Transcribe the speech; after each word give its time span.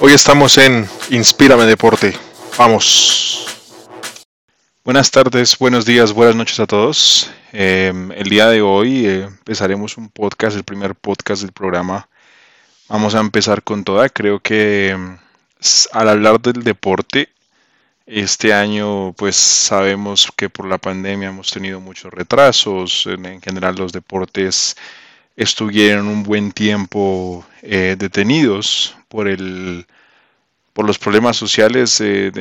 Hoy 0.00 0.12
estamos 0.12 0.58
en 0.58 0.88
Inspírame 1.10 1.64
Deporte. 1.64 2.14
Vamos. 2.58 3.46
Buenas 4.84 5.10
tardes, 5.10 5.56
buenos 5.58 5.84
días, 5.86 6.12
buenas 6.12 6.34
noches 6.36 6.58
a 6.60 6.66
todos. 6.66 7.30
Em, 7.52 8.10
el 8.12 8.28
día 8.28 8.48
de 8.48 8.60
hoy 8.60 9.06
eh, 9.06 9.22
empezaremos 9.24 9.96
un 9.96 10.08
podcast, 10.08 10.56
el 10.56 10.64
primer 10.64 10.94
podcast 10.94 11.42
del 11.42 11.52
programa. 11.52 12.08
Vamos 12.88 13.14
a 13.14 13.20
empezar 13.20 13.62
con 13.62 13.84
toda. 13.84 14.08
Creo 14.08 14.40
que 14.40 14.90
em, 14.90 15.18
al 15.92 16.08
hablar 16.08 16.40
del 16.40 16.64
deporte, 16.64 17.28
este 18.06 18.52
año 18.52 19.12
pues 19.12 19.36
sabemos 19.36 20.28
que 20.36 20.50
por 20.50 20.66
la 20.66 20.78
pandemia 20.78 21.28
hemos 21.28 21.50
tenido 21.50 21.80
muchos 21.80 22.12
retrasos. 22.12 23.06
En, 23.06 23.40
general 23.40 23.76
los 23.76 23.92
deportes 23.92 24.76
estuvieron 25.36 26.08
un 26.08 26.22
buen 26.24 26.52
tiempo 26.52 27.46
eh, 27.62 27.96
detenidos 27.98 28.96
por 29.14 29.28
el 29.28 29.86
por 30.72 30.84
los 30.84 30.98
problemas 30.98 31.36
sociales 31.36 31.98
de, 31.98 32.32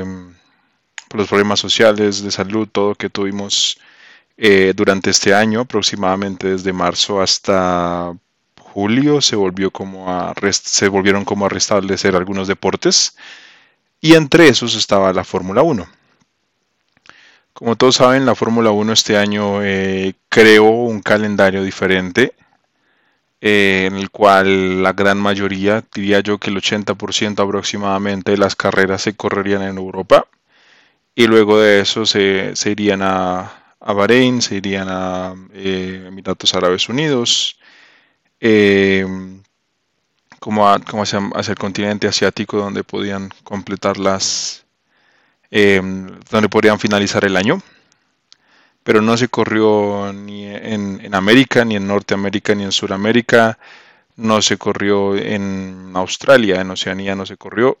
em, 0.00 0.34
por 1.08 1.20
los 1.20 1.28
problemas 1.28 1.60
sociales 1.60 2.20
de 2.24 2.32
salud 2.32 2.66
todo 2.66 2.96
que 2.96 3.08
tuvimos 3.08 3.78
eh, 4.36 4.72
durante 4.74 5.10
este 5.10 5.32
año 5.32 5.60
aproximadamente 5.60 6.48
desde 6.48 6.72
marzo 6.72 7.22
hasta 7.22 8.12
julio 8.60 9.20
se 9.20 9.36
volvió 9.36 9.70
como 9.70 10.34
se 10.50 10.88
volvieron 10.88 11.24
como 11.24 11.46
a 11.46 11.48
restablecer 11.48 12.16
algunos 12.16 12.48
deportes. 12.48 13.16
Y 14.00 14.14
entre 14.14 14.48
esos 14.48 14.74
estaba 14.74 15.12
la 15.12 15.24
Fórmula 15.24 15.62
1 15.62 15.86
como 17.52 17.76
todos 17.76 17.96
saben 17.96 18.26
la 18.26 18.34
Fórmula 18.34 18.70
1 18.72 18.92
este 18.92 19.16
año 19.16 19.62
eh, 19.62 20.14
creó 20.28 20.64
un 20.64 21.00
calendario 21.02 21.62
diferente 21.62 22.34
eh, 23.40 23.86
en 23.86 23.96
el 23.96 24.10
cual 24.10 24.82
la 24.82 24.92
gran 24.92 25.18
mayoría, 25.18 25.84
diría 25.94 26.20
yo 26.20 26.38
que 26.38 26.50
el 26.50 26.56
80% 26.56 27.42
aproximadamente 27.42 28.32
de 28.32 28.38
las 28.38 28.56
carreras 28.56 29.02
se 29.02 29.14
correrían 29.16 29.62
en 29.62 29.78
Europa 29.78 30.26
y 31.14 31.26
luego 31.26 31.58
de 31.60 31.80
eso 31.80 32.06
se, 32.06 32.54
irían 32.66 33.02
a, 33.02 33.74
a, 33.80 33.92
Bahrein, 33.92 34.42
se 34.42 34.56
irían 34.56 34.88
a 34.90 35.34
eh, 35.54 36.04
Emiratos 36.08 36.54
Árabes 36.54 36.88
Unidos, 36.88 37.58
eh, 38.40 39.06
como, 40.40 40.68
hacia, 40.68 41.20
el 41.48 41.58
continente 41.58 42.06
asiático 42.06 42.58
donde 42.58 42.84
podían 42.84 43.30
completar 43.44 43.98
las, 43.98 44.64
donde 45.50 46.48
podrían 46.50 46.78
finalizar 46.78 47.24
el 47.24 47.36
año 47.36 47.62
pero 48.86 49.02
no 49.02 49.16
se 49.16 49.26
corrió 49.26 50.12
ni 50.12 50.46
en, 50.46 51.12
América, 51.12 51.64
ni 51.64 51.74
en 51.74 51.88
Norteamérica, 51.88 52.54
ni 52.54 52.62
en 52.62 52.70
Sudamérica, 52.70 53.58
no 54.14 54.40
se 54.42 54.58
corrió 54.58 55.16
en 55.16 55.90
Australia, 55.94 56.60
en 56.60 56.70
Oceanía 56.70 57.16
no 57.16 57.26
se 57.26 57.36
corrió, 57.36 57.78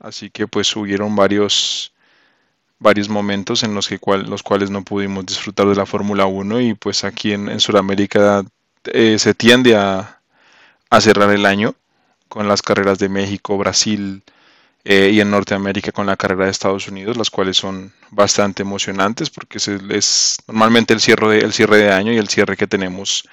así 0.00 0.30
que 0.30 0.48
pues 0.48 0.74
hubieron 0.74 1.14
varios 1.14 1.92
varios 2.80 3.08
momentos 3.08 3.62
en 3.62 3.72
los, 3.72 3.86
que 3.86 4.00
los 4.26 4.42
cuales 4.42 4.68
no 4.70 4.82
pudimos 4.82 5.26
disfrutar 5.26 5.68
de 5.68 5.76
la 5.76 5.86
Fórmula 5.86 6.26
1 6.26 6.60
y 6.62 6.74
pues 6.74 7.04
aquí 7.04 7.32
en, 7.34 7.60
Sudamérica 7.60 8.42
eh, 8.86 9.16
se 9.20 9.34
tiende 9.34 9.76
a, 9.76 10.18
a 10.90 11.00
cerrar 11.00 11.30
el 11.30 11.46
año 11.46 11.76
con 12.28 12.48
las 12.48 12.62
carreras 12.62 12.98
de 12.98 13.08
México, 13.08 13.56
Brasil, 13.58 14.24
eh, 14.84 15.10
y 15.12 15.20
en 15.20 15.30
Norteamérica 15.30 15.92
con 15.92 16.06
la 16.06 16.16
carrera 16.16 16.44
de 16.44 16.50
Estados 16.50 16.88
Unidos, 16.88 17.16
las 17.16 17.30
cuales 17.30 17.56
son 17.56 17.92
bastante 18.10 18.62
emocionantes 18.62 19.28
porque 19.28 19.58
es, 19.58 20.38
normalmente 20.46 20.94
el 20.94 21.00
cierre, 21.00 21.28
de, 21.28 21.38
el 21.40 21.52
cierre 21.52 21.78
de 21.78 21.92
año 21.92 22.12
y 22.12 22.16
el 22.16 22.28
cierre 22.28 22.56
que 22.56 22.66
tenemos 22.66 23.28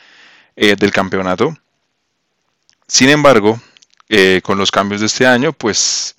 eh, 0.56 0.76
del 0.76 0.92
campeonato. 0.92 1.56
Sin 2.88 3.10
embargo, 3.10 3.62
eh, 4.10 4.42
con 4.44 4.58
los 4.58 4.72
cambios 4.72 5.02
de 5.02 5.08
este 5.08 5.26
año, 5.26 5.54
pues 5.54 6.14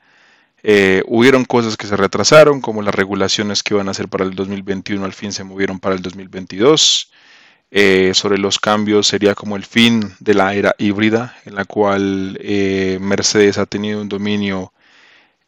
hubieron 1.07 1.45
cosas 1.45 1.77
que 1.77 1.87
se 1.87 1.97
retrasaron, 1.97 2.61
como 2.61 2.83
las 2.83 2.95
regulaciones 2.95 3.63
que 3.63 3.75
iban 3.75 3.89
a 3.89 3.95
ser 3.95 4.09
para 4.09 4.25
el 4.25 4.35
2021 4.35 5.05
al 5.05 5.13
fin 5.13 5.33
se 5.33 5.45
movieron 5.45 5.79
para 5.79 5.95
el 5.95 6.03
2022. 6.03 7.13
sobre 8.15 8.39
los 8.39 8.59
cambios 8.59 9.07
sería 9.07 9.37
como 9.37 9.55
el 9.55 9.65
fin 9.65 10.13
de 10.19 10.35
la 10.35 10.55
era 10.55 10.75
híbrida, 10.79 11.37
en 11.45 11.55
la 11.55 11.67
cual 11.67 12.37
Mercedes 13.01 13.59
ha 13.59 13.67
tenido 13.67 14.01
un 14.01 14.09
dominio 14.09 14.73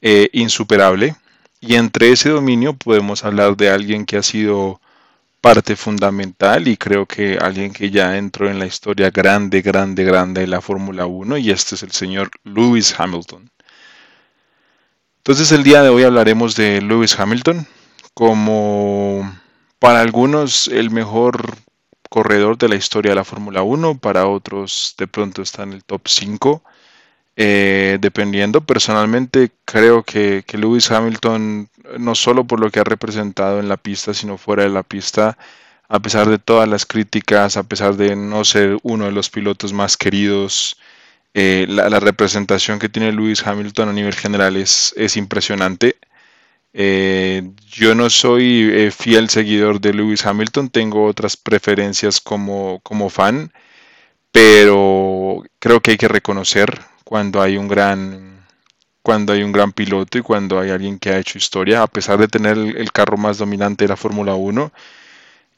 eh, 0.01 0.29
insuperable. 0.33 1.17
Y 1.61 1.75
entre 1.75 2.13
ese 2.13 2.31
dominio 2.31 2.75
podemos 2.75 3.25
hablar 3.25 3.57
de 3.57 3.71
alguien 3.71 4.07
que 4.07 4.17
ha 4.17 4.23
sido 4.23 4.81
parte 5.41 5.77
fundamental 5.77 6.69
y 6.69 6.77
creo 6.77 7.07
que 7.07 7.39
alguien 7.41 7.73
que 7.73 7.91
ya 7.91 8.17
entró 8.17 8.51
en 8.51 8.59
la 8.59 8.67
historia 8.67 9.11
grande, 9.11 9.63
grande, 9.63 10.05
grande 10.05 10.41
de 10.43 10.47
la 10.47 10.61
Fórmula 10.61 11.07
1 11.07 11.39
y 11.39 11.51
este 11.51 11.75
es 11.75 11.83
el 11.83 11.93
señor 11.93 12.31
Lewis 12.45 12.95
Hamilton. 12.99 13.51
Entonces 15.19 15.53
el 15.53 15.63
día 15.63 15.83
de 15.83 15.91
hoy 15.91 16.03
hablaremos 16.05 16.57
de 16.57 16.81
Lewis 16.81 17.19
Hamilton 17.19 17.67
como 18.15 19.33
para 19.79 20.01
algunos 20.01 20.69
el 20.69 20.91
mejor 20.91 21.57
corredor 22.09 22.59
de 22.59 22.69
la 22.69 22.77
historia 22.77 23.11
de 23.11 23.17
la 23.17 23.25
Fórmula 23.25 23.63
1, 23.63 23.99
para 23.99 24.27
otros 24.27 24.95
de 24.99 25.07
pronto 25.07 25.43
está 25.43 25.63
en 25.63 25.73
el 25.73 25.85
top 25.85 26.09
5 26.09 26.63
eh, 27.41 27.99
dependiendo, 28.01 28.63
personalmente 28.63 29.53
creo 29.65 30.03
que, 30.03 30.45
Lewis 30.55 30.91
Hamilton, 30.91 31.71
no 31.97 32.17
solo 32.17 32.45
por 32.45 32.59
lo 32.59 32.69
que 32.73 32.81
ha 32.81 32.85
representado 32.85 33.61
en 33.61 33.69
la 33.69 33.77
pista, 33.77 34.13
sino 34.13 34.39
fuera 34.39 34.65
de 34.65 34.71
la 34.71 34.83
pista, 34.83 35.39
a 35.89 36.01
pesar 36.01 36.29
de 36.29 36.41
todas 36.41 36.69
las 36.69 36.85
críticas, 36.85 37.57
a 37.57 37.63
pesar 37.63 37.97
de 37.97 38.17
no 38.17 38.45
ser 38.45 38.79
uno 38.83 39.05
de 39.05 39.13
los 39.13 39.31
pilotos 39.31 39.73
más 39.73 39.97
queridos, 39.97 40.79
eh, 41.35 41.67
la, 41.69 42.01
representación 42.01 42.81
que 42.81 42.89
tiene 42.89 43.13
Lewis 43.13 43.47
Hamilton 43.47 43.91
a 43.91 43.93
nivel 43.93 44.15
general 44.15 44.57
es, 44.57 44.93
es 44.97 45.17
impresionante. 45.17 45.97
Eh, 46.73 47.53
yo 47.71 47.95
no 47.95 48.11
soy 48.11 48.91
fiel 48.91 49.31
seguidor 49.31 49.81
de 49.81 49.95
Lewis 49.95 50.27
Hamilton, 50.27 50.71
tengo 50.71 51.05
otras 51.07 51.37
preferencias 51.37 52.21
como 52.21 53.11
fan, 53.11 53.53
pero 54.33 55.45
creo 55.61 55.81
que 55.81 55.93
hay 55.93 55.99
que 55.99 56.09
reconocer 56.09 56.81
cuando 57.09 57.41
hay 57.41 57.57
un 57.57 57.69
gran 57.69 58.45
cuando 59.01 59.33
hay 59.33 59.43
un 59.43 59.51
gran 59.51 59.73
piloto 59.73 60.19
y 60.19 60.21
cuando 60.21 60.61
hay 60.61 60.69
alguien 60.69 60.99
que 60.99 61.09
ha 61.09 61.19
hecho 61.19 61.39
historia, 61.39 61.81
a 61.81 61.87
pesar 61.87 62.19
de 62.19 62.29
tener 62.29 62.59
el, 62.59 62.93
carro 62.93 63.17
más 63.17 63.39
dominante 63.39 63.85
de 63.85 63.89
la 63.89 63.97
Fórmula 63.97 64.35
1, 64.35 64.71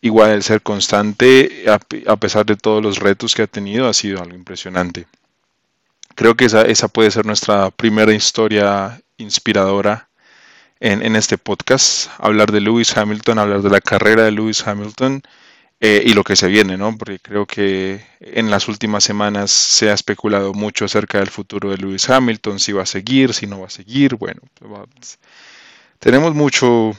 igual 0.00 0.31
el 0.31 0.44
ser 0.44 0.62
constante, 0.62 1.65
a, 1.66 2.16
pesar 2.16 2.47
de 2.47 2.55
todos 2.55 2.81
los 2.81 3.00
retos 3.00 3.34
que 3.34 3.43
ha 3.43 3.49
tenido, 3.49 3.88
ha 3.88 3.94
sido 3.94 4.22
algo 4.22 4.37
impresionante. 4.37 5.09
Creo 6.15 6.37
que 6.37 6.44
esa, 6.44 6.62
esa 6.62 6.87
puede 6.87 7.11
ser 7.11 7.27
nuestra 7.27 7.72
primera 7.72 8.15
historia 8.15 9.03
inspiradora 9.17 10.09
en, 10.78 11.03
en, 11.03 11.17
este 11.17 11.37
podcast. 11.37 12.11
Hablar 12.19 12.53
de 12.53 12.61
Lewis 12.61 12.97
Hamilton, 12.97 13.41
hablar 13.41 13.62
de 13.62 13.71
la 13.71 13.81
carrera 13.81 14.22
de 14.22 14.31
Lewis 14.31 14.65
Hamilton 14.65 15.25
eh, 15.80 16.02
y 16.04 16.12
lo 16.12 16.24
que 16.24 16.36
se 16.36 16.48
viene, 16.48 16.76
¿no? 16.76 16.96
Porque 16.98 17.18
creo 17.18 17.46
que 17.46 18.04
en 18.20 18.50
las 18.50 18.68
últimas 18.68 19.02
semanas 19.02 19.50
se 19.50 19.91
ha 19.91 19.94
especulado 19.94 20.52
mucho 20.52 20.84
acerca 20.84 21.18
del 21.18 21.30
futuro 21.30 21.70
de 21.70 21.78
Lewis 21.78 22.08
Hamilton, 22.10 22.60
si 22.60 22.72
va 22.72 22.82
a 22.82 22.86
seguir, 22.86 23.32
si 23.32 23.46
no 23.46 23.60
va 23.60 23.68
a 23.68 23.70
seguir. 23.70 24.16
Bueno, 24.16 24.42
pues, 24.58 25.19
tenemos 25.98 26.34
mucho, 26.34 26.92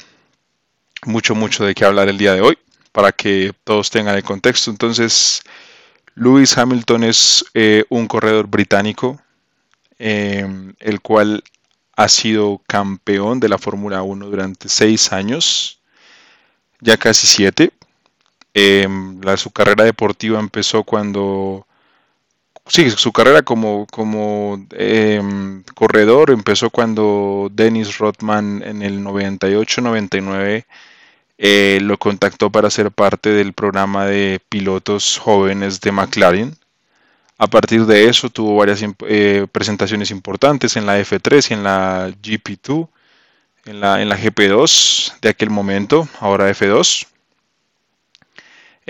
mucho, 1.06 1.36
mucho 1.36 1.64
de 1.64 1.75
qué 1.75 1.86
hablar 1.86 2.09
el 2.09 2.18
día 2.18 2.34
de 2.34 2.41
hoy 2.41 2.58
para 2.91 3.12
que 3.12 3.53
todos 3.64 3.91
tengan 3.91 4.16
el 4.16 4.24
contexto. 4.24 4.72
Entonces, 4.72 5.44
Lewis 6.16 6.58
Hamilton 6.58 7.03
es 7.03 7.46
eh, 7.53 7.86
un 7.90 8.08
corredor 8.08 8.47
británico, 8.47 9.22
em, 10.00 10.74
el 10.80 11.02
cual 11.02 11.44
ha 11.96 12.08
sido 12.09 12.62
campeón 12.68 13.40
de 13.40 13.50
la 13.50 13.58
Fórmula 13.58 14.02
1 14.02 14.28
durante 14.28 14.70
seis 14.70 15.12
años, 15.14 15.80
ya 16.80 16.97
casi 16.97 17.28
siete. 17.28 17.72
Em, 18.54 19.22
su 19.38 19.52
carrera 19.52 19.84
deportiva 19.84 20.40
empezó 20.40 20.84
cuando... 20.84 21.66
Sí, 22.68 22.90
su 22.92 23.12
carrera 23.12 23.42
como, 23.42 23.88
em, 24.72 25.64
corredor 25.76 26.32
empezó 26.32 26.70
cuando 26.70 27.50
Dennis 27.52 27.98
Rothman 27.98 28.62
en 28.64 28.82
el 28.84 29.03
98-99 29.03 30.66
eh, 31.38 31.80
lo 31.82 31.98
contactó 31.98 32.52
para 32.52 32.70
ser 32.70 32.92
parte 32.92 33.32
del 33.32 33.53
programa 33.53 34.06
de 34.06 34.40
pilotos 34.48 35.18
jóvenes 35.18 35.82
de 35.82 35.92
McLaren. 35.92 36.56
A 37.40 37.47
partir 37.47 37.88
de 37.88 38.08
eso 38.08 38.30
tuvo 38.30 38.56
varias 38.58 38.84
eh, 39.08 39.47
presentaciones 39.52 40.12
importantes 40.12 40.76
en 40.76 40.86
la 40.86 41.00
F3 41.00 41.50
y 41.50 41.54
en 41.56 41.64
la 41.64 42.09
GP2, 42.09 42.88
en 43.66 43.82
la, 43.82 44.02
en 44.02 44.09
la 44.09 44.18
GP2 44.20 45.20
de 45.22 45.30
aquel 45.30 45.50
momento, 45.50 46.08
ahora 46.20 46.52
F2. 46.52 47.08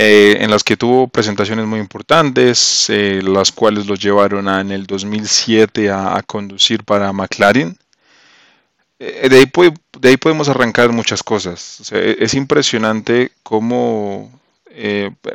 Eh, 0.03 0.44
en 0.44 0.50
las 0.50 0.63
que 0.63 0.77
tuvo 0.77 1.07
presentaciones 1.07 1.68
muy 1.68 1.80
importantes, 1.80 2.89
eh, 2.89 3.21
las 3.24 3.51
cuales 3.51 3.86
los 3.86 4.00
llevaron 4.00 4.50
en 4.50 4.71
el 4.71 4.88
2007 4.88 5.92
a, 5.92 6.19
conducir 6.25 6.83
para 6.83 7.13
McLaren. 7.13 7.77
Eh, 8.98 9.30
de, 9.30 10.09
ahí 10.09 10.18
podemos 10.18 10.50
arrancar 10.50 10.92
muchas 10.92 11.21
cosas. 11.21 11.92
E, 11.92 12.18
es 12.19 12.33
impresionante 12.33 13.31
cómo 13.44 14.31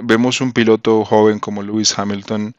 vemos 0.02 0.40
un 0.40 0.50
piloto 0.52 1.04
joven 1.04 1.38
como 1.38 1.62
Lewis 1.62 1.96
Hamilton 1.96 2.56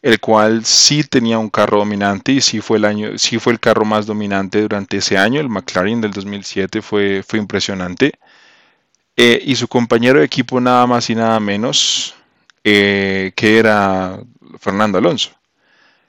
el 0.00 0.20
cual 0.20 0.64
sí 0.64 1.02
tenía 1.02 1.38
un 1.38 1.48
carro 1.50 1.78
dominante 1.78 2.32
y 2.32 2.40
sí 2.42 2.60
fue 2.60 2.76
el 2.78 2.84
año, 2.84 3.18
sí 3.18 3.38
fue 3.38 3.54
el 3.54 3.60
carro 3.60 3.84
más 3.86 4.06
dominante 4.06 4.60
durante 4.60 4.98
ese 4.98 5.16
año. 5.16 5.40
El 5.40 5.48
McLaren 5.48 6.00
del 6.02 6.12
2007 6.12 6.82
fue, 6.82 7.22
fue 7.26 7.38
impresionante. 7.38 8.12
Eh, 9.16 9.40
y 9.44 9.54
su 9.54 9.68
compañero 9.68 10.18
de 10.18 10.24
equipo 10.24 10.60
nada 10.60 10.86
más 10.86 11.08
y 11.08 11.14
nada 11.14 11.38
menos 11.38 12.14
eh, 12.64 13.32
que 13.36 13.58
era 13.58 14.20
Fernando 14.58 14.98
Alonso. 14.98 15.30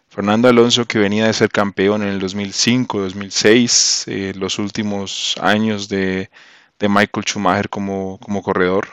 Fernando 0.10 0.48
Alonso 0.48 0.86
que 0.86 0.98
venía 0.98 1.28
de 1.28 1.34
ser 1.34 1.50
campeón 1.52 2.02
en 2.04 2.10
el 2.10 2.20
2005, 2.20 3.00
2006, 3.02 4.06
eh, 4.08 4.34
los 4.36 4.60
últimos 4.60 5.36
años 5.42 5.90
de, 5.90 6.30
Michael 6.80 7.26
Schumacher 7.26 7.70
como, 7.70 8.20
como 8.20 8.42
corredor. 8.44 8.88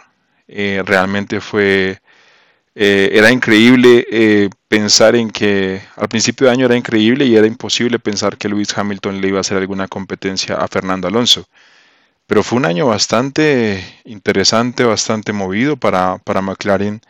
realmente 0.49 1.41
fue 1.41 2.01
era 2.75 3.31
increíble 3.31 4.51
pensar 4.69 5.15
en 5.17 5.31
que 5.31 5.83
al 5.97 6.09
principio 6.09 6.47
de 6.47 6.53
año 6.55 6.67
era 6.67 6.77
increíble 6.77 7.27
y 7.27 7.37
era 7.37 7.47
imposible 7.47 7.99
pensar 7.99 8.39
que 8.39 8.49
Lewis 8.49 8.77
Hamilton 8.77 9.21
le 9.21 9.29
iba 9.29 9.39
a 9.39 9.43
hacer 9.43 9.59
alguna 9.59 9.89
competencia 9.89 10.57
a 10.57 10.69
Fernando 10.69 11.09
Alonso. 11.09 11.47
Pero 12.33 12.43
fue 12.43 12.57
un 12.57 12.65
año 12.65 12.87
bastante 12.87 13.85
interesante, 14.07 14.85
bastante 14.85 15.35
movido 15.35 15.77
para, 15.77 16.17
para 16.17 16.41
McLaren, 16.41 17.03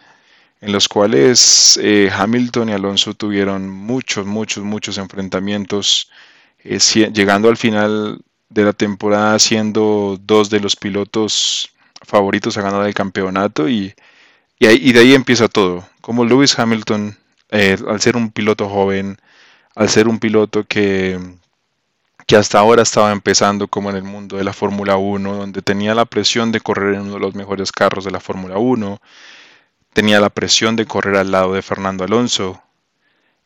en 0.61 0.73
los 0.73 0.89
cuales 0.89 1.79
eh, 1.81 2.11
Hamilton 2.13 2.71
y 2.71 2.73
Alonso 2.73 3.15
tuvieron 3.15 3.71
muchos, 3.71 4.27
muchos, 4.27 4.65
muchos 4.65 4.99
enfrentamientos, 4.99 6.11
llegando 6.65 7.49
al 7.49 7.57
final 7.57 8.21
de 8.49 8.65
la 8.65 8.73
temporada 8.73 9.39
siendo 9.39 10.19
dos 10.21 10.51
de 10.51 10.59
los 10.59 10.75
pilotos 10.75 11.71
favoritos 12.05 12.59
a 12.59 12.63
ganar 12.63 12.85
el 12.85 12.95
campeonato 12.95 13.69
y 13.69 13.95
y, 14.59 14.93
de 14.93 14.99
ahí 14.99 15.15
empieza 15.15 15.47
todo. 15.47 15.87
Como 16.01 16.25
Lewis 16.25 16.59
Hamilton, 16.59 17.17
eh, 17.51 17.77
al 17.87 18.01
ser 18.01 18.17
un 18.17 18.33
piloto 18.33 18.69
joven, 18.69 19.19
al 19.77 19.89
ser 19.89 20.09
un 20.09 20.19
piloto 20.19 20.65
que, 20.65 21.17
que 22.27 22.37
hasta 22.37 22.59
ahora 22.59 22.83
estaba 22.83 23.13
empezando 23.13 23.69
como 23.69 23.91
en 23.91 23.97
el 23.97 24.05
mundo 24.05 24.37
de 24.37 24.45
la 24.45 24.53
Fórmula 24.53 24.97
1, 24.97 25.37
donde 25.37 25.63
tenía 25.63 25.95
la 25.95 26.05
presión 26.05 26.53
de 26.53 26.61
correr 26.61 26.95
en 26.95 27.03
uno 27.03 27.15
de 27.15 27.21
los 27.21 27.35
mejores 27.35 27.73
carros 27.73 28.05
de 28.05 28.11
la 28.11 28.21
Fórmula 28.21 28.59
1, 28.59 29.01
tenía 29.93 30.21
la 30.21 30.31
presión 30.31 30.77
de 30.77 30.87
correr 30.87 31.17
al 31.17 31.31
lado 31.31 31.55
de 31.55 31.63
Fernando 31.63 32.05
Alonso. 32.05 32.63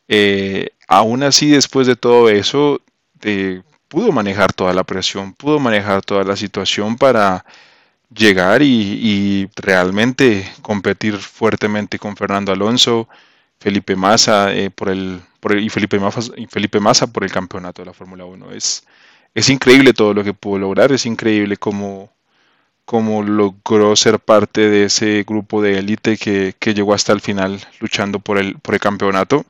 Eh, 0.07 0.69
aún 0.87 1.23
así, 1.23 1.49
después 1.49 1.87
de 1.87 1.95
todo 1.95 2.29
eso, 2.29 2.81
eh, 3.21 3.61
pudo 3.87 4.11
manejar 4.11 4.53
toda 4.53 4.73
la 4.73 4.83
presión, 4.83 5.33
pudo 5.33 5.59
manejar 5.59 6.01
toda 6.01 6.23
la 6.23 6.35
situación 6.35 6.97
para 6.97 7.45
llegar 8.13 8.61
y, 8.61 9.49
realmente 9.55 10.49
competir 10.61 11.17
fuertemente 11.17 11.99
con 11.99 12.15
Fernando 12.15 12.51
Alonso, 12.51 13.09
Felipe 13.59 13.95
Massa 13.95 14.53
eh, 14.53 14.69
por, 14.69 14.89
el, 14.89 15.21
y 15.59 15.69
Felipe 15.69 15.99
por 15.99 17.23
el 17.23 17.31
campeonato 17.31 17.81
de 17.81 17.85
la 17.87 17.93
Fórmula 17.93 18.25
1. 18.25 18.51
Es, 18.51 18.85
es 19.33 19.49
increíble 19.49 19.93
todo 19.93 20.13
lo 20.13 20.23
que 20.23 20.33
pudo 20.33 20.59
lograr, 20.59 20.91
es 20.91 21.05
increíble 21.05 21.57
cómo, 21.57 22.11
cómo 22.85 23.23
logró 23.23 23.95
ser 23.95 24.19
parte 24.19 24.69
de 24.69 24.85
ese 24.85 25.23
grupo 25.27 25.61
de 25.61 25.79
élite 25.79 26.17
que, 26.17 26.53
llegó 26.73 26.93
hasta 26.93 27.13
el 27.13 27.21
final 27.21 27.59
luchando 27.79 28.19
por 28.19 28.37
el, 28.37 28.57
por 28.59 28.75
el 28.75 28.79
campeonato. 28.79 29.45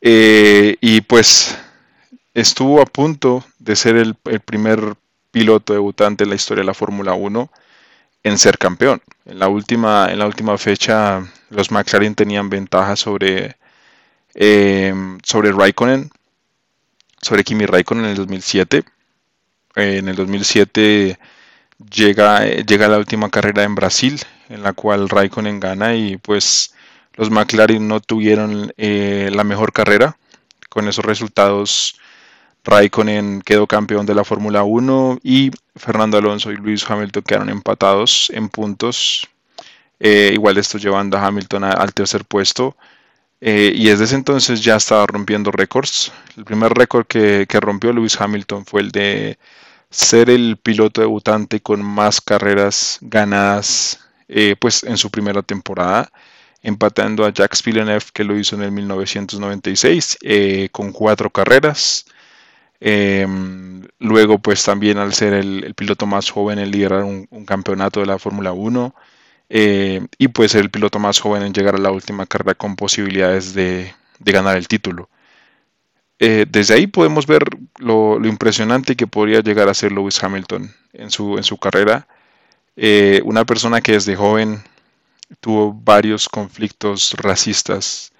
Eh, 0.00 0.76
y 0.80 1.00
pues 1.00 1.58
estuvo 2.34 2.80
a 2.80 2.86
punto 2.86 3.44
de 3.58 3.76
ser 3.76 3.96
el, 3.96 4.16
el 4.24 4.40
primer 4.40 4.94
piloto 5.30 5.72
debutante 5.72 6.24
en 6.24 6.30
la 6.30 6.36
historia 6.36 6.62
de 6.62 6.66
la 6.66 6.74
Fórmula 6.74 7.14
1 7.14 7.50
en 8.22 8.38
ser 8.38 8.58
campeón. 8.58 9.02
En 9.24 9.38
la 9.38 9.48
última, 9.48 10.08
en 10.10 10.18
la 10.18 10.26
última 10.26 10.56
fecha 10.58 11.22
los 11.50 11.70
McLaren 11.70 12.14
tenían 12.14 12.50
ventaja 12.50 12.96
sobre, 12.96 13.56
eh, 14.34 14.94
sobre 15.22 15.52
Raikkonen, 15.52 16.10
sobre 17.20 17.44
Kimi 17.44 17.66
Raikkonen 17.66 18.04
en 18.04 18.10
el 18.10 18.16
2007. 18.16 18.84
en 19.76 20.08
el 20.08 20.16
2007 20.16 21.18
llega, 21.90 22.44
llega 22.46 22.88
la 22.88 22.98
última 22.98 23.30
carrera 23.30 23.62
en 23.62 23.74
Brasil, 23.74 24.20
en 24.48 24.62
la 24.62 24.72
cual 24.72 25.08
Raikkonen 25.08 25.60
gana 25.60 25.94
y 25.94 26.16
pues 26.16 26.74
los 27.14 27.30
McLaren 27.30 27.86
no 27.86 28.00
tuvieron 28.00 28.72
eh, 28.76 29.30
la 29.32 29.44
mejor 29.44 29.72
carrera. 29.72 30.16
Con 30.68 30.88
esos 30.88 31.04
resultados 31.04 31.98
Raikkonen 32.68 33.40
quedó 33.40 33.66
campeón 33.66 34.04
de 34.04 34.14
la 34.14 34.24
Fórmula 34.24 34.62
1 34.62 35.20
y 35.22 35.50
Fernando 35.74 36.18
Alonso 36.18 36.52
y 36.52 36.56
Luis 36.56 36.88
Hamilton 36.88 37.22
quedaron 37.22 37.48
empatados 37.48 38.30
en 38.34 38.50
puntos. 38.50 39.26
Eh, 39.98 40.32
igual 40.34 40.58
esto 40.58 40.76
llevando 40.76 41.16
a 41.16 41.26
Hamilton 41.26 41.64
al 41.64 41.94
tercer 41.94 42.26
puesto. 42.26 42.76
Eh, 43.40 43.72
y 43.74 43.86
desde 43.86 44.04
ese 44.04 44.16
entonces 44.16 44.62
ya 44.62 44.76
estaba 44.76 45.06
rompiendo 45.06 45.50
récords. 45.50 46.12
El 46.36 46.44
primer 46.44 46.72
récord 46.74 47.06
que, 47.06 47.46
rompió 47.58 47.90
Lewis 47.90 48.20
Hamilton 48.20 48.66
fue 48.66 48.82
el 48.82 48.90
de 48.90 49.38
ser 49.88 50.28
el 50.28 50.58
piloto 50.58 51.00
debutante 51.00 51.60
con 51.60 51.82
más 51.82 52.20
carreras 52.20 52.98
ganadas 53.00 54.00
eh, 54.28 54.56
pues 54.60 54.82
en 54.84 54.98
su 54.98 55.10
primera 55.10 55.42
temporada, 55.42 56.10
empatando 56.62 57.24
a 57.24 57.32
Jacques 57.32 57.62
Villeneuve 57.64 58.04
que 58.12 58.24
lo 58.24 58.36
hizo 58.38 58.56
en 58.56 58.62
el 58.62 58.72
1996 58.72 60.18
con 60.70 60.92
cuatro 60.92 61.30
carreras. 61.30 62.04
Em, 62.80 63.82
luego, 63.98 64.38
pues 64.38 64.64
también 64.64 64.98
al 64.98 65.12
ser 65.14 65.32
el, 65.34 65.74
piloto 65.74 66.06
más 66.06 66.30
joven 66.30 66.58
en 66.58 66.70
liderar 66.70 67.04
un, 67.04 67.26
campeonato 67.46 68.00
de 68.00 68.06
la 68.06 68.18
Fórmula 68.18 68.52
1 68.52 68.94
eh, 69.48 70.06
y 70.18 70.28
pues 70.28 70.54
el 70.54 70.70
piloto 70.70 70.98
más 70.98 71.20
joven 71.20 71.42
en 71.42 71.52
llegar 71.52 71.74
a 71.74 71.78
la 71.78 71.90
última 71.90 72.26
carrera 72.26 72.54
con 72.54 72.76
posibilidades 72.76 73.54
de, 73.54 73.94
ganar 74.20 74.56
el 74.56 74.68
título. 74.68 75.08
Eh, 76.20 76.46
desde 76.48 76.74
ahí 76.74 76.86
podemos 76.88 77.26
ver 77.26 77.44
lo, 77.78 78.18
impresionante 78.24 78.96
que 78.96 79.06
podría 79.06 79.40
llegar 79.40 79.68
a 79.68 79.74
ser 79.74 79.92
Lewis 79.92 80.22
Hamilton 80.22 80.72
en 80.92 81.10
su, 81.10 81.36
en 81.38 81.44
su 81.44 81.58
carrera. 81.58 82.08
Eh, 82.76 83.20
una 83.24 83.44
persona 83.44 83.80
que 83.80 83.92
desde 83.92 84.16
joven 84.16 84.62
tuvo 85.40 85.72
varios 85.72 86.28
conflictos 86.28 87.14
racistas 87.18 88.12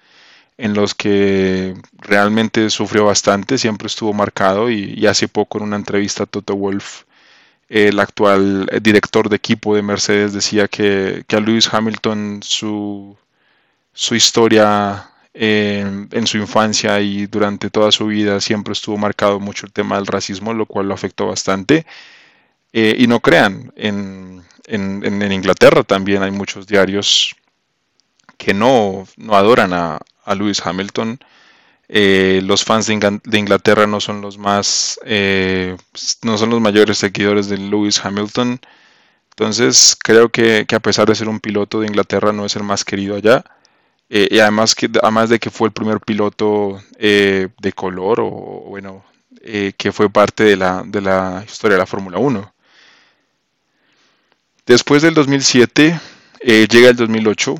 en 0.59 0.73
los 0.73 0.93
que 0.93 1.73
realmente 1.97 2.69
sufrió 2.69 3.05
bastante, 3.05 3.57
siempre 3.57 3.87
estuvo 3.87 4.11
marcado 4.13 4.69
y, 4.69 5.07
hace 5.07 5.29
poco 5.29 5.57
en 5.57 5.63
una 5.63 5.77
entrevista 5.77 6.23
a 6.23 6.25
Toto 6.25 6.53
Wolf, 6.55 7.03
el 7.69 7.99
actual 7.99 8.69
director 8.81 9.29
de 9.29 9.37
equipo 9.37 9.73
de 9.75 9.83
Mercedes, 9.83 10.33
decía 10.33 10.67
que, 10.67 11.23
a 11.29 11.39
Lewis 11.39 11.73
Hamilton 11.73 12.41
su, 12.43 13.17
su 13.93 14.15
historia 14.15 15.09
eh, 15.33 16.07
en 16.11 16.27
su 16.27 16.37
infancia 16.37 16.99
y 16.99 17.27
durante 17.27 17.69
toda 17.69 17.91
su 17.93 18.07
vida 18.07 18.41
siempre 18.41 18.73
estuvo 18.73 18.97
marcado 18.97 19.39
mucho 19.39 19.65
el 19.65 19.71
tema 19.71 19.95
del 19.95 20.07
racismo, 20.07 20.53
lo 20.53 20.65
cual 20.65 20.89
lo 20.89 20.93
afectó 20.93 21.27
bastante. 21.27 21.85
Eh, 22.73 22.95
y 22.99 23.07
no 23.07 23.21
crean, 23.21 23.71
en, 23.77 24.43
en, 24.67 25.31
Inglaterra 25.31 25.83
también 25.83 26.21
hay 26.21 26.31
muchos 26.31 26.67
diarios 26.67 27.33
que 28.37 28.53
no, 28.53 29.07
no 29.17 29.35
adoran 29.35 29.73
a, 29.73 29.99
a 30.29 30.35
Lewis 30.35 30.65
Hamilton. 30.65 31.19
Eh, 31.89 32.41
los 32.43 32.63
fans 32.63 32.85
de, 32.85 32.93
Inglaterra 32.93 33.87
no 33.87 33.99
son 33.99 34.21
los 34.21 34.37
más, 34.37 34.99
eh, 35.05 35.75
no 36.21 36.37
son 36.37 36.51
los 36.51 36.61
mayores 36.61 36.99
seguidores 36.99 37.49
de 37.49 37.57
Lewis 37.57 38.03
Hamilton. 38.03 38.59
Entonces 39.31 39.97
creo 40.01 40.29
que, 40.29 40.65
a 40.71 40.79
pesar 40.79 41.07
de 41.07 41.15
ser 41.15 41.27
un 41.29 41.39
piloto 41.39 41.81
de 41.81 41.87
Inglaterra 41.87 42.31
no 42.31 42.45
es 42.45 42.55
el 42.55 42.63
más 42.63 42.85
querido 42.85 43.15
allá. 43.15 43.43
Eh, 44.09 44.27
y 44.31 44.39
además, 44.39 44.75
que, 44.75 44.89
además 45.01 45.29
de 45.29 45.39
que 45.39 45.49
fue 45.49 45.67
el 45.67 45.73
primer 45.73 45.99
piloto 45.99 46.81
de 46.99 47.73
color 47.75 48.19
o, 48.21 48.27
bueno, 48.69 49.03
que 49.77 49.91
fue 49.91 50.09
parte 50.09 50.43
de 50.43 50.57
la, 50.57 50.83
de 50.85 51.01
la 51.01 51.43
historia 51.47 51.75
de 51.75 51.81
la 51.81 51.85
Fórmula 51.87 52.19
1. 52.19 52.53
Después 54.65 55.01
del 55.01 55.15
2007 55.15 55.99
llega 56.43 56.89
el 56.89 56.95
2008 56.95 57.55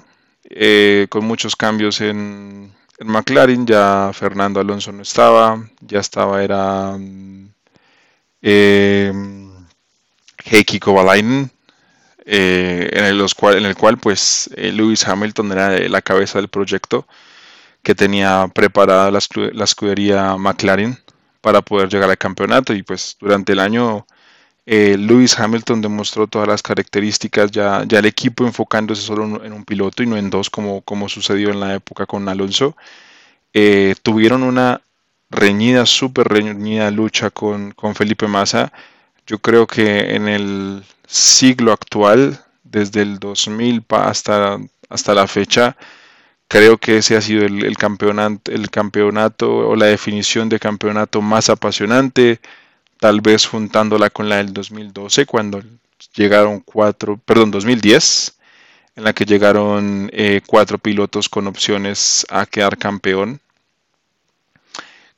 eh, 0.50 1.08
con 1.10 1.26
muchos 1.26 1.56
cambios 1.56 2.02
en, 2.02 2.74
McLaren, 3.02 3.66
ya 3.66 4.12
Fernando 4.14 4.60
Alonso 4.60 4.92
no 4.92 5.04
estaba, 5.04 5.64
ya 5.80 6.00
estaba, 6.00 6.44
era 6.44 6.98
eh, 8.42 9.14
Heikki 10.44 10.80
Kovalainen, 10.80 11.50
eh, 12.26 12.90
en, 12.92 13.06
el, 13.06 13.26
cual, 13.36 13.58
en 13.58 13.66
el 13.66 13.76
cual 13.76 13.98
pues 13.98 14.50
eh, 14.56 14.72
Lewis 14.72 15.08
Hamilton 15.08 15.52
era 15.52 15.80
la 15.90 16.02
cabeza 16.02 16.40
del 16.40 16.50
proyecto 16.50 17.08
que 17.82 17.96
tenía 17.96 18.48
preparada 18.54 19.10
la, 19.10 19.20
la 19.54 19.64
escudería 19.64 20.36
McLaren 20.38 20.98
para 21.42 21.62
poder 21.62 21.90
llegar 21.90 22.10
al 22.10 22.18
campeonato. 22.18 22.74
Y 22.74 22.84
pues 22.84 23.18
durante 23.20 23.54
el 23.54 23.60
año 23.60 24.06
eh, 24.72 24.98
Lewis 25.00 25.40
Hamilton 25.40 25.82
demostró 25.82 26.28
todas 26.28 26.48
las 26.48 26.62
características, 26.62 27.50
ya, 27.50 27.84
ya 27.88 27.98
el 27.98 28.06
equipo 28.06 28.46
enfocándose 28.46 29.02
solo 29.02 29.44
en 29.44 29.52
un 29.52 29.66
piloto 29.66 30.04
y 30.04 30.06
no 30.06 30.16
en 30.16 30.30
dos 30.30 30.52
como, 30.52 30.82
como 30.82 31.10
sucedió 31.10 31.50
en 31.50 31.60
la 31.60 31.74
época 31.74 32.06
con 32.06 32.30
Alonso. 32.30 32.78
Eh, 33.52 33.96
tuvieron 34.04 34.44
una 34.44 34.82
reñida, 35.32 35.88
súper 35.88 36.28
reñida 36.28 36.92
lucha 36.92 37.32
con, 37.32 37.74
Felipe 37.96 38.28
Massa. 38.28 38.72
Yo 39.26 39.40
creo 39.40 39.66
que 39.66 40.16
en 40.16 40.28
el 40.28 40.84
siglo 41.08 41.74
actual, 41.74 42.40
desde 42.62 43.02
el 43.02 43.18
2000 43.18 43.84
hasta, 43.90 44.60
hasta 44.88 45.14
la 45.16 45.26
fecha, 45.26 45.76
Creo 46.52 46.80
que 46.80 46.98
ese 46.98 47.16
ha 47.16 47.22
sido 47.22 47.46
el, 47.46 47.64
el 47.64 47.78
campeonato 47.78 49.56
o 49.70 49.76
la 49.76 49.86
definición 49.86 50.50
de 50.50 50.60
campeonato 50.60 51.22
más 51.22 51.48
apasionante, 51.50 52.40
tal 53.00 53.22
vez 53.22 53.48
juntándola 53.48 54.10
con 54.10 54.30
la 54.30 54.38
del 54.38 54.54
2012, 54.54 55.26
cuando 55.26 55.62
llegaron 56.14 56.60
cuatro, 56.60 57.18
perdón, 57.26 57.52
2010, 57.52 58.36
en 58.96 59.04
la 59.04 59.14
que 59.14 59.26
llegaron 59.26 60.10
eh, 60.14 60.42
cuatro 60.46 60.78
pilotos 60.78 61.30
con 61.30 61.48
opciones 61.48 62.26
a 62.30 62.46
quedar 62.46 62.78
campeón. 62.78 63.40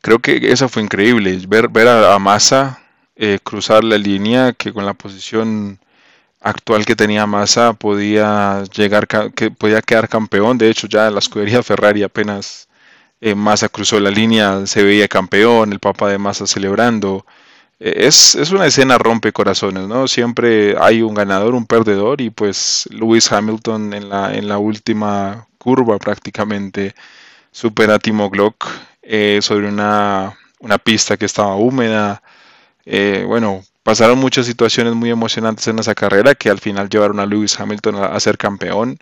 Creo 0.02 0.20
que 0.20 0.52
eso 0.52 0.70
fue 0.70 0.84
increíble, 0.84 1.40
ver, 1.48 1.70
ver 1.70 1.88
a, 1.88 2.18
Massa 2.20 2.82
eh, 3.16 3.40
cruzar 3.44 3.84
la 3.84 3.98
línea, 3.98 4.54
que 4.54 4.74
con 4.74 4.86
la 4.86 4.94
posición 4.94 5.80
actual 6.40 6.86
que 6.86 6.96
tenía 6.96 7.28
Massa 7.28 7.74
podía 7.74 8.64
llegar 8.74 9.08
que 9.08 9.52
podía 9.52 9.82
quedar 9.82 10.10
campeón. 10.10 10.58
De 10.58 10.70
hecho, 10.70 10.88
ya 10.88 11.10
la 11.12 11.20
escudería 11.20 11.64
Ferrari 11.64 12.04
apenas 12.04 12.68
eh, 13.22 13.36
Massa 13.36 13.70
cruzó 13.70 14.00
la 14.00 14.12
línea, 14.12 14.66
se 14.66 14.84
veía 14.84 15.08
campeón, 15.08 15.74
el 15.74 15.80
papá 15.80 16.10
de 16.10 16.18
Massa 16.18 16.48
celebrando. 16.48 17.26
Eh, 17.82 18.06
es, 18.08 18.36
es, 18.36 18.52
una 18.52 18.68
escena 18.68 18.98
rompe 19.00 19.32
corazones, 19.34 19.88
¿no? 19.88 20.08
Siempre 20.08 20.76
hay 20.80 21.02
un 21.02 21.16
ganador, 21.16 21.56
un 21.56 21.66
perdedor, 21.66 22.22
y 22.22 22.30
pues 22.30 22.88
Lewis 22.92 23.32
Hamilton 23.32 23.94
en 23.94 24.10
la, 24.10 24.36
en 24.36 24.48
la 24.48 24.60
última 24.60 25.48
curva 25.58 25.98
prácticamente 26.00 26.94
supera 27.52 27.96
a 27.96 28.00
Timo 28.00 28.30
Glock 28.30 28.68
eh, 29.02 29.40
sobre 29.42 29.68
una, 29.68 30.38
una, 30.60 30.78
pista 30.78 31.18
que 31.18 31.26
estaba 31.26 31.56
húmeda. 31.56 32.22
Eh, 32.86 33.26
bueno, 33.28 33.64
pasaron 33.84 34.20
muchas 34.20 34.46
situaciones 34.46 34.94
muy 34.96 35.10
emocionantes 35.10 35.68
en 35.68 35.80
esa 35.80 35.96
carrera 35.96 36.36
que 36.36 36.50
al 36.50 36.60
final 36.60 36.90
llevaron 36.90 37.20
a 37.20 37.26
Lewis 37.26 37.60
Hamilton 37.60 37.96
a, 37.96 38.20
ser 38.20 38.38
campeón. 38.38 39.00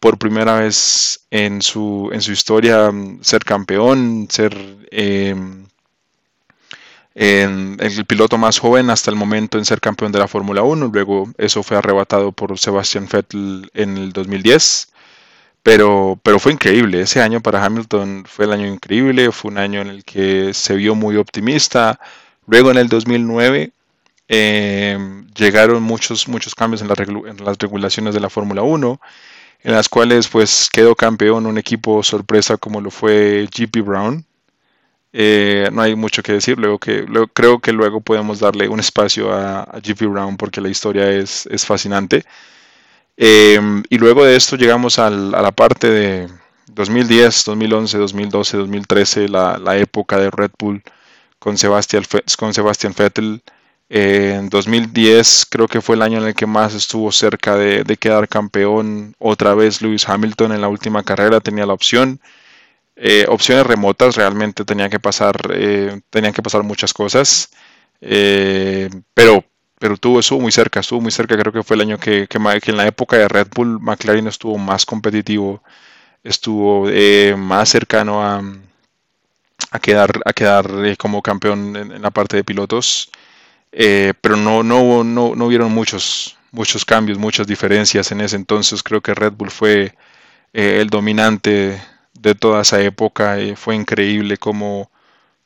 por 0.00 0.18
primera 0.18 0.60
vez 0.60 1.20
en 1.30 1.62
su, 1.62 2.10
en 2.12 2.22
su 2.22 2.32
historia 2.32 2.90
ser 3.22 3.44
campeón, 3.44 4.28
ser 4.30 4.54
el 7.18 8.06
piloto 8.06 8.38
más 8.38 8.58
joven 8.58 8.90
hasta 8.90 9.10
el 9.10 9.16
momento 9.16 9.58
en 9.58 9.64
ser 9.64 9.80
campeón 9.80 10.12
de 10.12 10.20
la 10.20 10.28
Fórmula 10.28 10.62
1. 10.62 10.90
Luego 10.92 11.30
eso 11.36 11.62
fue 11.62 11.76
arrebatado 11.76 12.30
por 12.32 12.56
Sebastian 12.58 13.08
Vettel 13.10 13.70
en 13.74 13.96
el 13.98 14.12
2010. 14.12 14.92
Pero, 15.62 16.18
pero 16.22 16.38
fue 16.38 16.52
increíble. 16.52 17.00
Ese 17.02 17.20
año 17.20 17.40
para 17.40 17.64
Hamilton 17.64 18.24
fue 18.26 18.44
el 18.44 18.52
año 18.52 18.66
increíble. 18.68 19.32
Fue 19.32 19.50
un 19.50 19.58
año 19.58 19.80
en 19.80 19.88
el 19.88 20.04
que 20.04 20.54
se 20.54 20.76
vio 20.76 20.94
muy 20.94 21.16
optimista. 21.16 21.98
Luego 22.46 22.70
en 22.70 22.78
el 22.78 22.88
2009 22.88 23.72
em, 24.28 25.26
llegaron 25.34 25.82
muchos, 25.82 26.28
muchos 26.28 26.54
cambios 26.54 26.82
en, 26.82 26.90
en 26.90 27.44
las 27.44 27.58
regulaciones 27.58 28.14
de 28.14 28.20
la 28.20 28.30
Fórmula 28.30 28.62
1 28.62 29.00
en 29.64 29.72
las 29.72 29.88
cuales 29.88 30.28
pues 30.28 30.68
quedó 30.72 30.94
campeón 30.94 31.46
un 31.46 31.58
equipo 31.58 32.02
sorpresa 32.02 32.56
como 32.56 32.80
lo 32.80 32.90
fue 32.90 33.48
GP 33.52 33.84
Brown, 33.84 34.24
eh, 35.12 35.68
no 35.72 35.82
hay 35.82 35.94
mucho 35.94 36.22
que 36.22 36.32
decir, 36.32 36.58
luego 36.58 36.78
que 36.78 37.06
creo 37.32 37.60
que 37.60 37.72
luego 37.72 38.00
podemos 38.00 38.40
darle 38.40 38.68
un 38.68 38.80
espacio 38.80 39.32
a, 39.32 39.64
GP 39.82 40.02
Brown 40.06 40.36
porque 40.36 40.60
la 40.60 40.68
historia 40.68 41.10
es, 41.10 41.46
es 41.46 41.64
fascinante. 41.64 42.24
Em, 43.16 43.82
y 43.90 43.98
luego 43.98 44.24
de 44.24 44.36
esto 44.36 44.56
llegamos 44.56 44.98
a 44.98 45.10
la 45.10 45.52
parte 45.52 45.88
de 45.90 46.28
2010, 46.68 47.44
2011, 47.46 47.98
2012, 47.98 48.56
2013, 48.58 49.28
la, 49.28 49.58
la 49.58 49.76
época 49.76 50.18
de 50.18 50.30
Red 50.30 50.52
Bull 50.58 50.82
con 51.38 51.58
Sebastian, 51.58 52.04
con 52.38 52.54
Sebastian 52.54 52.94
Vettel. 52.96 53.42
en 53.90 54.48
2010 54.50 55.46
creo 55.50 55.66
que 55.68 55.80
fue 55.80 55.96
el 55.96 56.02
año 56.02 56.18
en 56.18 56.26
el 56.28 56.34
que 56.34 56.46
más 56.46 56.74
estuvo 56.74 57.10
cerca 57.12 57.56
de, 57.56 57.84
de 57.84 57.96
quedar 57.96 58.28
campeón. 58.28 59.14
Otra 59.18 59.54
vez 59.54 59.82
Lewis 59.82 60.08
Hamilton 60.08 60.52
en 60.52 60.60
la 60.60 60.68
última 60.68 61.02
carrera 61.02 61.40
tenía 61.40 61.66
la 61.66 61.72
opción. 61.74 62.20
Eh, 63.00 63.26
opciones 63.28 63.64
remotas 63.64 64.16
realmente 64.16 64.64
tenía 64.64 64.88
que 64.88 64.98
pasar, 64.98 65.36
eh, 65.54 66.00
tenían 66.10 66.32
que 66.32 66.42
pasar 66.42 66.64
muchas 66.64 66.92
cosas, 66.92 67.50
eh, 68.00 68.90
pero, 69.14 69.44
pero 69.78 69.96
tuvo, 69.96 70.18
estuvo 70.18 70.40
muy 70.40 70.50
cerca, 70.50 70.80
estuvo 70.80 71.00
muy 71.00 71.12
cerca, 71.12 71.38
creo 71.38 71.52
que 71.52 71.62
fue 71.62 71.76
el 71.76 71.82
año 71.82 71.98
que, 71.98 72.26
que, 72.26 72.38
en 72.38 72.76
la 72.76 72.86
época 72.88 73.16
de 73.16 73.28
Red 73.28 73.48
Bull 73.54 73.78
McLaren 73.80 74.26
estuvo 74.26 74.58
más 74.58 74.84
competitivo, 74.84 75.62
estuvo 76.24 76.88
más 77.36 77.68
cercano 77.68 78.24
a, 78.24 78.42
a 79.70 79.78
quedar, 79.78 80.20
a 80.24 80.32
quedar 80.32 80.66
como 80.98 81.22
campeón 81.22 81.76
en, 81.76 82.02
la 82.02 82.10
parte 82.10 82.36
de 82.36 82.44
pilotos, 82.44 83.10
pero 83.70 84.36
no, 84.36 84.62
no, 84.64 85.04
no, 85.04 85.34
no 85.36 85.46
hubieron 85.46 85.72
muchos, 85.72 86.36
muchos 86.50 86.84
cambios, 86.84 87.18
muchas 87.18 87.46
diferencias 87.46 88.10
en 88.12 88.20
ese 88.22 88.36
entonces, 88.36 88.82
creo 88.82 89.00
que 89.02 89.14
Red 89.14 89.34
Bull 89.34 89.50
fue 89.50 89.94
el 90.52 90.90
dominante 90.90 91.80
de 92.20 92.34
toda 92.34 92.62
esa 92.62 92.80
época. 92.82 93.40
y 93.40 93.56
fue 93.56 93.74
increíble 93.76 94.36
como, 94.38 94.90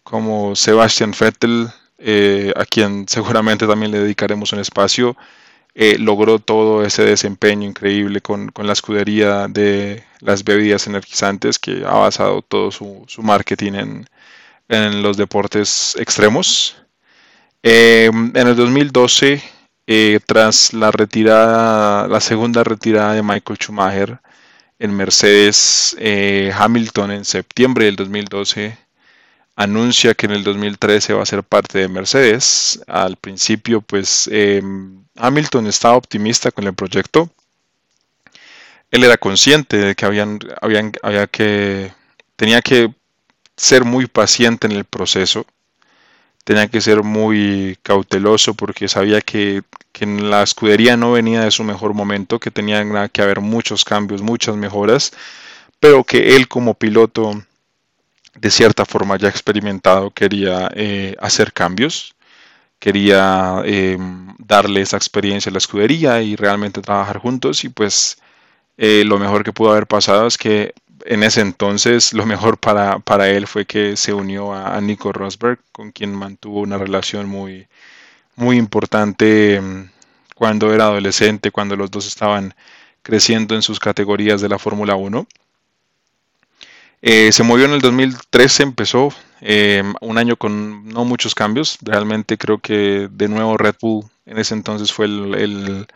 como 0.02 0.56
Sebastian 0.56 1.12
Vettel, 1.18 1.68
eh, 1.98 2.52
a 2.56 2.64
quien 2.64 3.06
seguramente 3.08 3.66
también 3.66 3.92
le 3.92 4.00
dedicaremos 4.00 4.52
un 4.52 4.60
espacio, 4.60 5.16
eh, 5.74 5.96
logró 5.98 6.38
todo 6.38 6.84
ese 6.84 7.04
desempeño 7.04 7.66
increíble 7.66 8.20
con, 8.20 8.52
la 8.56 8.72
escudería 8.72 9.48
de 9.48 10.04
las 10.20 10.44
bebidas 10.44 10.86
energizantes 10.86 11.58
que 11.58 11.84
ha 11.86 11.94
basado 11.94 12.42
todo 12.42 12.70
su, 12.70 13.06
marketing 13.22 13.72
en, 13.74 14.06
en, 14.68 15.02
los 15.02 15.16
deportes 15.16 15.96
extremos. 15.98 16.76
Eh, 17.62 18.10
en 18.12 18.46
el 18.48 18.56
2012, 18.56 19.42
tras 20.26 20.72
la 20.74 20.90
retirada, 20.90 22.08
la 22.08 22.20
segunda 22.20 22.64
retirada 22.64 23.14
de 23.14 23.22
Michael 23.22 23.58
Schumacher, 23.58 24.20
en 24.82 24.96
Mercedes, 24.96 25.96
eh, 26.00 26.52
Hamilton 26.52 27.12
en 27.12 27.24
septiembre 27.24 27.84
del 27.84 27.94
2012 27.94 28.76
anuncia 29.54 30.14
que 30.14 30.26
en 30.26 30.32
el 30.32 30.42
2013 30.42 31.12
va 31.12 31.22
a 31.22 31.26
ser 31.26 31.44
parte 31.44 31.78
de 31.78 31.88
Mercedes. 31.88 32.82
Al 32.88 33.16
principio, 33.16 33.80
pues 33.80 34.28
em, 34.32 35.04
Hamilton 35.16 35.68
estaba 35.68 35.96
optimista 35.96 36.50
con 36.50 36.66
el 36.66 36.74
proyecto. 36.74 37.30
Él 38.90 39.04
era 39.04 39.16
consciente 39.16 39.76
de 39.76 39.94
que 39.94 40.04
habían, 40.04 40.40
habían, 40.60 40.90
había 41.02 41.28
que, 41.28 41.92
tenía 42.34 42.60
que 42.60 42.92
ser 43.56 43.84
muy 43.84 44.06
paciente 44.06 44.66
en 44.66 44.72
el 44.72 44.84
proceso 44.84 45.46
tenía 46.44 46.68
que 46.68 46.80
ser 46.80 47.02
muy 47.02 47.78
cauteloso 47.82 48.54
porque 48.54 48.88
sabía 48.88 49.20
que, 49.20 49.62
en 50.00 50.30
la 50.30 50.42
escudería 50.42 50.96
no 50.96 51.12
venía 51.12 51.42
de 51.42 51.50
su 51.52 51.62
mejor 51.62 51.94
momento, 51.94 52.40
que 52.40 52.50
tenía 52.50 53.08
que 53.08 53.22
haber 53.22 53.40
muchos 53.40 53.84
cambios, 53.84 54.20
muchas 54.20 54.56
mejoras, 54.56 55.12
pero 55.78 56.02
que 56.02 56.34
él 56.34 56.48
como 56.48 56.74
piloto 56.74 57.40
de 58.34 58.50
cierta 58.50 58.84
forma 58.84 59.16
ya 59.16 59.28
experimentado 59.28 60.10
quería 60.10 60.70
eh, 60.74 61.14
hacer 61.20 61.52
cambios, 61.52 62.14
quería 62.80 63.62
eh, 63.64 63.96
darle 64.38 64.80
esa 64.80 64.96
experiencia 64.96 65.50
a 65.50 65.52
la 65.52 65.58
escudería 65.58 66.20
y 66.22 66.34
realmente 66.34 66.82
trabajar 66.82 67.18
juntos 67.18 67.62
y 67.64 67.68
pues 67.68 68.18
eh, 68.76 69.04
lo 69.04 69.18
mejor 69.18 69.44
que 69.44 69.52
pudo 69.52 69.70
haber 69.70 69.86
pasado 69.86 70.26
es 70.26 70.36
que 70.36 70.74
en 71.04 71.22
ese 71.22 71.40
entonces 71.40 72.12
lo 72.12 72.26
mejor 72.26 72.58
para, 72.58 72.98
para 72.98 73.28
él 73.28 73.46
fue 73.46 73.66
que 73.66 73.96
se 73.96 74.12
unió 74.12 74.52
a, 74.54 74.80
Nico 74.80 75.12
Rosberg, 75.12 75.58
con 75.72 75.92
quien 75.92 76.14
mantuvo 76.14 76.60
una 76.60 76.78
relación 76.78 77.28
muy, 77.28 77.66
muy 78.36 78.56
importante 78.56 79.60
mm, 79.60 79.90
cuando 80.34 80.72
era 80.72 80.84
adolescente, 80.84 81.50
cuando 81.50 81.76
los 81.76 81.90
dos 81.90 82.06
estaban 82.06 82.54
creciendo 83.02 83.54
en 83.54 83.62
sus 83.62 83.80
categorías 83.80 84.40
de 84.40 84.48
la 84.48 84.58
Fórmula 84.58 84.94
1. 84.94 85.26
Eh, 87.02 87.32
se 87.32 87.42
movió 87.42 87.64
en 87.64 87.72
el 87.72 87.80
2013, 87.80 88.62
empezó 88.62 89.12
eh, 89.40 89.82
un 90.00 90.18
año 90.18 90.36
con 90.36 90.88
no 90.88 91.04
muchos 91.04 91.34
cambios. 91.34 91.78
Realmente 91.82 92.38
creo 92.38 92.58
que 92.58 93.08
de 93.10 93.28
nuevo 93.28 93.56
Red 93.56 93.76
Bull 93.80 94.04
en 94.26 94.38
ese 94.38 94.54
entonces 94.54 94.92
fue 94.92 95.06
el, 95.06 95.86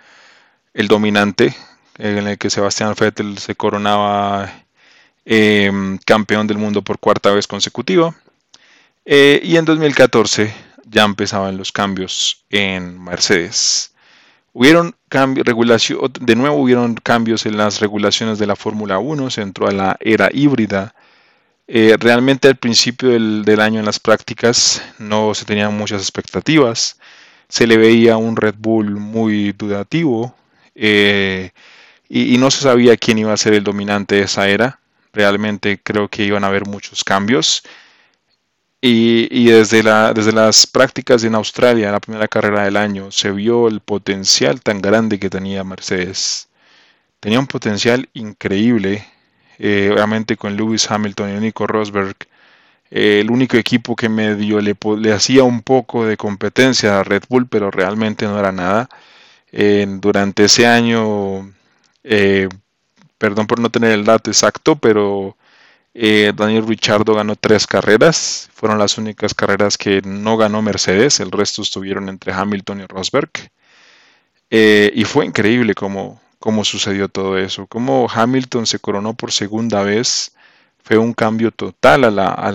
el 0.75 0.89
dominante, 0.89 1.55
en 1.99 2.27
el 2.27 2.39
que 2.39 2.51
Sebastián 2.51 2.95
Vettel 2.99 3.39
se 3.39 3.55
coronaba 3.55 4.66
Em, 5.29 5.99
campeón 6.07 6.47
del 6.47 6.57
mundo 6.57 6.83
por 6.83 7.01
cuarta 7.01 7.33
vez 7.33 7.49
consecutiva. 7.49 8.15
Eh, 9.05 9.41
y 9.43 9.57
en 9.57 9.65
2014 9.65 10.55
ya 10.89 11.03
empezaban 11.05 11.57
los 11.57 11.73
cambios 11.73 12.45
en 12.51 13.03
Mercedes. 13.03 13.93
Hubieron 14.53 14.95
de 15.11 16.37
nuevo 16.37 16.57
hubieron 16.57 16.95
cambios 16.95 17.45
en 17.45 17.57
las 17.57 17.81
regulaciones 17.81 18.39
de 18.39 18.47
la 18.47 18.57
Fórmula 18.57 18.99
1, 18.99 19.31
se 19.31 19.43
entró 19.43 19.67
a 19.67 19.73
la 19.73 19.97
era 20.01 20.29
híbrida. 20.33 20.95
Eh, 21.67 21.97
realmente 21.99 22.47
al 22.47 22.57
principio 22.57 23.11
del, 23.11 23.61
año 23.61 23.81
en 23.81 23.87
las 23.87 23.99
prácticas 23.99 24.81
no 24.99 25.35
se 25.35 25.45
tenían 25.45 25.77
muchas 25.77 26.03
expectativas. 26.03 26.99
Se 27.49 27.67
le 27.67 27.77
veía 27.77 28.17
un 28.17 28.37
Red 28.37 28.55
Bull 28.59 28.93
muy 28.97 29.53
dudativo 29.53 30.37
eh, 30.77 31.51
y, 32.09 32.39
no 32.39 32.51
se 32.53 32.63
sabía 32.63 32.97
quién 32.97 33.19
iba 33.19 33.33
a 33.33 33.37
ser 33.37 33.55
el 33.55 33.65
dominante 33.65 34.17
de 34.17 34.23
esa 34.23 34.49
era. 34.49 34.79
Realmente 35.17 35.81
creo 35.83 36.09
que 36.09 36.25
iban 36.25 36.45
a 36.45 36.49
haber 36.49 36.67
muchos 36.67 37.03
cambios. 37.03 37.63
Y, 38.83 39.47
desde, 39.47 39.83
la, 39.83 40.13
desde 40.13 40.33
las 40.33 40.67
prácticas 40.67 41.25
en 41.25 41.35
Australia, 41.35 41.91
la 41.91 42.01
primera 42.01 42.29
carrera 42.29 42.65
del 42.65 42.77
año, 42.77 43.11
se 43.11 43.33
vio 43.33 43.67
el 43.67 43.81
potencial 43.81 44.61
tan 44.61 44.81
grande 44.83 45.19
que 45.19 45.31
tenía 45.31 45.65
Mercedes. 45.65 46.49
Tenía 47.21 47.41
un 47.41 47.47
potencial 47.47 48.09
increíble. 48.15 49.07
eh, 49.59 49.91
obviamente 49.93 50.37
con 50.37 50.57
Lewis 50.57 50.91
Hamilton 50.91 51.37
y 51.37 51.41
Nico 51.41 51.67
Rosberg, 51.67 52.17
eh, 52.91 53.21
el 53.21 53.31
único 53.31 53.57
equipo 53.57 53.97
que 53.97 54.09
medio 54.09 54.61
le, 54.61 54.77
le, 54.99 55.13
hacía 55.13 55.45
un 55.45 55.63
poco 55.63 56.07
de 56.07 56.17
competencia 56.19 57.01
a 57.01 57.05
Red 57.05 57.25
Bull, 57.29 57.49
pero 57.49 57.71
realmente 57.71 58.27
no 58.27 58.39
era 58.39 58.53
nada. 58.53 58.89
durante 60.03 60.45
ese 60.45 60.67
año, 60.67 61.53
perdón 63.19 63.47
por 63.47 63.61
no 63.61 63.71
tener 63.71 63.93
el 63.93 64.05
dato 64.05 64.31
exacto, 64.31 64.77
pero 64.77 65.37
Daniel 65.95 66.67
Ricciardo 66.67 67.15
ganó 67.15 67.37
tres 67.37 67.67
carreras, 67.67 68.51
fueron 68.53 68.79
las 68.79 68.99
únicas 68.99 69.33
carreras 69.35 69.79
que 69.79 70.03
no 70.03 70.37
ganó 70.37 70.61
Mercedes, 70.61 71.21
el 71.21 71.31
resto 71.31 71.63
estuvieron 71.63 72.09
entre 72.09 72.33
Hamilton 72.33 72.83
y 72.83 72.87
Rosberg. 72.87 73.31
y 74.51 75.05
fue 75.05 75.27
increíble 75.27 75.75
como 75.75 76.21
cómo 76.39 76.65
sucedió 76.65 77.09
todo 77.09 77.39
eso, 77.39 77.67
cómo 77.67 78.09
Hamilton 78.13 78.67
se 78.67 78.79
coronó 78.79 79.15
por 79.15 79.33
segunda 79.33 79.83
vez, 79.83 80.33
fue 80.87 80.99
un 80.99 81.15
cambio 81.15 81.51
total 81.51 82.05
a, 82.05 82.53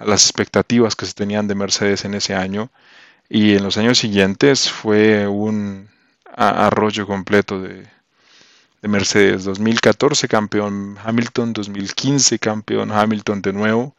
las 0.00 0.22
expectativas 0.24 0.94
que 0.94 1.06
se 1.06 1.14
tenían 1.14 1.48
de 1.48 1.56
Mercedes 1.56 2.04
en 2.04 2.14
ese 2.14 2.32
año. 2.32 2.70
Y 3.28 3.56
en 3.56 3.64
los 3.64 3.76
años 3.78 3.98
siguientes 3.98 4.70
fue 4.70 5.26
un 5.26 5.88
arroyo 6.36 7.04
completo 7.08 7.60
de, 7.60 7.88
de 8.84 8.88
Mercedes. 8.88 9.44
2014 9.44 10.28
campeón 10.28 10.98
Hamilton, 11.02 11.54
2015 11.54 12.38
campeón 12.38 12.92
Hamilton 12.92 13.40
de 13.40 13.54
nuevo, 13.54 13.96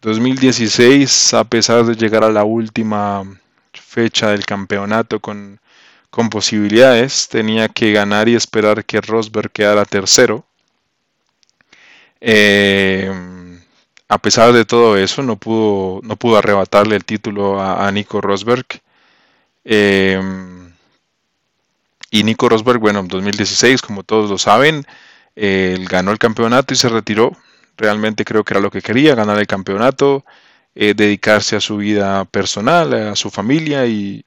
2016 0.00 1.34
a 1.34 1.42
pesar 1.42 1.84
de 1.84 1.96
llegar 1.96 2.22
a 2.22 2.30
la 2.30 2.44
última 2.44 3.24
fecha 3.72 4.30
del 4.30 4.46
campeonato 4.46 5.18
con 5.18 5.60
con 6.10 6.30
posibilidades, 6.30 7.28
tenía 7.28 7.68
que 7.68 7.92
ganar 7.92 8.28
y 8.28 8.34
esperar 8.36 8.84
que 8.84 9.00
Rosberg 9.00 9.50
quedara 9.50 9.84
tercero. 9.86 10.44
Eh, 12.20 13.10
a 14.08 14.18
pesar 14.18 14.52
de 14.52 14.64
todo 14.66 14.96
eso, 14.98 15.22
no 15.22 15.36
pudo, 15.36 16.00
no 16.04 16.16
pudo 16.16 16.36
arrebatarle 16.36 16.96
el 16.96 17.04
título 17.04 17.60
a, 17.60 17.90
Nico 17.90 18.20
Rosberg. 18.20 18.66
Eh, 19.64 20.20
y 22.12 22.24
Nico 22.24 22.48
Rosberg, 22.48 22.78
bueno, 22.78 23.00
en 23.00 23.08
2016, 23.08 23.80
como 23.80 24.02
todos 24.04 24.28
lo 24.30 24.36
saben, 24.36 24.86
él 25.34 25.86
ganó 25.88 26.12
el 26.12 26.18
campeonato 26.18 26.74
y 26.74 26.76
se 26.76 26.90
retiró. 26.90 27.32
Realmente 27.78 28.26
creo 28.26 28.44
que 28.44 28.52
era 28.52 28.60
lo 28.60 28.70
que 28.70 28.82
quería, 28.82 29.14
ganar 29.14 29.38
el 29.38 29.46
campeonato. 29.46 30.22
Eh, 30.74 30.94
dedicarse 30.94 31.56
a 31.56 31.60
su 31.60 31.78
vida 31.78 32.24
personal, 32.26 32.92
a 32.94 33.16
su 33.16 33.30
familia 33.30 33.86
y, 33.86 34.24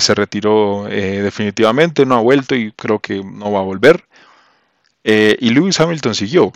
se 0.00 0.14
retiró 0.14 0.88
eh, 0.88 1.22
definitivamente, 1.22 2.06
no 2.06 2.16
ha 2.16 2.20
vuelto 2.20 2.54
y 2.54 2.72
creo 2.72 3.00
que 3.00 3.22
no 3.22 3.52
va 3.52 3.60
a 3.60 3.62
volver. 3.62 4.04
Eh, 5.04 5.36
y 5.40 5.50
Lewis 5.50 5.80
Hamilton 5.80 6.14
siguió. 6.14 6.52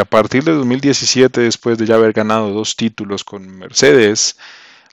a 0.00 0.04
partir 0.04 0.44
de 0.44 0.52
2017, 0.52 1.40
después 1.42 1.78
de 1.78 1.86
ya 1.86 1.96
haber 1.96 2.12
ganado 2.12 2.50
dos 2.50 2.76
títulos 2.76 3.24
con 3.24 3.48
Mercedes, 3.58 4.36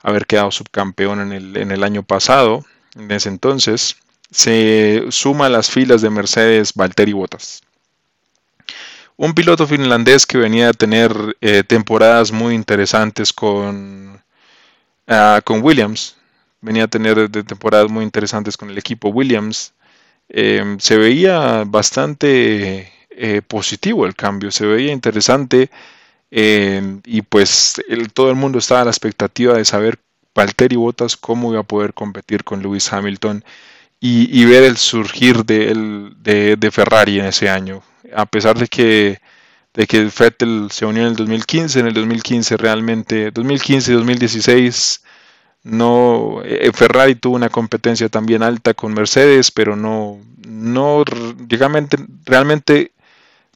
haber 0.02 0.26
quedado 0.26 0.50
subcampeón 0.50 1.20
en 1.20 1.32
el, 1.32 1.56
en 1.56 1.70
el 1.70 1.84
año 1.84 2.02
pasado, 2.02 2.64
en 2.96 3.10
ese 3.10 3.28
entonces, 3.28 3.96
se 4.30 5.04
suma 5.10 5.46
a 5.46 5.50
las 5.50 5.70
filas 5.70 6.02
de 6.02 6.10
Mercedes 6.10 6.72
Valtteri 6.74 7.12
Bottas 7.12 7.62
un 9.18 9.34
piloto 9.34 9.66
finlandés 9.66 10.24
que 10.24 10.38
venía 10.38 10.68
a 10.70 10.72
tener 10.72 11.12
eh, 11.40 11.64
temporadas 11.64 12.30
muy 12.30 12.54
interesantes 12.54 13.32
con, 13.32 14.22
ah, 15.08 15.40
con 15.44 15.60
Williams. 15.62 16.16
Venía 16.60 16.84
a 16.84 16.88
tener 16.88 17.28
temporadas 17.28 17.90
muy 17.90 18.04
interesantes 18.04 18.56
con 18.56 18.70
el 18.70 18.78
equipo 18.78 19.08
Williams. 19.10 19.74
Em, 20.28 20.78
se 20.78 20.96
veía 20.96 21.64
bastante 21.66 22.92
eh, 23.10 23.42
positivo 23.42 24.06
el 24.06 24.14
cambio, 24.14 24.50
se 24.52 24.66
veía 24.66 24.92
interesante 24.92 25.70
y 26.30 27.22
pues 27.22 27.82
todo 28.12 28.30
el 28.30 28.36
mundo 28.36 28.58
estaba 28.58 28.82
a 28.82 28.84
la 28.84 28.90
expectativa 28.90 29.54
de 29.54 29.64
saber 29.64 29.98
Valtteri 30.34 30.76
Bottas 30.76 31.16
cómo 31.16 31.52
iba 31.52 31.60
a 31.60 31.64
poder 31.64 31.94
competir 31.94 32.44
con 32.44 32.62
Lewis 32.62 32.92
Hamilton 32.92 33.44
y, 34.00 34.44
ver 34.44 34.62
el 34.62 34.76
surgir 34.76 35.44
de, 35.44 36.56
de 36.58 36.70
Ferrari 36.70 37.18
en 37.18 37.26
ese 37.26 37.48
año 37.48 37.82
a 38.14 38.26
pesar 38.26 38.58
de 38.58 38.68
que, 38.68 39.20
de 39.74 39.86
que 39.86 40.04
Vettel 40.04 40.68
se 40.70 40.86
unió 40.86 41.02
en 41.02 41.08
el 41.08 41.16
2015, 41.16 41.80
en 41.80 41.86
el 41.86 41.94
2015 41.94 42.56
realmente, 42.56 43.30
2015 43.30 43.92
y 43.92 43.94
2016, 43.94 45.02
no, 45.64 46.40
eh, 46.44 46.70
Ferrari 46.74 47.14
tuvo 47.14 47.36
una 47.36 47.48
competencia 47.48 48.08
también 48.08 48.42
alta 48.42 48.74
con 48.74 48.94
Mercedes, 48.94 49.50
pero 49.50 49.76
no, 49.76 50.18
no, 50.46 51.04
realmente, 51.48 51.98
realmente 52.24 52.92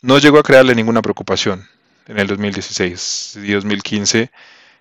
no 0.01 0.19
llegó 0.19 0.39
a 0.39 0.43
crearle 0.43 0.75
ninguna 0.75 1.03
preocupación 1.03 1.67
en 2.07 2.19
el 2.19 2.27
2016 2.27 3.39
y 3.45 3.53
2015. 3.53 4.31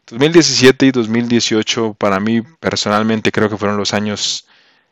2017 0.08 0.88
y 0.88 0.92
2018 0.92 1.94
para 1.94 2.20
mí 2.20 2.42
personalmente 2.60 3.32
creo 3.32 3.50
que 3.50 3.58
fueron 3.58 3.78
los 3.78 3.94
años 3.94 4.46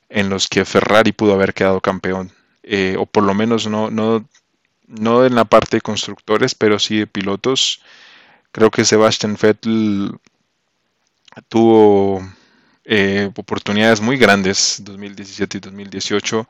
en 0.09 0.29
los 0.29 0.47
que 0.47 0.65
Ferrari 0.65 1.11
pudo 1.11 1.33
haber 1.33 1.53
quedado 1.53 1.81
campeón. 1.81 2.31
Eh, 2.63 2.95
o 2.99 3.05
por 3.05 3.23
lo 3.23 3.33
menos 3.33 3.67
no, 3.67 3.89
no, 3.89 4.25
no 4.87 5.25
en 5.25 5.35
la 5.35 5.45
parte 5.45 5.77
de 5.77 5.81
constructores, 5.81 6.55
pero 6.55 6.79
sí 6.79 6.99
de 6.99 7.07
pilotos. 7.07 7.81
Creo 8.51 8.71
que 8.71 8.85
Sebastian 8.85 9.37
Vettel 9.41 10.11
tuvo 11.47 12.21
eh, 12.85 13.29
oportunidades 13.35 14.01
muy 14.01 14.17
grandes 14.17 14.81
2017 14.83 15.57
y 15.57 15.61
2018 15.61 16.47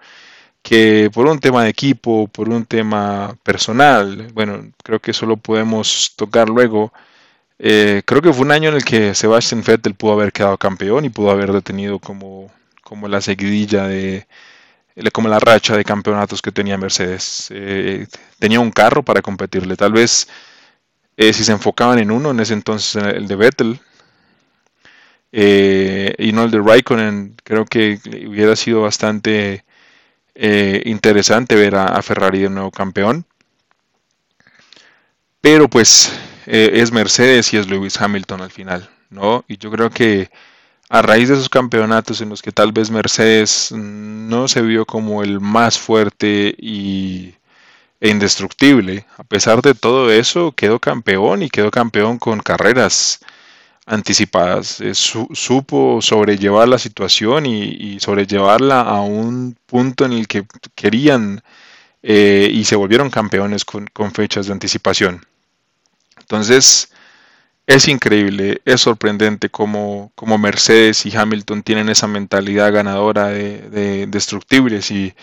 que 0.61 1.09
por 1.13 1.27
un 1.27 1.39
tema 1.39 1.63
de 1.63 1.69
equipo, 1.69 2.27
por 2.27 2.49
un 2.49 2.65
tema 2.65 3.35
personal, 3.43 4.31
bueno, 4.33 4.71
creo 4.83 4.99
que 4.99 5.11
eso 5.11 5.25
lo 5.25 5.37
podemos 5.37 6.13
tocar 6.15 6.49
luego. 6.49 6.93
Eh, 7.59 8.03
creo 8.05 8.21
que 8.21 8.33
fue 8.33 8.45
un 8.45 8.51
año 8.51 8.69
en 8.69 8.75
el 8.75 8.85
que 8.85 9.15
Sebastian 9.15 9.63
Vettel 9.65 9.95
pudo 9.95 10.13
haber 10.13 10.31
quedado 10.31 10.57
campeón 10.57 11.05
y 11.05 11.09
pudo 11.09 11.31
haber 11.31 11.51
detenido 11.53 11.99
como, 11.99 12.51
como 12.89 13.07
la 13.07 13.21
seguidilla 13.21 13.87
de, 13.87 14.25
como 15.13 15.29
la 15.29 15.39
racha 15.39 15.77
de 15.77 15.85
campeonatos 15.85 16.41
que 16.41 16.51
tenía 16.51 16.75
Mercedes. 16.75 17.49
Eh, 17.51 18.07
tenía 18.39 18.59
un 18.59 18.71
carro 18.71 19.03
para 19.03 19.21
competirle. 19.21 19.75
Tal 19.75 19.93
vez 19.93 20.27
eh, 21.15 21.31
si 21.31 21.43
se 21.43 21.51
enfocaban 21.51 21.99
en 21.99 22.09
uno, 22.09 22.31
en 22.31 22.39
ese 22.39 22.53
entonces 22.53 22.95
el 23.03 23.27
de 23.27 23.35
Vettel, 23.35 23.79
eh, 25.31 26.15
y 26.17 26.31
no 26.31 26.43
el 26.45 26.49
de 26.49 26.59
Raikkonen, 26.59 27.35
creo 27.43 27.65
que 27.65 27.99
hubiera 28.27 28.55
sido 28.55 28.81
bastante 28.81 29.63
interesante 30.85 31.55
ver 31.55 31.75
a, 31.75 32.01
Ferrari 32.01 32.39
de 32.39 32.49
nuevo 32.49 32.71
campeón. 32.71 33.25
Pero 35.41 35.69
pues 35.69 36.11
es 36.47 36.91
Mercedes 36.91 37.53
y 37.53 37.57
es 37.57 37.67
Lewis 37.69 38.01
Hamilton 38.01 38.41
al 38.41 38.51
final, 38.51 38.89
¿no? 39.11 39.45
Y 39.47 39.57
yo 39.57 39.69
creo 39.69 39.91
que 39.91 40.31
a 40.89 41.03
raíz 41.03 41.29
de 41.29 41.35
esos 41.35 41.49
campeonatos 41.49 42.19
en 42.21 42.29
los 42.29 42.41
que 42.41 42.51
tal 42.51 42.71
vez 42.71 42.89
Mercedes 42.89 43.71
no 43.71 44.47
se 44.47 44.61
vio 44.63 44.85
como 44.85 45.23
el 45.23 45.39
más 45.39 45.77
fuerte 45.77 46.55
y, 46.57 47.35
e 48.01 48.09
indestructible, 48.09 49.05
a 49.17 49.23
pesar 49.23 49.61
de 49.61 49.75
todo 49.75 50.11
eso 50.11 50.51
quedó 50.53 50.79
campeón 50.79 51.43
y 51.43 51.49
quedó 51.49 51.69
campeón 51.69 52.17
con 52.17 52.39
carreras 52.39 53.19
anticipadas. 53.85 54.81
supo 55.33 56.01
sobrellevar 56.01 56.67
la 56.67 56.79
situación 56.79 57.45
y, 57.45 57.99
sobrellevarla 57.99 58.81
a 58.81 59.01
un 59.01 59.57
punto 59.67 60.05
en 60.05 60.13
el 60.13 60.27
que 60.27 60.45
querían 60.75 61.43
eh, 62.03 62.49
y 62.51 62.65
se 62.65 62.75
volvieron 62.75 63.09
campeones 63.09 63.65
con 63.65 64.11
fechas 64.13 64.47
de 64.47 64.53
anticipación. 64.53 65.25
Entonces, 66.19 66.91
es 67.69 67.87
increíble, 67.87 68.63
es 68.65 68.81
sorprendente 68.81 69.51
cómo, 69.51 70.11
Mercedes 70.39 71.05
y 71.05 71.15
Hamilton 71.15 71.61
tienen 71.61 71.87
esa 71.89 72.07
mentalidad 72.07 72.73
ganadora 72.73 73.27
de, 73.27 74.07
destructibles 74.07 74.89
y, 74.89 75.13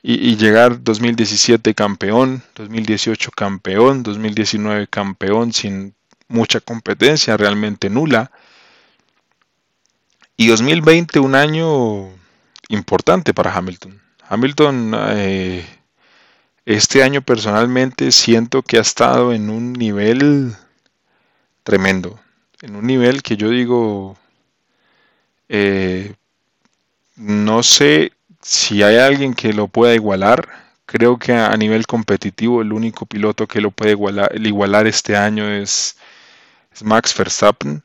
y, 0.00 0.36
llegar 0.36 0.80
2017 0.84 1.74
campeón, 1.74 2.44
2018 2.54 3.32
campeón, 3.32 4.04
2019 4.04 4.86
campeón 4.86 5.52
sin 5.52 5.92
mucha 6.28 6.60
competencia, 6.60 7.36
realmente 7.36 7.90
nula. 7.90 8.30
Y 10.36 10.46
2020 10.46 11.18
un 11.18 11.34
año 11.34 12.10
importante 12.68 13.34
para 13.34 13.52
Hamilton. 13.52 14.00
Hamilton 14.28 14.94
eh, 15.16 15.66
este 16.64 17.02
año 17.02 17.22
personalmente 17.22 18.12
siento 18.12 18.62
que 18.62 18.78
ha 18.78 18.82
estado 18.82 19.32
en 19.32 19.50
un 19.50 19.72
nivel 19.72 20.54
tremendo. 21.68 22.18
En 22.62 22.76
un 22.76 22.86
nivel 22.86 23.22
que 23.22 23.36
yo 23.36 23.50
digo, 23.50 24.16
eh, 25.50 26.14
no 27.16 27.62
sé 27.62 28.12
si 28.40 28.82
hay 28.82 28.96
alguien 28.96 29.34
que 29.34 29.52
lo 29.52 29.68
pueda 29.68 29.94
igualar. 29.94 30.48
Creo 30.86 31.18
que 31.18 31.34
a 31.34 31.54
nivel 31.58 31.86
competitivo 31.86 32.62
el 32.62 32.72
único 32.72 33.04
piloto 33.04 33.46
que 33.46 33.60
lo 33.60 33.70
puede 33.70 33.90
igualar, 33.90 34.30
igualar 34.34 34.86
este 34.86 35.14
año 35.14 35.46
es, 35.46 35.98
Max 36.82 37.14
Verstappen. 37.14 37.82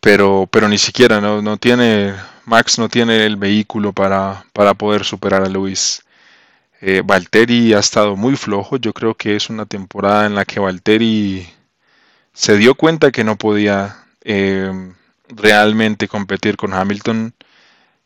Pero, 0.00 0.48
pero 0.50 0.68
ni 0.68 0.78
siquiera, 0.78 1.20
no, 1.20 1.40
no, 1.42 1.58
tiene, 1.58 2.12
Max 2.44 2.76
no 2.80 2.88
tiene 2.88 3.24
el 3.24 3.36
vehículo 3.36 3.92
para, 3.92 4.44
para 4.52 4.74
poder 4.74 5.04
superar 5.04 5.44
a 5.44 5.48
Luis. 5.48 6.02
Eh, 6.80 7.02
Valtteri 7.04 7.72
ha 7.74 7.78
estado 7.78 8.16
muy 8.16 8.34
flojo. 8.34 8.78
Yo 8.78 8.92
creo 8.92 9.14
que 9.14 9.36
es 9.36 9.48
una 9.48 9.66
temporada 9.66 10.26
en 10.26 10.34
la 10.34 10.44
que 10.44 10.58
Valtteri 10.58 11.57
se 12.32 12.56
dio 12.56 12.74
cuenta 12.74 13.10
que 13.10 13.24
no 13.24 13.36
podía 13.36 14.04
eh, 14.22 14.72
realmente 15.28 16.08
competir 16.08 16.56
con 16.56 16.74
Hamilton. 16.74 17.34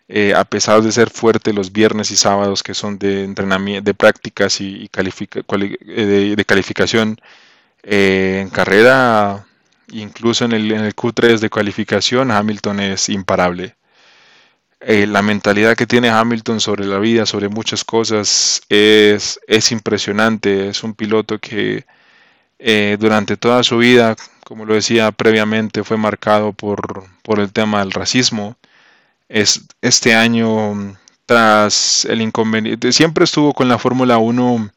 Eh, 0.09 0.35
a 0.35 0.45
pesar 0.45 0.83
de 0.83 0.93
ser 0.93 1.11
fuerte 1.11 1.53
los 1.53 1.73
viernes 1.73 2.11
y 2.11 2.17
sábados 2.17 2.63
que 2.63 2.75
son 2.75 2.99
de 2.99 3.25
entrenamiento, 3.25 3.85
de 3.85 3.95
prácticas 3.95 4.61
y, 4.61 4.91
eh, 4.95 6.35
de, 6.37 6.45
calificación 6.45 7.19
en 7.83 8.51
carrera, 8.51 9.47
incluso 9.89 10.45
en 10.45 10.53
el, 10.53 10.71
en 10.73 10.81
el 10.85 10.95
Q3 10.95 11.39
de 11.39 11.51
calificación, 11.51 12.31
Hamilton 12.31 12.81
es 12.81 13.09
imparable. 13.09 13.77
La 14.81 15.23
mentalidad 15.23 15.77
que 15.77 15.87
tiene 15.87 16.11
Hamilton 16.11 16.61
sobre 16.61 16.85
la 16.87 16.99
vida, 16.99 17.25
sobre 17.25 17.49
muchas 17.49 17.85
cosas, 17.85 18.63
es, 18.69 19.39
es 19.47 19.73
impresionante. 19.73 20.69
Es 20.69 20.83
un 20.83 20.95
piloto 20.95 21.39
que 21.39 21.85
eh, 22.65 22.97
durante 23.01 23.37
toda 23.37 23.65
su 23.65 23.79
vida, 23.79 24.15
como 24.45 24.65
lo 24.65 24.75
decía 24.75 25.11
previamente, 25.13 25.83
fue 25.83 25.97
marcado 25.97 26.53
por, 26.53 27.05
por 27.23 27.41
el 27.41 27.53
tema 27.53 27.81
del 27.81 27.91
racismo. 27.91 28.57
Es, 29.29 29.67
este 29.81 30.15
año, 30.15 30.97
tras 31.27 32.05
el 32.05 32.23
inconveniente, 32.23 32.93
siempre 32.93 33.25
estuvo 33.25 33.53
con 33.53 33.69
la 33.69 33.79
Fórmula 33.79 34.19
1 34.19 34.71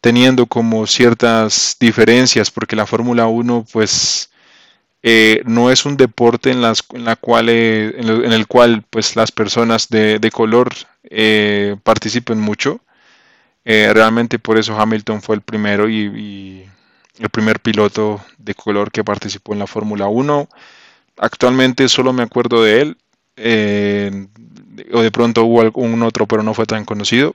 teniendo 0.00 0.46
como 0.46 0.86
ciertas 0.86 1.76
diferencias, 1.78 2.50
porque 2.50 2.76
la 2.76 2.86
Fórmula 2.86 3.26
1 3.26 3.66
pues 3.72 4.30
eh, 5.02 5.42
no 5.44 5.70
es 5.70 5.84
un 5.84 5.96
deporte 5.96 6.50
en, 6.50 6.62
las, 6.62 6.82
en, 6.92 7.04
la 7.04 7.16
cual, 7.16 7.48
eh, 7.50 7.94
en, 7.98 8.32
el 8.32 8.46
cual 8.46 8.84
pues, 8.88 9.16
las 9.16 9.30
personas 9.32 9.88
de, 9.88 10.30
color 10.32 10.72
eh, 11.04 11.76
participen 11.82 12.40
mucho. 12.40 12.80
realmente 13.64 14.38
por 14.38 14.56
eso 14.58 14.78
Hamilton 14.80 15.20
fue 15.22 15.36
el 15.36 15.42
primero 15.42 15.88
y, 15.88 16.64
el 17.18 17.30
primer 17.30 17.60
piloto 17.60 18.20
de 18.38 18.54
color 18.54 18.90
que 18.90 19.04
participó 19.04 19.52
en 19.52 19.60
la 19.60 19.66
Fórmula 19.66 20.08
1. 20.08 20.48
Actualmente 21.18 21.88
solo 21.88 22.12
me 22.12 22.22
acuerdo 22.22 22.62
de 22.62 22.80
él, 22.80 22.96
o 24.92 25.02
de 25.02 25.10
pronto 25.10 25.44
hubo 25.44 25.60
algún 25.60 26.02
otro, 26.02 26.26
pero 26.26 26.42
no 26.42 26.54
fue 26.54 26.66
tan 26.66 26.84
conocido. 26.84 27.34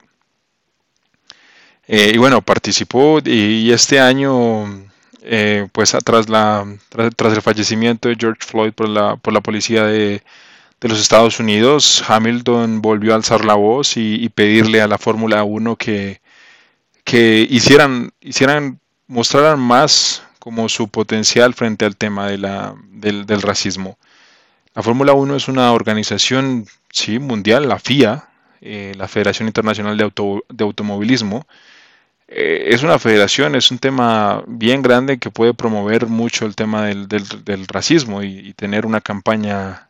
y 1.88 2.18
bueno, 2.18 2.42
participó 2.42 3.20
y 3.26 3.72
este 3.72 4.00
año 4.00 4.88
eh, 5.26 5.68
pues 5.72 5.96
tras, 6.04 6.28
la, 6.28 6.66
tras, 6.90 7.34
el 7.34 7.42
fallecimiento 7.42 8.10
de 8.10 8.18
George 8.20 8.42
Floyd 8.46 8.74
por 8.74 8.90
la, 8.90 9.16
por 9.16 9.34
la 9.34 9.40
policía 9.40 9.86
de, 9.86 10.22
los 10.82 11.00
Estados 11.00 11.40
Unidos, 11.40 12.04
Hamilton 12.06 12.82
volvió 12.82 13.14
a 13.14 13.16
alzar 13.16 13.46
la 13.46 13.54
voz 13.54 13.96
y, 13.96 14.28
pedirle 14.28 14.82
a 14.82 14.88
la 14.88 14.98
Fórmula 14.98 15.46
1 15.46 15.78
que, 15.78 16.20
que 17.06 17.48
hicieran, 17.50 18.12
hicieran, 18.20 18.82
mostraran 19.08 19.60
más 19.60 20.24
como 20.40 20.70
su 20.70 20.88
potencial 20.90 21.54
frente 21.54 21.86
al 21.86 21.96
tema 21.96 22.28
de 22.28 22.38
la, 22.38 22.76
del, 22.92 23.42
racismo. 23.42 23.98
La 24.76 24.84
Fórmula 24.84 25.14
1 25.14 25.36
es 25.36 25.48
una 25.48 25.72
organización 25.72 26.66
sí, 26.92 27.20
mundial, 27.20 27.70
la 27.70 27.80
FIA, 27.80 28.28
eh, 28.62 28.94
la 28.98 29.08
Federación 29.08 29.48
Internacional 29.48 29.98
de, 29.98 30.12
de 30.50 30.64
Automovilismo, 30.64 31.46
eh, 32.36 32.74
es 32.74 32.82
una 32.82 32.98
federación, 32.98 33.54
es 33.56 33.70
un 33.70 33.78
tema 33.78 34.44
bien 34.48 34.82
grande 34.82 35.20
que 35.20 35.30
puede 35.30 35.54
promover 35.54 36.08
mucho 36.08 36.46
el 36.48 36.56
tema 36.56 36.88
del, 36.88 37.68
racismo 37.68 38.24
y, 38.24 38.54
tener 38.54 38.88
una 38.88 39.02
campaña 39.02 39.90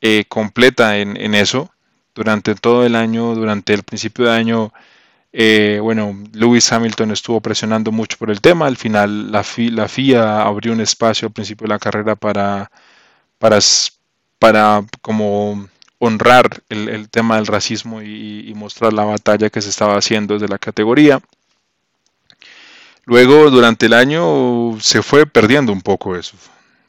eh, 0.00 0.24
completa 0.28 0.96
en, 0.98 1.34
eso 1.34 1.70
durante 2.14 2.54
todo 2.54 2.86
el 2.86 2.94
año, 2.94 3.34
durante 3.34 3.74
el 3.74 3.82
principio 3.82 4.26
de 4.26 4.32
año. 4.32 4.72
Eh, 5.32 5.78
bueno, 5.82 6.16
Lewis 6.32 6.72
Hamilton 6.72 7.10
estuvo 7.10 7.40
presionando 7.40 7.92
mucho 7.92 8.16
por 8.18 8.30
el 8.30 8.40
tema. 8.40 8.66
Al 8.66 8.76
final, 8.76 9.30
la, 9.30 9.42
FIA 9.44 10.42
abrió 10.42 10.72
un 10.72 10.80
espacio 10.80 11.28
al 11.28 11.32
principio 11.32 11.66
de 11.66 11.74
la 11.74 11.78
carrera 11.78 12.16
para, 12.16 12.70
para, 13.38 13.58
para 14.38 14.84
como 15.02 15.68
honrar 15.98 16.62
el, 16.68 17.08
tema 17.10 17.36
del 17.36 17.46
racismo 17.46 18.02
y, 18.02 18.52
mostrar 18.54 18.92
la 18.92 19.04
batalla 19.04 19.50
que 19.50 19.62
se 19.62 19.70
estaba 19.70 19.96
haciendo 19.96 20.34
desde 20.34 20.48
la 20.48 20.58
categoría. 20.58 21.20
Luego, 23.04 23.50
durante 23.50 23.86
el 23.86 23.94
año, 23.94 24.78
se 24.80 25.02
fue 25.02 25.26
perdiendo 25.26 25.72
un 25.72 25.82
poco 25.82 26.16
eso. 26.16 26.36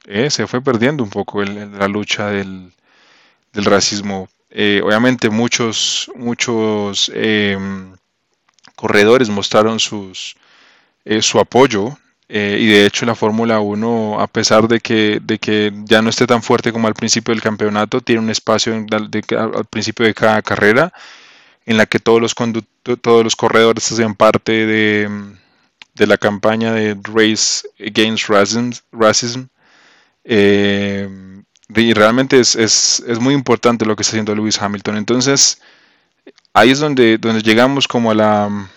¿eh? 0.06 0.30
Se 0.30 0.47
fue 0.47 0.62
perdiendo 0.62 1.04
un 1.04 1.10
poco 1.10 1.43
la 1.43 1.88
lucha 1.88 2.28
del, 2.28 2.71
racismo. 3.54 4.30
Eh, 4.49 4.82
obviamente 4.84 5.30
muchos, 5.30 6.12
muchos 6.15 7.12
em, 7.13 7.93
corredores 8.79 9.29
mostraron 9.29 9.79
sus, 9.79 10.35
eh, 11.05 11.21
su 11.21 11.39
apoyo 11.39 11.97
y 12.31 12.67
de 12.67 12.85
hecho 12.85 13.07
la 13.07 13.15
Fórmula 13.15 13.59
1, 13.59 14.19
a 14.19 14.27
pesar 14.27 14.67
de 14.67 14.79
que, 14.79 15.19
de 15.19 15.39
que 15.39 15.73
ya 15.85 16.03
no 16.03 16.11
esté 16.11 16.27
tan 16.27 16.43
fuerte 16.43 16.71
como 16.71 16.87
al 16.87 16.93
principio 16.93 17.33
del 17.33 17.41
campeonato, 17.41 18.01
tiene 18.01 18.21
un 18.21 18.29
espacio 18.29 18.85
al 18.91 19.65
principio 19.65 20.05
de 20.05 20.13
cada 20.13 20.39
carrera 20.43 20.93
en 21.65 21.77
la 21.77 21.87
que 21.87 21.97
todos 21.97 22.21
los, 22.21 22.35
todos 23.01 23.23
los 23.23 23.35
corredores 23.35 23.91
hacen 23.91 24.13
parte 24.13 24.67
de 24.67 25.09
de 25.99 26.07
la 26.07 26.17
campaña 26.17 26.73
de 26.73 26.97
Race 27.03 27.67
Against 27.79 28.27
Racism. 28.91 29.43
Eh, 30.23 31.07
y 31.75 31.93
realmente 31.93 32.39
es, 32.39 32.55
es, 32.55 33.03
es, 33.05 33.19
muy 33.19 33.35
importante 33.35 33.85
lo 33.85 33.95
que 33.95 34.01
está 34.01 34.13
haciendo 34.13 34.33
Lewis 34.33 34.59
Hamilton. 34.59 34.97
Entonces, 34.97 35.61
ahí 36.53 36.71
es 36.71 36.79
donde, 36.79 37.17
donde 37.17 37.41
llegamos 37.41 37.88
como 37.88 38.12
a 38.12 38.15
la, 38.15 38.69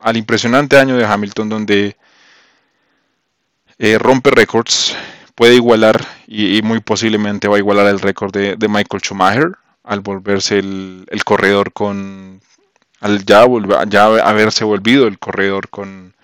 al 0.00 0.16
impresionante 0.16 0.78
año 0.78 0.96
de 0.96 1.04
Hamilton, 1.04 1.48
donde 1.48 1.96
eh, 3.78 3.98
rompe 3.98 4.30
récords, 4.30 4.96
puede 5.34 5.54
igualar 5.54 6.04
y, 6.26 6.62
muy 6.62 6.80
posiblemente 6.80 7.48
va 7.48 7.56
a 7.56 7.60
igualar 7.60 7.86
el 7.86 8.00
récord 8.00 8.32
de, 8.32 8.56
de, 8.56 8.68
Michael 8.68 9.02
Schumacher 9.02 9.52
al 9.84 10.00
volverse 10.00 10.58
el, 10.58 11.06
el 11.10 11.24
corredor 11.24 11.72
con, 11.72 12.40
al 13.00 13.24
ya, 13.24 13.44
ya 13.88 14.04
haberse 14.04 14.64
volvido 14.64 15.06
el 15.06 15.18
corredor 15.18 15.68
con 15.68 16.16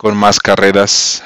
con 0.00 0.16
más 0.16 0.40
carreras 0.40 1.22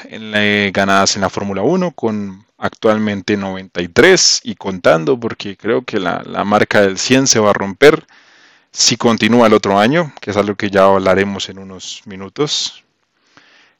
ganadas 0.73 1.15
en 1.15 1.21
la 1.21 1.29
Fórmula 1.29 1.61
1, 1.61 1.91
con 1.91 2.43
actualmente 2.57 3.37
93 3.37 4.41
y 4.43 4.55
contando, 4.55 5.17
porque 5.17 5.55
creo 5.55 5.83
que 5.83 5.97
la, 5.97 6.21
marca 6.43 6.81
del 6.81 6.97
100 6.97 7.27
se 7.27 7.39
va 7.39 7.51
a 7.51 7.53
romper 7.53 8.05
si 8.75 8.97
continúa 8.97 9.47
el 9.47 9.53
otro 9.53 9.79
año, 9.79 10.11
que 10.19 10.31
es 10.31 10.37
algo 10.37 10.55
que 10.55 10.69
ya 10.69 10.83
hablaremos 10.85 11.47
en 11.49 11.59
unos 11.59 12.01
minutos. 12.05 12.83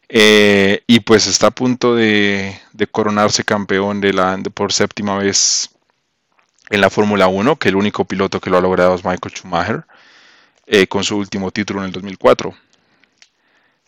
Eh, 0.08 0.84
y 0.88 1.02
pues 1.02 1.28
está 1.28 1.48
a 1.48 1.52
punto 1.52 1.96
de, 1.96 2.58
coronarse 2.92 3.44
campeón 3.44 4.00
de 4.00 4.14
la, 4.14 4.38
por 4.54 4.72
séptima 4.72 5.18
vez 5.18 5.70
en 6.70 6.80
la 6.80 6.90
Fórmula 6.90 7.28
1, 7.28 7.58
que 7.58 7.70
el 7.70 7.76
único 7.76 8.06
piloto 8.06 8.40
que 8.40 8.50
lo 8.50 8.58
ha 8.58 8.62
logrado 8.62 8.96
es 8.96 9.04
Michael 9.04 9.36
Schumacher, 9.36 9.86
eh, 10.68 10.88
con 10.88 11.04
su 11.04 11.18
último 11.18 11.52
título 11.52 11.82
en 11.82 11.88
el 11.88 11.92
2004 11.92 12.56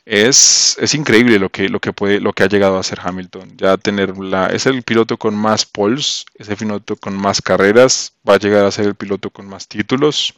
es, 0.08 0.78
es 0.80 0.94
increíble 0.94 1.38
lo 1.38 1.50
que, 1.50 1.68
lo, 1.68 1.82
que 1.82 1.92
puede, 1.92 2.22
lo 2.22 2.32
que 2.32 2.44
ha 2.44 2.48
llegado 2.48 2.78
a 2.78 2.80
hacer 2.80 3.00
Hamilton. 3.04 3.58
Ya 3.58 3.78
tener 3.78 4.18
la, 4.18 4.48
es 4.48 4.66
el 4.66 4.82
piloto 4.84 5.18
con 5.18 5.36
más 5.36 5.66
poles, 5.66 6.26
es 6.36 6.48
el 6.48 6.56
piloto 6.56 6.96
con 6.96 7.16
más 7.16 7.42
carreras, 7.42 8.14
va 8.28 8.36
a 8.36 8.40
llegar 8.40 8.66
a 8.66 8.72
ser 8.72 8.86
el 8.88 8.96
piloto 8.96 9.30
con 9.30 9.48
más 9.50 9.68
títulos. 9.68 10.34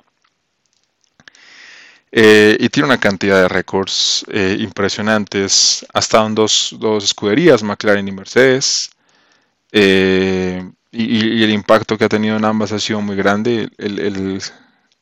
Eh, 2.11 2.57
y 2.59 2.69
tiene 2.69 2.87
una 2.87 2.99
cantidad 2.99 3.41
de 3.41 3.47
récords 3.47 4.25
eh, 4.31 4.57
impresionantes. 4.59 5.85
Ha 5.93 5.99
estado 5.99 6.27
en 6.27 6.35
dos, 6.35 6.75
dos, 6.79 7.03
escuderías, 7.03 7.63
McLaren 7.63 8.07
y 8.07 8.11
Mercedes. 8.11 8.91
Eh, 9.71 10.67
y, 10.91 11.43
el 11.43 11.51
impacto 11.51 11.97
que 11.97 12.05
ha 12.05 12.09
tenido 12.09 12.35
en 12.37 12.45
ambas 12.45 12.71
ha 12.71 12.79
sido 12.79 13.01
muy 13.01 13.15
grande. 13.15 13.69
El, 13.77 13.99
el, 13.99 14.41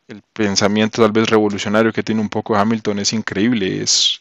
el, 0.08 0.22
pensamiento 0.34 1.02
tal 1.02 1.12
vez 1.12 1.30
revolucionario 1.30 1.94
que 1.94 2.04
tiene 2.04 2.22
un 2.22 2.30
poco 2.30 2.56
Hamilton 2.56 3.00
es 3.00 3.14
increíble. 3.14 3.82
Es, 3.82 4.20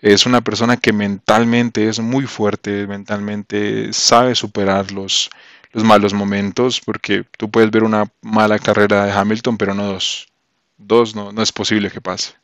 es 0.00 0.26
una 0.26 0.40
persona 0.40 0.76
que 0.76 0.92
mentalmente 0.92 1.88
es 1.88 2.00
muy 2.00 2.26
fuerte, 2.26 2.86
mentalmente 2.86 3.92
sabe 3.92 4.34
superar 4.34 4.92
los, 4.92 5.30
los 5.72 5.84
malos 5.84 6.14
momentos, 6.14 6.80
porque 6.80 7.24
tú 7.36 7.50
puedes 7.50 7.70
ver 7.70 7.84
una 7.84 8.10
mala 8.22 8.58
carrera 8.58 9.06
de 9.06 9.12
Hamilton, 9.12 9.56
pero 9.58 9.74
no 9.74 9.84
dos. 9.86 10.27
Dos 10.78 11.14
no, 11.14 11.32
no 11.32 11.42
es 11.42 11.52
posible 11.52 11.90
que 11.90 12.00
pase. 12.00 12.34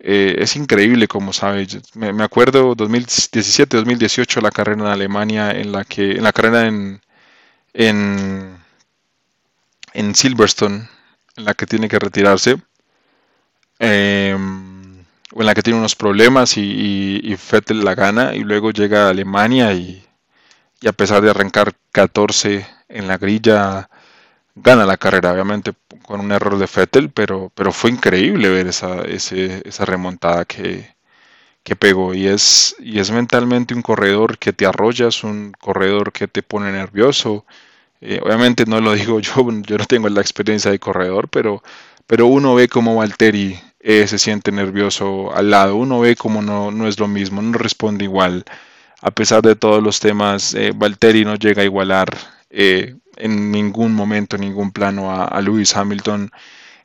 Eh, 0.00 0.36
es 0.38 0.56
increíble 0.56 1.08
como 1.08 1.32
sabe. 1.32 1.66
Me, 1.94 2.12
me 2.12 2.24
acuerdo 2.24 2.74
2017-2018 2.76 4.40
la 4.42 4.50
carrera 4.50 4.82
en 4.82 4.86
Alemania, 4.86 5.50
en 5.52 5.72
la 5.72 5.84
que 5.84 6.12
en 6.12 6.22
la 6.22 6.32
carrera 6.32 6.66
en, 6.66 7.00
en, 7.74 8.58
en 9.94 10.14
Silverstone, 10.14 10.88
en 11.36 11.44
la 11.44 11.54
que 11.54 11.66
tiene 11.66 11.88
que 11.88 11.98
retirarse. 11.98 12.58
Eh, 13.80 14.36
en 15.40 15.46
la 15.46 15.54
que 15.54 15.62
tiene 15.62 15.78
unos 15.78 15.94
problemas 15.94 16.56
y, 16.56 17.20
y, 17.22 17.36
Vettel 17.50 17.84
la 17.84 17.94
gana 17.94 18.34
y 18.34 18.40
luego 18.40 18.70
llega 18.70 19.06
a 19.06 19.10
Alemania 19.10 19.72
y, 19.72 20.04
a 20.86 20.92
pesar 20.92 21.22
de 21.22 21.30
arrancar 21.30 21.74
14 21.92 22.66
en 22.88 23.08
la 23.08 23.18
grilla, 23.18 23.88
gana 24.54 24.86
la 24.86 24.96
carrera, 24.96 25.32
obviamente 25.32 25.72
con 26.08 26.20
un 26.20 26.32
error 26.32 26.58
de 26.58 26.66
Fettel, 26.66 27.10
pero, 27.10 27.52
pero 27.54 27.70
fue 27.70 27.90
increíble 27.90 28.48
ver 28.48 28.66
esa, 28.68 29.02
esa 29.02 29.84
remontada 29.84 30.46
que, 30.46 30.94
que 31.62 31.76
pegó. 31.76 32.14
Y 32.14 32.26
es, 32.28 32.74
y 32.78 32.98
es 32.98 33.10
mentalmente 33.10 33.74
un 33.74 33.82
corredor 33.82 34.38
que 34.38 34.54
te 34.54 34.64
arrolla, 34.64 35.08
es 35.08 35.22
un 35.22 35.52
corredor 35.60 36.12
que 36.12 36.26
te 36.26 36.42
pone 36.42 36.72
nervioso. 36.72 37.44
Eh, 38.00 38.20
obviamente 38.24 38.64
no 38.66 38.80
lo 38.80 38.94
digo 39.00 39.20
yo, 39.20 39.34
yo 39.62 39.76
no 39.78 39.84
tengo 39.84 40.08
la 40.08 40.22
experiencia 40.22 40.70
de 40.70 40.78
corredor, 40.78 41.28
pero, 41.28 41.62
pero 42.06 42.26
uno 42.26 42.54
ve 42.54 42.68
como 42.68 42.96
Valtteri 42.96 43.60
eh, 43.80 44.06
se 44.06 44.18
siente 44.18 44.50
nervioso 44.50 45.34
al 45.36 45.50
lado, 45.50 45.76
uno 45.76 46.00
ve 46.00 46.16
como 46.16 46.40
no, 46.40 46.70
no 46.70 46.88
es 46.88 46.98
lo 46.98 47.08
mismo, 47.08 47.42
no 47.42 47.58
responde 47.58 48.04
igual. 48.04 48.44
A 49.02 49.10
pesar 49.10 49.42
de 49.42 49.56
todos 49.56 49.82
los 49.82 50.00
temas, 50.00 50.54
eh, 50.54 50.72
no 50.72 51.34
llega 51.36 51.62
a 51.62 51.64
igualar 51.66 52.08
eh, 52.50 52.96
en 53.18 53.50
ningún 53.50 53.94
momento, 53.94 54.36
en 54.36 54.42
ningún 54.42 54.70
plano 54.72 55.10
a, 55.12 55.40
Lewis 55.40 55.76
Hamilton. 55.76 56.30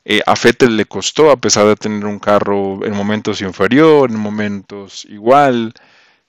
Eh, 0.04 0.20
a 0.26 0.36
Fettel 0.36 0.76
le 0.76 0.86
costó, 0.86 1.30
a 1.30 1.36
pesar 1.36 1.66
de 1.66 1.76
tener 1.76 2.04
un 2.04 2.18
carro 2.18 2.84
en 2.84 2.94
momentos 2.94 3.40
inferior, 3.40 4.10
en 4.10 4.18
momentos 4.18 5.04
igual. 5.06 5.72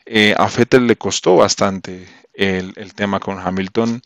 Eh, 0.05 0.35
a 0.37 0.47
Fettel 0.49 0.87
le 0.87 0.95
costó 0.95 1.37
bastante 1.37 2.07
el, 2.33 2.73
tema 2.95 3.19
con 3.19 3.39
Hamilton. 3.39 4.01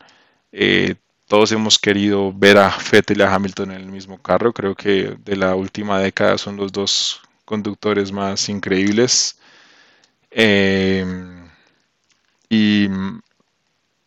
todos 1.28 1.52
hemos 1.52 1.78
querido 1.78 2.34
ver 2.34 2.58
a 2.58 2.72
Fettel 2.72 3.20
y 3.20 3.22
a 3.24 3.34
Hamilton 3.34 3.72
en 3.72 3.82
el 3.82 3.92
mismo 3.92 4.22
carro. 4.22 4.54
Creo 4.54 4.76
que 4.76 5.16
de 5.24 5.36
la 5.36 5.56
última 5.56 6.00
década 6.00 6.38
son 6.38 6.58
los 6.58 6.72
dos 6.72 7.22
conductores 7.46 8.12
más 8.12 8.50
increíbles. 8.50 9.38
y 12.50 12.88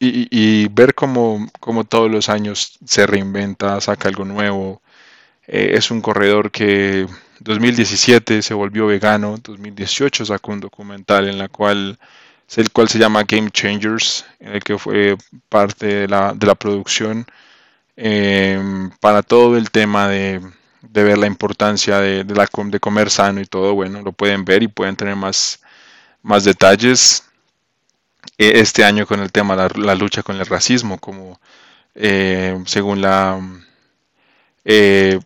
y, 0.05 0.69
ver 0.69 0.95
cómo, 0.95 1.49
todos 1.88 2.11
los 2.11 2.29
años 2.29 2.79
se 2.85 3.07
reinventa, 3.07 3.81
saca 3.81 4.09
algo 4.09 4.25
nuevo. 4.25 4.83
Eh, 5.47 5.73
es 5.75 5.91
un 5.91 6.01
corredor 6.01 6.51
que 6.51 7.07
2017 7.41 8.43
se 8.43 8.55
volvió 8.55 8.87
vegano, 8.87 9.37
2018 9.43 10.27
sacó 10.27 10.53
un 10.53 10.61
documental 10.61 11.29
en 11.29 11.38
la 11.38 11.49
cual 11.49 11.99
el 12.57 12.71
cual 12.71 12.88
se 12.88 12.99
llama 12.99 13.25
Game 13.25 13.51
Changers, 13.51 14.27
en 14.41 14.53
el 14.55 14.62
que 14.62 14.79
fue 14.79 15.17
parte 15.49 15.87
de 15.87 16.09
la, 16.09 16.35
de 16.35 16.47
la 16.47 16.55
producción 16.55 17.27
em, 17.97 18.91
para 19.01 19.23
todo 19.23 19.57
el 19.57 19.71
tema 19.71 20.09
de, 20.09 20.41
ver 20.83 21.19
la 21.19 21.27
importancia 21.27 21.99
de, 21.99 22.25
de, 22.25 22.35
la, 22.35 22.49
de 22.67 22.81
comer 22.81 23.11
sano 23.11 23.41
y 23.41 23.47
todo. 23.47 23.75
Bueno, 23.75 24.03
lo 24.03 24.12
pueden 24.12 24.45
ver 24.45 24.62
y 24.62 24.69
pueden 24.69 24.97
tener 24.97 25.17
más, 25.17 25.61
más 26.23 26.45
detalles. 26.45 27.25
E, 28.38 28.61
este 28.61 28.85
año 28.85 29.07
con 29.07 29.21
el 29.21 29.33
tema 29.33 29.57
de 29.57 29.81
la, 29.81 29.95
lucha 29.95 30.23
con 30.23 30.37
el 30.38 30.47
racismo, 30.47 30.99
como 30.99 31.40
eh, 31.95 32.59
según 32.66 33.01
la... 33.01 33.40
Eh, 34.64 35.21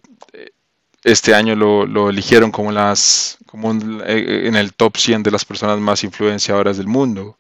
este 1.05 1.35
año 1.35 1.55
lo, 1.55 2.11
eligieron 2.11 2.51
como 2.51 2.73
las 2.73 3.39
como 3.47 3.73
eh, 4.05 4.43
en 4.47 4.57
el 4.57 4.75
top 4.75 4.97
100 4.97 5.23
de 5.23 5.31
las 5.31 5.45
personas 5.45 5.79
más 5.79 6.03
influenciadoras 6.03 6.79
del 6.79 6.89
mundo. 6.89 7.39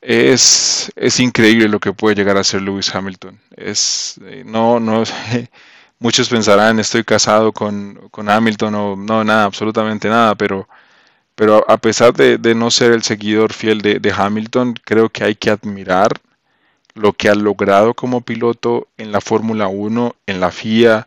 Es, 0.00 0.90
es 0.96 1.20
increíble 1.20 1.68
lo 1.68 1.78
que 1.80 1.92
puede 1.92 2.16
llegar 2.16 2.36
a 2.36 2.44
ser 2.44 2.62
Lewis 2.62 2.94
Hamilton. 2.94 3.38
Es, 3.56 4.18
no, 4.44 4.80
no, 4.80 5.04
muchos 5.98 6.28
pensarán 6.28 6.80
estoy 6.80 7.04
casado 7.04 7.52
con, 7.52 8.08
con 8.10 8.28
Hamilton 8.28 8.74
o 8.74 8.96
no, 8.96 9.22
nada, 9.22 9.44
absolutamente 9.44 10.08
nada, 10.08 10.34
pero 10.34 10.68
pero 11.34 11.64
a 11.68 11.78
pesar 11.78 12.12
de, 12.12 12.54
no 12.54 12.70
ser 12.70 12.92
el 12.92 13.02
seguidor 13.02 13.52
fiel 13.52 13.80
de, 13.80 14.14
Hamilton, 14.14 14.74
creo 14.84 15.08
que 15.08 15.24
hay 15.24 15.34
que 15.34 15.50
admirar 15.50 16.12
lo 16.94 17.14
que 17.14 17.28
ha 17.28 17.34
logrado 17.34 17.94
como 17.94 18.20
piloto 18.20 18.88
en 18.98 19.12
la 19.12 19.20
Fórmula 19.20 19.66
1, 19.68 20.14
en 20.26 20.40
la 20.40 20.50
FIA. 20.50 21.06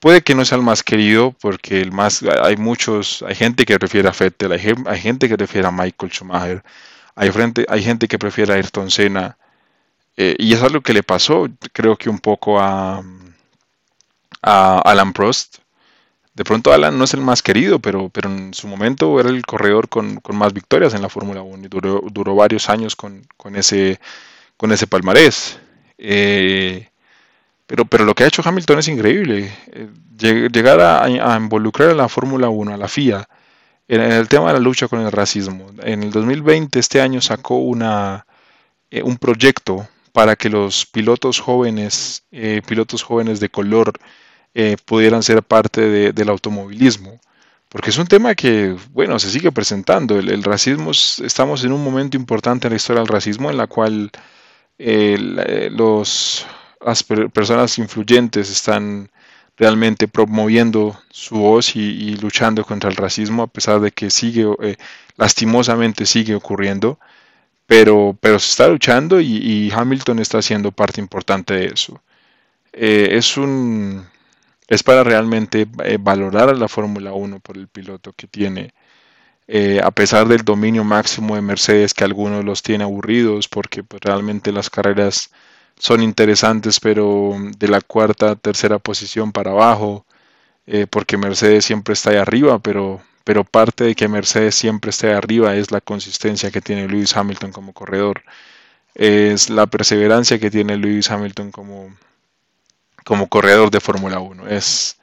Puede 0.00 0.22
que 0.22 0.34
no 0.34 0.44
sea 0.44 0.56
el 0.56 0.64
más 0.64 0.82
querido, 0.82 1.32
porque 1.40 1.80
el 1.80 1.92
más, 1.92 2.22
hay 2.22 2.56
muchos, 2.56 3.22
hay 3.22 3.34
gente 3.34 3.66
que 3.66 3.78
prefiere 3.78 4.08
a 4.08 4.12
Vettel, 4.18 4.52
hay, 4.52 5.00
gente 5.00 5.28
que 5.28 5.36
prefiere 5.36 5.68
a 5.68 5.70
Michael 5.70 6.10
Schumacher, 6.12 6.62
hay, 7.14 7.30
hay 7.68 7.82
gente 7.82 8.08
que 8.08 8.18
prefiere 8.18 8.52
a 8.52 8.56
Ayrton 8.56 8.90
Senna. 8.90 9.36
Eh, 10.16 10.36
y 10.38 10.52
es 10.54 10.62
algo 10.62 10.80
que 10.80 10.92
le 10.92 11.02
pasó, 11.02 11.48
creo 11.72 11.96
que 11.96 12.10
un 12.10 12.18
poco 12.18 12.60
a, 12.60 13.02
a 14.42 14.78
Alan 14.80 15.12
Prost, 15.12 15.61
de 16.34 16.44
pronto 16.44 16.72
Alan 16.72 16.96
no 16.96 17.04
es 17.04 17.14
el 17.14 17.20
más 17.20 17.42
querido, 17.42 17.78
pero, 17.78 18.08
pero 18.08 18.30
en 18.30 18.54
su 18.54 18.66
momento 18.66 19.20
era 19.20 19.28
el 19.28 19.44
corredor 19.44 19.88
con, 19.88 20.20
más 20.32 20.52
victorias 20.52 20.94
en 20.94 21.02
la 21.02 21.10
Fórmula 21.10 21.42
1 21.42 21.66
y 21.66 21.68
duró, 21.68 22.02
duró, 22.10 22.34
varios 22.34 22.70
años 22.70 22.96
con, 22.96 23.26
ese, 23.54 24.00
con 24.56 24.72
ese 24.72 24.86
palmarés. 24.86 25.58
Eh, 25.98 26.88
pero, 27.66 27.84
pero 27.84 28.04
lo 28.04 28.14
que 28.14 28.24
ha 28.24 28.28
hecho 28.28 28.42
Hamilton 28.44 28.78
es 28.78 28.88
increíble. 28.88 29.52
Eh, 29.72 29.88
llegar 30.18 30.80
a, 30.80 31.36
involucrar 31.36 31.90
a 31.90 31.94
la 31.94 32.08
Fórmula 32.08 32.48
1, 32.48 32.74
a 32.74 32.76
la 32.78 32.88
FIA, 32.88 33.28
en, 33.88 34.00
el 34.00 34.28
tema 34.28 34.48
de 34.48 34.54
la 34.54 34.60
lucha 34.60 34.88
con 34.88 35.00
el 35.00 35.12
racismo. 35.12 35.70
En 35.82 36.02
el 36.02 36.12
2020, 36.12 36.78
este 36.78 37.02
año, 37.02 37.20
sacó 37.20 37.56
una, 37.56 38.26
eh, 38.90 39.02
un 39.02 39.18
proyecto 39.18 39.86
para 40.12 40.36
que 40.36 40.48
los 40.48 40.86
pilotos 40.86 41.40
jóvenes, 41.40 42.24
pilotos 42.66 43.02
jóvenes 43.02 43.40
de 43.40 43.48
color, 43.48 43.92
eh, 44.54 44.76
pudieran 44.84 45.22
ser 45.22 45.42
parte 45.42 46.12
del 46.12 46.28
automovilismo. 46.28 47.20
Porque 47.68 47.90
es 47.90 47.96
un 47.98 48.06
tema 48.06 48.34
que, 48.34 48.76
bueno, 48.92 49.18
se 49.18 49.30
sigue 49.30 49.50
presentando. 49.50 50.18
El, 50.18 50.42
racismo, 50.42 50.90
estamos 50.90 51.64
en 51.64 51.72
un 51.72 51.82
momento 51.82 52.18
importante 52.18 52.66
en 52.66 52.72
la 52.72 52.76
historia 52.76 53.00
del 53.00 53.08
racismo 53.08 53.50
en 53.50 53.56
la 53.56 53.66
cual 53.66 54.10
eh, 54.78 55.16
eh, 55.46 55.70
los, 55.72 56.46
las 56.84 57.02
personas 57.02 57.78
influyentes 57.78 58.50
están 58.50 59.10
realmente 59.56 60.06
promoviendo 60.08 60.98
su 61.10 61.36
voz 61.36 61.74
y, 61.76 62.16
luchando 62.16 62.64
contra 62.64 62.90
el 62.90 62.96
racismo, 62.96 63.44
a 63.44 63.46
pesar 63.46 63.80
de 63.80 63.90
que 63.92 64.10
sigue, 64.10 64.46
lastimosamente 65.16 66.04
sigue 66.06 66.34
ocurriendo, 66.34 66.98
pero, 67.66 68.16
pero 68.20 68.38
se 68.38 68.50
está 68.50 68.68
luchando 68.68 69.20
y, 69.20 69.70
Hamilton 69.74 70.18
está 70.18 70.42
siendo 70.42 70.72
parte 70.72 71.00
importante 71.00 71.54
de 71.54 71.66
eso. 71.66 72.02
es 72.72 73.36
un, 73.36 74.06
es 74.72 74.82
para 74.82 75.04
realmente 75.04 75.68
eh, 75.84 75.98
valorar 76.00 76.48
a 76.48 76.54
la 76.54 76.66
Fórmula 76.66 77.12
1 77.12 77.40
por 77.40 77.58
el 77.58 77.68
piloto 77.68 78.14
que 78.14 78.26
tiene. 78.26 78.72
Eh, 79.46 79.80
a 79.84 79.90
pesar 79.90 80.26
del 80.28 80.44
dominio 80.44 80.82
máximo 80.82 81.34
de 81.34 81.42
Mercedes, 81.42 81.92
que 81.92 82.04
algunos 82.04 82.42
los 82.42 82.62
tiene 82.62 82.84
aburridos, 82.84 83.48
porque 83.48 83.84
pues, 83.84 84.00
realmente 84.02 84.50
las 84.50 84.70
carreras 84.70 85.30
son 85.78 86.02
interesantes, 86.02 86.80
pero 86.80 87.34
de 87.58 87.68
la 87.68 87.82
cuarta, 87.82 88.34
tercera 88.36 88.78
posición 88.78 89.30
para 89.32 89.50
abajo, 89.50 90.06
eh, 90.66 90.86
porque 90.88 91.18
Mercedes 91.18 91.66
siempre 91.66 91.92
está 91.92 92.10
ahí 92.10 92.16
arriba, 92.16 92.58
pero, 92.58 93.02
pero 93.24 93.44
parte 93.44 93.84
de 93.84 93.94
que 93.94 94.08
Mercedes 94.08 94.54
siempre 94.54 94.90
esté 94.90 95.08
ahí 95.08 95.16
arriba 95.16 95.54
es 95.54 95.70
la 95.70 95.82
consistencia 95.82 96.50
que 96.50 96.62
tiene 96.62 96.88
Lewis 96.88 97.14
Hamilton 97.16 97.52
como 97.52 97.74
corredor, 97.74 98.22
es 98.94 99.50
la 99.50 99.66
perseverancia 99.66 100.38
que 100.38 100.50
tiene 100.50 100.78
Lewis 100.78 101.10
Hamilton 101.10 101.50
como, 101.52 101.90
como 103.04 103.28
corredor 103.28 103.70
de 103.70 103.80
Fórmula 103.80 104.20
1. 104.20 104.48
Es, 104.48 104.98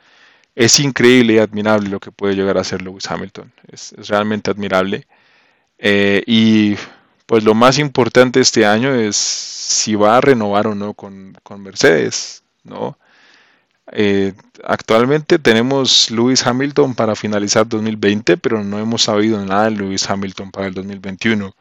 es 0.56 0.80
increíble 0.80 1.34
y 1.34 1.40
admirable 1.40 1.90
lo 1.90 2.00
que 2.00 2.12
puede 2.12 2.36
llegar 2.36 2.58
a 2.58 2.62
hacer 2.62 2.82
Lewis 2.82 3.10
Hamilton. 3.10 3.52
Es, 3.72 3.94
realmente 4.10 4.52
admirable. 4.52 5.08
Eh, 5.78 6.24
y 6.28 6.76
pues 7.26 7.44
lo 7.44 7.54
más 7.54 7.80
importante 7.80 8.40
este 8.40 8.66
año 8.66 8.94
es 8.94 9.16
si 9.16 9.96
va 9.96 10.18
a 10.18 10.22
renovar 10.22 10.68
o 10.68 10.76
no 10.76 10.94
con, 10.94 11.38
Mercedes, 11.60 12.44
¿no? 12.64 12.98
Eh, 13.92 14.34
actualmente 14.64 15.40
tenemos 15.40 16.12
Lewis 16.12 16.46
Hamilton 16.46 16.96
para 16.96 17.16
finalizar 17.16 17.68
2020, 17.68 18.38
pero 18.38 18.64
no 18.64 18.80
hemos 18.80 19.04
sabido 19.04 19.44
nada 19.46 19.66
de 19.66 19.72
Lewis 19.72 20.10
Hamilton 20.10 20.52
para 20.52 20.68
el 20.68 20.74
2021. 20.74 21.56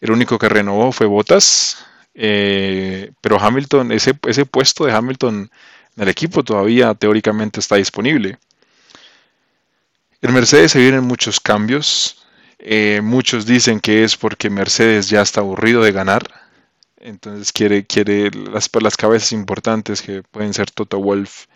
El 0.00 0.10
único 0.10 0.38
que 0.38 0.48
renovó 0.48 0.92
fue 0.92 1.06
Bottas, 1.06 1.84
eh, 2.14 3.12
pero 3.20 3.40
Hamilton, 3.40 3.92
ese, 3.92 4.18
ese 4.26 4.46
puesto 4.46 4.84
de 4.84 4.92
Hamilton 4.92 5.50
en 5.96 6.02
el 6.02 6.08
equipo 6.08 6.44
todavía 6.44 6.94
teóricamente 6.94 7.60
está 7.60 7.76
disponible. 7.76 8.38
En 10.22 10.32
Mercedes 10.32 10.72
se 10.72 10.78
vienen 10.78 11.04
muchos 11.04 11.40
cambios. 11.40 12.24
Eh, 12.58 13.00
muchos 13.02 13.46
dicen 13.46 13.80
que 13.80 14.04
es 14.04 14.16
porque 14.16 14.48
Mercedes 14.48 15.08
ya 15.08 15.22
está 15.22 15.40
aburrido 15.40 15.82
de 15.82 15.92
ganar. 15.92 16.22
Entonces 16.98 17.52
quiere, 17.52 17.84
quiere 17.84 18.30
las, 18.30 18.70
las 18.80 18.96
cabezas 18.96 19.32
importantes 19.32 20.00
que 20.00 20.22
pueden 20.22 20.54
ser 20.54 20.70
Toto 20.70 20.98
Wolf 20.98 21.46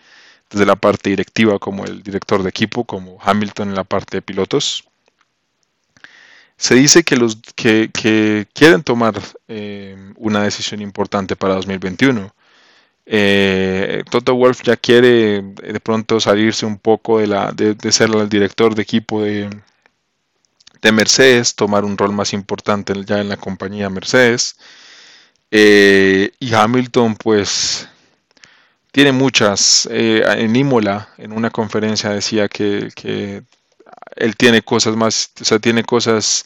desde 0.51 0.67
la 0.67 0.77
parte 0.77 1.11
directiva 1.11 1.59
como 1.59 1.85
el 1.85 2.03
director 2.03 2.43
de 2.43 2.51
equipo, 2.51 2.85
como 2.85 3.19
Hamilton 3.23 3.71
en 3.71 3.75
la 3.75 3.85
parte 3.85 4.19
de 4.19 4.23
pilotos 4.23 4.89
se 6.59 6.75
dice 6.75 7.05
que 7.05 7.17
los 7.17 7.39
que, 7.55 7.91
quieren 8.53 8.83
tomar 8.83 9.15
eh, 9.49 9.97
una 10.17 10.43
decisión 10.43 10.83
importante 10.83 11.37
para 11.37 11.55
2021. 11.55 12.35
Eh, 13.07 14.03
Toto 14.11 14.35
Wolf 14.35 14.63
ya 14.63 14.77
quiere 14.77 15.39
eh, 15.39 15.43
de 15.43 15.81
pronto 15.81 16.21
salirse 16.21 16.67
un 16.67 16.79
poco 16.79 17.21
de, 17.21 17.27
la, 17.29 17.53
de, 17.53 17.93
ser 17.93 18.11
el 18.11 18.29
director 18.29 18.75
de 18.75 18.83
equipo 18.83 19.23
de, 19.23 19.49
de, 20.83 20.93
Mercedes, 20.93 21.55
tomar 21.55 21.85
un 21.87 21.97
rol 21.97 22.13
más 22.13 22.35
importante 22.35 22.93
ya 23.07 23.21
en 23.21 23.31
la 23.31 23.39
compañía 23.39 23.89
Mercedes. 23.89 24.57
y 25.51 26.55
Hamilton 26.55 27.17
pues 27.17 27.89
tiene 28.99 29.13
muchas. 29.13 29.89
Eh, 29.93 30.23
en 30.27 30.57
Imola, 30.57 31.09
en 31.19 31.33
una 31.33 31.51
conferencia, 31.51 32.11
decía 32.11 32.49
que, 32.49 33.43
él 34.17 34.37
tiene 34.37 34.63
cosas 34.63 34.97
más, 34.97 35.33
o 35.41 35.45
sea, 35.45 35.59
tiene 35.59 35.85
cosas 35.85 36.45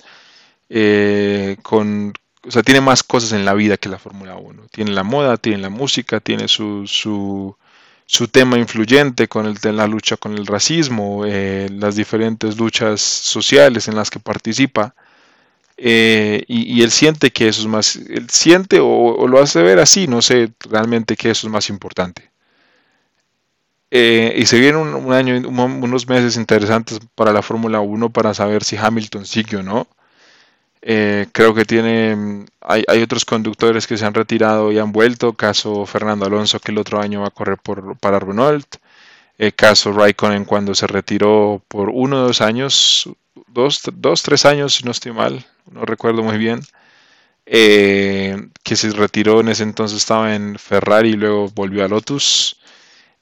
eh, 0.68 1.56
con, 1.62 2.12
o 2.46 2.50
sea, 2.50 2.62
tiene 2.62 2.80
más 2.80 3.02
cosas 3.02 3.32
en 3.32 3.44
la 3.44 3.54
vida 3.54 3.76
que 3.76 3.88
la 3.88 3.98
Fórmula 3.98 4.36
1. 4.36 4.64
Tiene 4.70 4.92
la 4.92 5.02
moda, 5.02 5.36
tiene 5.36 5.58
la 5.58 5.70
música, 5.70 6.20
tiene 6.20 6.48
su, 6.48 6.86
su, 6.86 8.28
tema 8.28 8.58
influyente 8.58 9.28
con 9.28 9.46
el, 9.46 9.76
la 9.76 9.86
lucha 9.86 10.16
con 10.16 10.36
el 10.36 10.46
racismo, 10.46 11.24
eh, 11.26 11.68
las 11.70 11.96
diferentes 11.96 12.56
luchas 12.56 13.00
sociales 13.00 13.88
en 13.88 13.96
las 13.96 14.10
que 14.10 14.20
participa. 14.20 14.94
Eh, 15.76 16.44
y, 16.48 16.82
él 16.82 16.90
siente 16.90 17.32
que 17.32 17.48
eso 17.48 17.62
es 17.62 17.66
más, 17.66 17.96
él 17.96 18.28
siente 18.30 18.78
o, 18.80 19.26
lo 19.26 19.40
hace 19.40 19.62
ver 19.62 19.78
así, 19.80 20.06
no 20.06 20.22
sé 20.22 20.52
realmente 20.70 21.16
que 21.16 21.30
eso 21.30 21.46
es 21.46 21.52
más 21.52 21.68
importante. 21.70 22.30
Eh, 23.94 24.32
y 24.38 24.46
se 24.46 24.58
viene 24.58 24.78
un, 24.78 25.12
año, 25.12 25.36
unos 25.46 26.08
meses 26.08 26.38
interesantes 26.38 26.98
para 27.14 27.30
la 27.30 27.42
Fórmula 27.42 27.80
1 27.80 28.08
para 28.08 28.32
saber 28.32 28.64
si 28.64 28.78
Hamilton 28.78 29.26
sigue 29.26 29.58
o 29.58 29.62
no. 29.62 29.86
Eh, 30.80 31.26
creo 31.32 31.54
que 31.54 31.66
tiene, 31.66 32.46
hay, 32.62 32.84
hay, 32.88 33.02
otros 33.02 33.26
conductores 33.26 33.86
que 33.86 33.98
se 33.98 34.06
han 34.06 34.14
retirado 34.14 34.72
y 34.72 34.78
han 34.78 34.92
vuelto, 34.92 35.34
caso 35.34 35.84
Fernando 35.84 36.24
Alonso 36.24 36.58
que 36.58 36.72
el 36.72 36.78
otro 36.78 37.02
año 37.02 37.20
va 37.20 37.28
a 37.28 37.30
correr 37.30 37.58
por, 37.58 37.98
para 37.98 38.18
Renault, 38.18 38.76
eh, 39.38 39.52
caso 39.52 39.92
Raikkonen 39.92 40.46
cuando 40.46 40.74
se 40.74 40.86
retiró 40.86 41.62
por 41.68 41.90
uno 41.90 42.16
o 42.16 42.26
dos 42.28 42.40
años, 42.40 43.10
dos, 43.48 43.82
dos, 43.92 44.22
tres 44.22 44.46
años 44.46 44.74
si 44.76 44.84
no 44.84 44.92
estoy 44.92 45.12
mal, 45.12 45.44
no 45.70 45.84
recuerdo 45.84 46.22
muy 46.22 46.38
bien, 46.38 46.62
que 47.44 48.76
se 48.76 48.90
retiró 48.92 49.40
en 49.40 49.48
ese 49.48 49.64
entonces 49.64 49.98
estaba 49.98 50.34
en 50.34 50.58
Ferrari 50.58 51.10
y 51.10 51.16
luego 51.16 51.48
volvió 51.54 51.84
a 51.84 51.88
Lotus. 51.88 52.56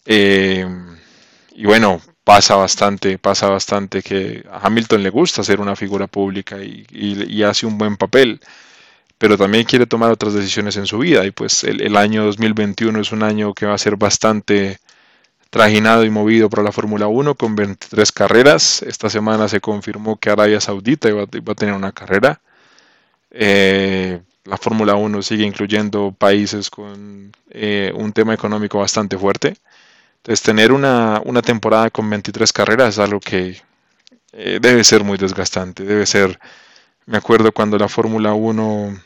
Y 0.06 1.64
bueno, 1.64 2.00
pasa 2.24 2.54
bastante, 2.54 3.18
pasa 3.18 3.48
bastante 3.48 4.02
que 4.02 4.44
a 4.50 4.66
Hamilton 4.66 5.02
le 5.02 5.10
gusta 5.10 5.42
ser 5.42 5.60
una 5.60 5.74
figura 5.74 6.06
pública 6.06 6.58
y, 6.62 7.42
hace 7.42 7.66
un 7.66 7.76
buen 7.76 7.96
papel, 7.96 8.40
pero 9.18 9.36
también 9.36 9.64
quiere 9.64 9.86
tomar 9.86 10.12
otras 10.12 10.34
decisiones 10.34 10.76
en 10.76 10.86
su 10.86 10.98
vida 10.98 11.26
y 11.26 11.32
pues 11.32 11.64
el, 11.64 11.96
año 11.96 12.24
2021 12.24 13.00
es 13.00 13.12
un 13.12 13.22
año 13.24 13.54
que 13.54 13.66
va 13.66 13.74
a 13.74 13.78
ser 13.78 13.96
bastante 13.96 14.78
trajinado 15.50 16.04
y 16.04 16.10
movido 16.10 16.48
para 16.48 16.62
la 16.62 16.72
Fórmula 16.72 17.08
1 17.08 17.34
con 17.34 17.56
23 17.56 18.12
carreras. 18.12 18.82
Esta 18.82 19.10
semana 19.10 19.48
se 19.48 19.60
confirmó 19.60 20.16
que 20.16 20.30
Arabia 20.30 20.60
Saudita 20.60 21.08
iba, 21.08 21.24
a 21.24 21.54
tener 21.56 21.74
una 21.74 21.92
carrera. 21.92 22.40
Eh, 23.32 24.20
la 24.44 24.56
Fórmula 24.56 24.94
1 24.94 25.22
sigue 25.22 25.44
incluyendo 25.44 26.12
países 26.16 26.70
con 26.70 27.32
eh, 27.50 27.92
un 27.96 28.12
tema 28.12 28.34
económico 28.34 28.78
bastante 28.78 29.18
fuerte. 29.18 29.56
Entonces, 30.20 30.42
tener 30.42 30.70
una, 30.72 31.22
temporada 31.42 31.88
con 31.90 32.08
23 32.10 32.52
carreras 32.52 32.90
es 32.90 32.98
algo 32.98 33.20
que 33.20 33.62
eh, 34.32 34.58
debe 34.60 34.84
ser 34.84 35.02
muy 35.02 35.16
desgastante. 35.16 35.84
Debe 35.84 36.04
ser, 36.04 36.38
me 37.06 37.18
acuerdo 37.18 37.52
cuando 37.52 37.78
la 37.78 37.88
Fórmula 37.88 38.34
1 38.34 39.02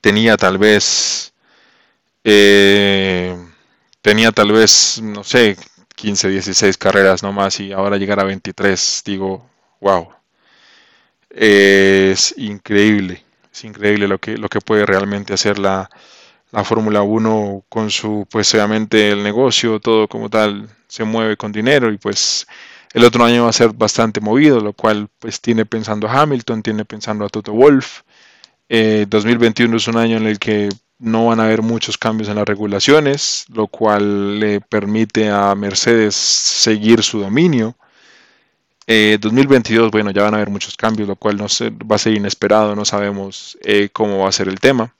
tenía 0.00 0.38
tal 0.38 0.56
vez, 0.56 1.34
eh, 2.24 3.36
tenía 4.00 4.32
tal 4.32 4.52
vez, 4.52 5.00
no 5.02 5.22
sé, 5.22 5.56
15, 5.96 6.28
16 6.30 6.78
carreras 6.78 7.22
nomás 7.22 7.60
y 7.60 7.72
ahora 7.72 7.98
llegar 7.98 8.20
a 8.20 8.24
23, 8.24 9.02
digo, 9.04 9.50
wow. 9.80 10.08
es 11.30 12.34
increíble, 12.38 13.22
es 13.52 13.64
increíble 13.64 14.08
lo 14.08 14.18
que, 14.18 14.38
lo 14.38 14.48
que 14.48 14.60
puede 14.60 14.86
realmente 14.86 15.34
hacer 15.34 15.58
la, 15.58 15.90
la 16.50 16.64
Fórmula 16.64 17.02
1 17.02 17.64
con 17.68 17.90
su, 17.90 18.26
pues 18.30 18.52
obviamente 18.54 19.10
el 19.10 19.22
negocio, 19.22 19.80
todo 19.80 20.08
como 20.08 20.30
tal, 20.30 20.68
se 20.86 21.04
mueve 21.04 21.36
con 21.36 21.52
dinero 21.52 21.92
y 21.92 21.98
pues 21.98 22.46
el 22.94 23.04
otro 23.04 23.24
año 23.24 23.44
va 23.44 23.50
a 23.50 23.52
ser 23.52 23.72
bastante 23.72 24.20
movido, 24.20 24.60
lo 24.60 24.72
cual 24.72 25.08
pues 25.18 25.40
tiene 25.40 25.66
pensando 25.66 26.08
a 26.08 26.22
Hamilton, 26.22 26.62
tiene 26.62 26.84
pensando 26.84 27.24
a 27.24 27.28
Toto 27.28 27.52
Wolf. 27.52 28.02
2021 28.68 29.72
eh, 29.72 29.76
es 29.76 29.88
un 29.88 29.96
año 29.96 30.16
en 30.16 30.26
el 30.26 30.38
que 30.38 30.68
no 30.98 31.26
van 31.26 31.40
a 31.40 31.44
haber 31.44 31.62
muchos 31.62 31.96
cambios 31.96 32.28
en 32.28 32.36
las 32.36 32.46
regulaciones, 32.46 33.44
lo 33.52 33.66
cual 33.66 34.40
le 34.40 34.60
permite 34.60 35.30
a 35.30 35.54
Mercedes 35.54 36.14
seguir 36.16 37.02
su 37.02 37.20
dominio. 37.20 37.76
2022, 38.86 39.86
eh, 39.86 39.90
bueno, 39.92 40.10
ya 40.10 40.22
van 40.22 40.34
a 40.34 40.38
haber 40.38 40.48
muchos 40.48 40.76
cambios, 40.76 41.06
lo 41.06 41.16
cual 41.16 41.36
no 41.36 41.46
va 41.90 41.96
a 41.96 41.98
ser 41.98 42.14
inesperado, 42.14 42.74
no 42.74 42.86
sabemos 42.86 43.58
eh, 43.62 43.90
cómo 43.92 44.20
va 44.20 44.30
a 44.30 44.32
ser 44.32 44.48
el 44.48 44.60
tema. 44.60 44.94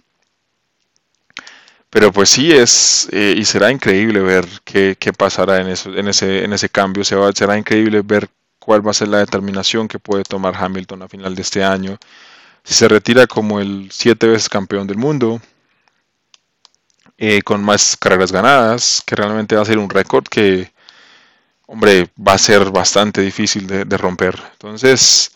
Pero 1.90 2.12
pues 2.12 2.28
sí 2.28 2.52
es 2.52 3.08
eh, 3.12 3.34
y 3.36 3.44
será 3.44 3.70
increíble 3.70 4.20
ver 4.20 4.46
qué, 4.64 4.96
pasará 5.16 5.60
en, 5.60 5.68
eso, 5.68 5.94
en, 5.94 6.08
ese, 6.08 6.44
en 6.44 6.52
ese 6.52 6.68
cambio. 6.68 7.04
Se 7.04 7.16
va, 7.16 7.32
será 7.32 7.56
increíble 7.56 8.02
ver 8.02 8.28
cuál 8.58 8.86
va 8.86 8.90
a 8.90 8.94
ser 8.94 9.08
la 9.08 9.18
determinación 9.18 9.88
que 9.88 9.98
puede 9.98 10.24
tomar 10.24 10.54
Hamilton 10.56 11.02
a 11.02 11.08
final 11.08 11.34
de 11.34 11.42
este 11.42 11.64
año. 11.64 11.98
Si 12.64 12.74
se 12.74 12.88
retira 12.88 13.26
como 13.26 13.60
el 13.60 13.88
siete 13.90 14.26
veces 14.26 14.48
campeón 14.48 14.86
del 14.86 14.98
mundo, 14.98 15.40
eh, 17.16 17.42
con 17.42 17.64
más 17.64 17.96
carreras 17.96 18.32
ganadas, 18.32 19.02
que 19.06 19.16
realmente 19.16 19.56
va 19.56 19.62
a 19.62 19.64
ser 19.64 19.78
un 19.78 19.90
récord 19.90 20.24
que, 20.28 20.70
hombre, 21.66 22.10
va 22.16 22.34
a 22.34 22.38
ser 22.38 22.70
bastante 22.70 23.22
difícil 23.22 23.66
de, 23.66 23.84
de 23.84 23.96
romper. 23.96 24.40
Entonces, 24.52 25.32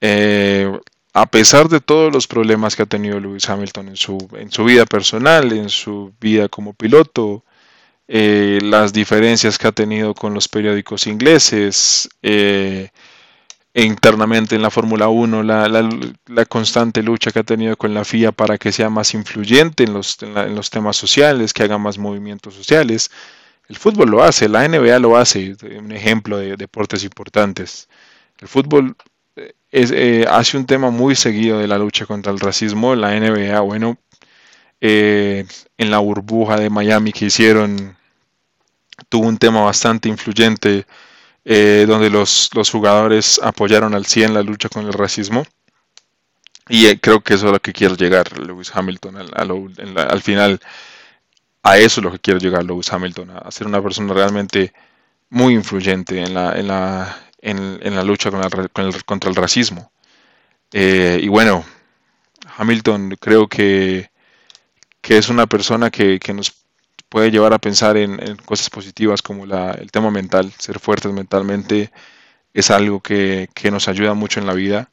eh, 0.00 0.70
a 1.12 1.26
pesar 1.26 1.68
de 1.68 1.80
todos 1.80 2.12
los 2.12 2.26
problemas 2.26 2.76
que 2.76 2.82
ha 2.82 2.86
tenido 2.86 3.20
Lewis 3.20 3.48
Hamilton 3.48 3.88
en 3.88 3.96
su, 3.96 4.28
en 4.34 4.50
su 4.50 4.64
vida 4.64 4.86
personal, 4.86 5.52
en 5.52 5.68
su 5.68 6.12
vida 6.20 6.48
como 6.48 6.74
piloto, 6.74 7.44
eh, 8.08 8.60
las 8.62 8.92
diferencias 8.92 9.58
que 9.58 9.68
ha 9.68 9.72
tenido 9.72 10.14
con 10.14 10.34
los 10.34 10.48
periódicos 10.48 11.06
ingleses, 11.06 12.08
eh, 12.22 12.90
internamente 13.74 14.56
en 14.56 14.62
la 14.62 14.70
Fórmula 14.70 15.08
1, 15.08 15.42
la, 15.42 16.44
constante 16.46 17.02
lucha 17.02 17.30
que 17.30 17.40
ha 17.40 17.44
tenido 17.44 17.76
con 17.76 17.94
la 17.94 18.04
FIA 18.04 18.32
para 18.32 18.58
que 18.58 18.72
sea 18.72 18.90
más 18.90 19.14
influyente 19.14 19.84
en 19.84 19.92
los, 19.92 20.18
en 20.22 20.54
los 20.54 20.70
temas 20.70 20.96
sociales, 20.96 21.52
que 21.52 21.64
haga 21.64 21.78
más 21.78 21.98
movimientos 21.98 22.54
sociales. 22.54 23.10
El 23.68 23.76
fútbol 23.76 24.10
lo 24.10 24.22
hace, 24.22 24.48
la 24.48 24.66
NBA 24.66 24.98
lo 24.98 25.16
hace, 25.16 25.56
un 25.78 25.92
ejemplo 25.92 26.38
de 26.38 26.56
deportes 26.56 27.04
importantes. 27.04 27.88
El 28.38 28.48
fútbol 28.48 28.96
eh, 29.70 30.26
hace 30.28 30.56
un 30.56 30.66
tema 30.66 30.90
muy 30.90 31.14
seguido 31.14 31.58
de 31.58 31.68
la 31.68 31.78
lucha 31.78 32.06
contra 32.06 32.32
el 32.32 32.40
racismo. 32.40 32.94
La 32.94 33.18
NBA, 33.18 33.60
bueno, 33.60 33.98
eh, 34.80 35.46
en 35.76 35.90
la 35.90 35.98
burbuja 35.98 36.56
de 36.56 36.70
Miami 36.70 37.12
que 37.12 37.26
hicieron, 37.26 37.96
tuvo 39.08 39.26
un 39.26 39.38
tema 39.38 39.62
bastante 39.62 40.08
influyente 40.08 40.86
eh, 41.44 41.86
donde 41.88 42.10
los, 42.10 42.50
jugadores 42.70 43.40
apoyaron 43.42 43.94
al 43.94 44.06
100 44.06 44.34
la 44.34 44.42
lucha 44.42 44.68
con 44.68 44.86
el 44.86 44.92
racismo. 44.92 45.44
Y 46.68 46.94
creo 46.98 47.22
que 47.22 47.34
eso 47.34 47.46
es 47.46 47.50
a 47.50 47.52
lo 47.54 47.60
que 47.60 47.72
quiere 47.72 47.96
llegar 47.96 48.38
Lewis 48.38 48.70
Hamilton 48.74 49.16
al, 49.16 50.22
final. 50.22 50.60
A 51.62 51.78
eso 51.78 52.00
es 52.00 52.04
lo 52.04 52.12
que 52.12 52.18
quiere 52.18 52.40
llegar 52.40 52.64
Lewis 52.64 52.92
Hamilton, 52.92 53.30
a 53.30 53.50
ser 53.50 53.66
una 53.66 53.82
persona 53.82 54.12
realmente 54.12 54.74
muy 55.30 55.54
influyente 55.54 56.22
en 56.22 56.34
la, 56.34 56.58
en 56.58 56.68
la, 56.68 57.16
en, 57.40 57.94
la 57.94 58.04
lucha 58.04 58.30
contra 59.04 59.30
el 59.30 59.36
racismo. 59.36 59.90
Eh, 60.72 61.20
y 61.22 61.28
bueno, 61.28 61.64
Hamilton 62.56 63.16
creo 63.20 63.48
que, 63.48 64.10
que 65.00 65.18
es 65.18 65.28
una 65.28 65.46
persona 65.46 65.90
que, 65.90 66.20
nos 66.34 66.54
puede 67.08 67.30
llevar 67.30 67.52
a 67.52 67.58
pensar 67.58 67.96
en, 67.96 68.36
cosas 68.44 68.70
positivas 68.70 69.22
como 69.22 69.46
la, 69.46 69.72
el 69.72 69.90
tema 69.90 70.10
mental, 70.10 70.52
ser 70.58 70.78
fuertes 70.78 71.12
mentalmente 71.12 71.90
es 72.58 72.70
algo 72.70 73.00
que, 73.00 73.48
nos 73.70 73.88
ayuda 73.88 74.14
mucho 74.14 74.40
en 74.40 74.46
la 74.46 74.54
vida. 74.54 74.90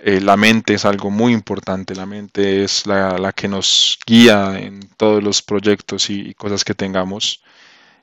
Eh, 0.00 0.20
la 0.20 0.36
mente 0.36 0.74
es 0.74 0.84
algo 0.84 1.10
muy 1.10 1.32
importante, 1.32 1.94
la 1.94 2.06
mente 2.06 2.64
es 2.64 2.86
la, 2.86 3.32
que 3.34 3.48
nos 3.48 3.98
guía 4.06 4.58
en 4.58 4.88
todos 4.96 5.22
los 5.22 5.42
proyectos 5.42 6.10
y 6.10 6.34
cosas 6.34 6.64
que 6.64 6.74
tengamos. 6.74 7.42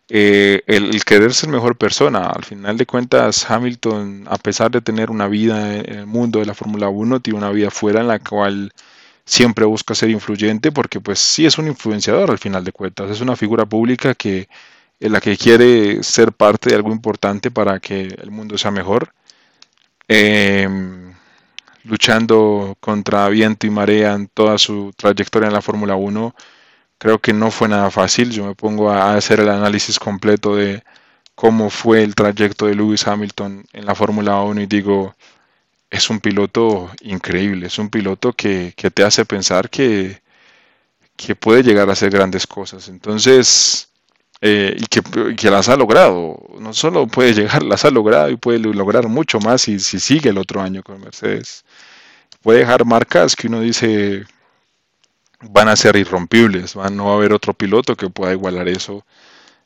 Eh, 0.07 0.61
el, 0.67 1.03
querer 1.03 1.33
ser 1.33 1.49
mejor 1.49 1.77
persona. 1.77 2.27
Al 2.27 2.43
final 2.43 2.77
de 2.77 2.85
cuentas, 2.85 3.49
Hamilton, 3.49 4.25
a 4.29 4.37
pesar 4.37 4.71
de 4.71 4.81
tener 4.81 5.10
una 5.10 5.27
vida 5.27 5.77
en 5.77 5.99
el 5.99 6.06
mundo 6.06 6.39
de 6.39 6.45
la 6.45 6.53
Fórmula 6.53 6.89
1, 6.89 7.21
tiene 7.21 7.39
una 7.39 7.51
vida 7.51 7.71
fuera 7.71 8.01
en 8.01 8.08
la 8.08 8.19
cual 8.19 8.71
siempre 9.25 9.65
busca 9.65 9.95
ser 9.95 10.10
influyente 10.12 10.71
porque 10.71 10.99
pues 11.01 11.19
sí 11.19 11.45
es 11.45 11.58
un 11.58 11.67
influenciador 11.67 12.29
al 12.31 12.37
final 12.39 12.63
de 12.63 12.71
cuentas. 12.71 13.10
Es 13.12 13.21
una 13.21 13.35
figura 13.35 13.65
pública 13.65 14.13
que 14.15 14.47
en 14.99 15.12
la 15.12 15.21
que 15.21 15.37
quiere 15.37 16.03
ser 16.03 16.31
parte 16.33 16.69
de 16.69 16.75
algo 16.75 16.91
importante 16.91 17.51
para 17.51 17.79
que 17.79 18.03
el 18.03 18.31
mundo 18.31 18.58
sea 18.58 18.71
mejor. 18.71 19.13
Em, 20.08 21.13
luchando 21.83 22.77
contra 22.79 23.29
viento 23.29 23.67
y 23.67 23.69
marea 23.71 24.13
en 24.13 24.27
toda 24.27 24.58
su 24.58 24.93
trayectoria 24.95 25.47
en 25.47 25.53
la 25.53 25.62
Fórmula 25.62 25.95
1 25.95 26.35
Creo 26.98 27.19
que 27.19 27.33
no 27.33 27.52
fue 27.52 27.69
nada 27.69 27.91
fácil. 27.91 28.31
Yo 28.31 28.46
me 28.46 28.56
pongo 28.56 28.89
a 28.89 29.15
hacer 29.15 29.39
el 29.39 29.50
análisis 29.50 30.00
completo 30.00 30.56
de 30.56 30.83
cómo 31.35 31.69
fue 31.69 32.04
el 32.04 32.15
trayecto 32.15 32.67
de 32.67 32.75
Lewis 32.75 33.08
Hamilton 33.08 33.65
en 33.73 33.85
la 33.85 33.96
Fórmula 33.96 34.41
1 34.41 34.62
y 34.62 34.65
digo, 34.67 35.15
es 35.89 36.10
un 36.10 36.19
piloto 36.19 36.91
increíble, 37.02 37.67
es 37.67 37.77
un 37.79 37.89
piloto 37.89 38.33
que, 38.33 38.73
te 38.93 39.04
hace 39.04 39.25
pensar 39.25 39.69
que, 39.69 40.21
que 41.17 41.35
puede 41.35 41.63
llegar 41.63 41.89
a 41.89 41.93
hacer 41.93 42.12
grandes 42.12 42.48
cosas. 42.48 42.89
Entonces, 42.89 43.89
eh, 44.41 44.75
y, 44.77 44.85
que, 44.87 45.02
que, 45.35 45.52
las 45.52 45.69
ha 45.69 45.75
logrado. 45.75 46.37
No 46.60 46.73
solo 46.73 47.08
puede 47.08 47.33
llegar, 47.33 47.63
las 47.63 47.85
ha 47.85 47.91
logrado 47.91 48.29
y 48.29 48.37
puede 48.37 48.60
lograr 48.60 49.08
mucho 49.08 49.39
más 49.39 49.63
si, 49.63 49.79
si 49.79 50.00
sigue 50.00 50.29
el 50.29 50.37
otro 50.37 50.62
año 50.62 50.83
con 50.83 51.02
Mercedes. 51.02 51.65
Puede 52.41 52.60
dejar 52.60 52.85
marcas 52.85 53.35
que 53.35 53.48
uno 53.48 53.62
dice 53.62 54.25
van 55.50 55.69
a 55.69 55.75
ser 55.75 55.96
irrompibles, 55.96 56.75
no 56.75 57.06
va 57.06 57.12
a 57.12 57.15
haber 57.15 57.33
otro 57.33 57.54
piloto 57.54 57.96
que 57.96 58.10
pueda 58.10 58.33
igualar 58.33 58.67
eso 58.67 59.06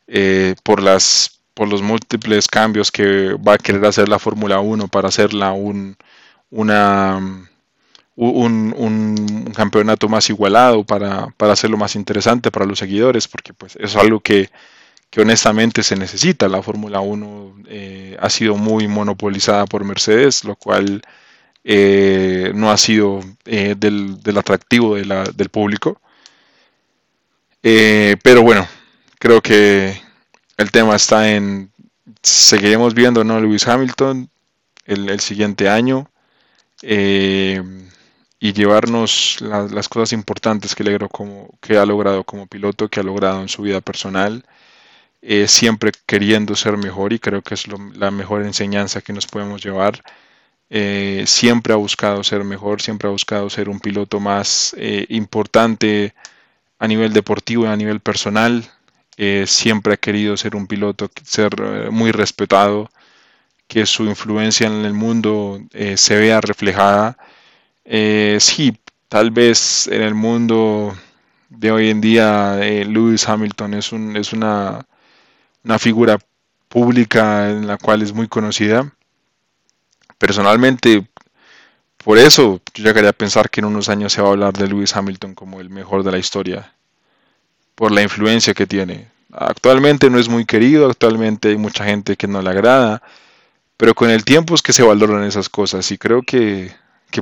eh, 0.07 0.55
por 0.63 0.81
las 0.81 1.39
por 1.53 1.67
los 1.67 1.81
múltiples 1.81 2.47
cambios 2.47 2.89
que 2.89 3.33
va 3.33 3.55
a 3.55 3.57
querer 3.57 3.83
hacer 3.85 4.07
la 4.07 4.17
Fórmula 4.17 4.61
1 4.61 4.87
para 4.87 5.09
hacerla 5.09 5.51
un, 5.51 5.97
una, 6.51 7.17
un, 8.15 8.73
un, 8.77 9.51
campeonato 9.53 10.07
más 10.07 10.29
igualado, 10.29 10.85
para, 10.85 11.27
para, 11.35 11.51
hacerlo 11.51 11.75
más 11.75 11.97
interesante 11.97 12.49
para 12.49 12.65
los 12.65 12.79
seguidores, 12.79 13.27
porque 13.27 13.51
pues 13.51 13.75
es 13.75 13.97
algo 13.97 14.21
que, 14.21 14.49
que 15.09 15.19
honestamente 15.19 15.83
se 15.83 15.97
necesita. 15.97 16.47
La 16.47 16.61
Fórmula 16.61 17.01
1 17.01 17.55
eh, 17.67 18.17
ha 18.21 18.29
sido 18.29 18.55
muy 18.55 18.87
monopolizada 18.87 19.65
por 19.65 19.83
Mercedes, 19.83 20.45
lo 20.45 20.55
cual 20.55 21.01
eh, 21.63 22.51
no 22.55 22.71
ha 22.71 22.77
sido 22.77 23.19
eh, 23.45 23.75
del, 23.77 24.21
del, 24.21 24.37
atractivo 24.37 24.95
de 24.95 25.05
la, 25.05 25.23
del 25.23 25.49
público. 25.49 26.01
pero 27.61 28.41
bueno, 28.43 28.67
creo 29.19 29.41
que 29.41 30.01
el 30.57 30.71
tema 30.71 30.95
está 30.95 31.31
en, 31.31 31.71
seguiremos 32.21 32.93
viendo, 32.93 33.23
¿no? 33.23 33.39
Lewis 33.39 33.67
Hamilton 33.67 34.29
el, 34.85 35.09
el 35.09 35.19
siguiente 35.19 35.69
año 35.69 36.09
eh, 36.81 37.61
y 38.39 38.53
llevarnos 38.53 39.37
las 39.41 39.89
cosas 39.89 40.13
importantes 40.13 40.73
que, 40.75 40.97
como, 41.11 41.49
que 41.61 41.77
ha 41.77 41.85
logrado 41.85 42.23
como 42.23 42.47
piloto, 42.47 42.87
que 42.89 43.01
ha 43.01 43.03
logrado 43.03 43.41
en 43.41 43.49
su 43.49 43.63
vida 43.63 43.81
personal, 43.81 44.45
eh, 45.21 45.47
siempre 45.49 45.91
queriendo 46.05 46.55
ser 46.55 46.77
mejor 46.77 47.11
y 47.11 47.19
creo 47.19 47.41
que 47.41 47.55
es 47.55 47.65
la 47.67 48.11
mejor 48.11 48.43
enseñanza 48.43 49.01
que 49.01 49.13
nos 49.13 49.27
podemos 49.27 49.61
llevar. 49.63 50.01
Eh, 50.69 51.23
siempre 51.27 51.73
ha 51.73 51.77
buscado 51.77 52.23
ser 52.23 52.43
mejor, 52.43 52.81
siempre 52.81 53.07
ha 53.07 53.11
buscado 53.11 53.49
ser 53.49 53.69
un 53.69 53.79
piloto 53.79 54.19
más 54.19 54.75
importante 55.09 56.13
a 56.79 56.87
nivel 56.87 57.13
deportivo 57.13 57.65
y 57.65 57.67
a 57.67 57.75
nivel 57.75 57.99
personal. 57.99 58.69
Eh, 59.17 59.45
siempre 59.47 59.93
ha 59.93 59.97
querido 59.97 60.37
ser 60.37 60.55
un 60.55 60.65
piloto, 60.65 61.11
ser 61.23 61.53
eh, 61.61 61.89
muy 61.91 62.11
respetado, 62.11 62.89
que 63.67 63.85
su 63.85 64.05
influencia 64.05 64.67
en 64.67 64.85
el 64.85 64.93
mundo 64.93 65.61
eh, 65.73 65.97
se 65.97 66.17
vea 66.17 66.41
reflejada. 66.41 67.17
sí, 68.39 68.77
tal 69.09 69.31
vez 69.31 69.87
en 69.87 70.01
el 70.03 70.15
mundo 70.15 70.95
de 71.49 71.71
hoy 71.71 71.89
en 71.89 72.01
día 72.01 72.57
Lewis 72.87 73.27
Hamilton 73.27 73.73
es, 73.73 73.91
un, 73.91 74.15
es 74.17 74.33
una, 74.33 74.85
una 75.63 75.79
figura 75.79 76.19
pública 76.69 77.49
en 77.51 77.67
la 77.67 77.77
cual 77.77 78.01
es 78.01 78.13
muy 78.13 78.27
conocida. 78.27 78.93
Personalmente, 80.19 81.07
por 82.03 82.19
eso 82.19 82.61
yo 82.75 82.83
llegaría 82.83 83.09
a 83.09 83.13
pensar 83.13 83.49
que 83.49 83.61
en 83.61 83.65
unos 83.65 83.89
años 83.89 84.13
se 84.13 84.21
va 84.21 84.27
a 84.27 84.31
hablar 84.31 84.53
de 84.53 84.67
Lewis 84.67 84.95
Hamilton 84.95 85.33
como 85.33 85.59
el 85.59 85.71
mejor 85.71 86.03
de 86.03 86.11
la 86.11 86.19
historia 86.19 86.73
por 87.73 87.91
la 87.91 88.03
influencia 88.03 88.53
que 88.53 88.67
tiene. 88.67 89.07
Actualmente 89.31 90.09
no 90.09 90.19
es 90.19 90.27
muy 90.27 90.45
querido, 90.45 90.89
actualmente 90.89 91.49
hay 91.49 91.57
mucha 91.57 91.85
gente 91.85 92.17
que 92.17 92.27
no 92.27 92.41
le 92.41 92.49
agrada, 92.49 93.01
pero 93.77 93.95
con 93.95 94.09
el 94.09 94.25
tiempo 94.25 94.53
es 94.53 94.61
que 94.61 94.73
se 94.73 94.83
valoran 94.83 95.23
esas 95.23 95.47
cosas 95.47 95.89
y 95.91 95.97
creo 95.97 96.21
que, 96.21 96.73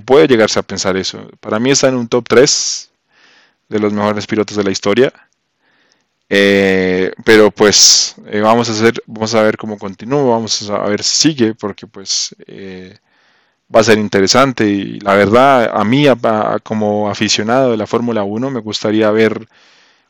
puede 0.04 0.28
llegarse 0.28 0.58
a 0.58 0.64
pensar 0.64 0.98
eso. 0.98 1.30
Para 1.40 1.60
mí 1.60 1.70
está 1.70 1.90
en 1.90 1.96
un 1.96 2.08
top 2.08 2.26
3 2.28 2.90
de 3.70 3.80
los 3.80 3.94
mejores 3.94 4.26
pilotos 4.26 4.58
de 4.58 4.64
la 4.64 4.72
historia. 4.72 5.14
Eh, 6.30 7.14
pero 7.26 7.52
pues 7.52 8.16
eh, 8.28 8.42
vamos 8.42 8.70
a 8.70 8.74
hacer, 8.74 9.02
vamos 9.06 9.34
a 9.36 9.44
ver 9.44 9.58
cómo 9.58 9.78
continúa, 9.78 10.24
vamos 10.36 10.70
a 10.70 10.80
ver 10.90 11.04
si 11.04 11.30
sigue, 11.30 11.56
porque 11.56 11.88
pues 11.88 12.36
eh, 12.48 12.98
va 13.74 13.82
a 13.82 13.84
ser 13.84 13.98
interesante 13.98 14.66
y 14.68 15.00
la 15.00 15.16
verdad 15.16 15.72
a 15.74 15.84
mí 15.86 16.06
como 16.64 17.10
aficionado 17.10 17.72
de 17.72 17.78
la 17.78 17.88
Fórmula 17.88 18.24
1 18.24 18.50
me 18.50 18.60
gustaría 18.62 19.10
ver 19.12 19.48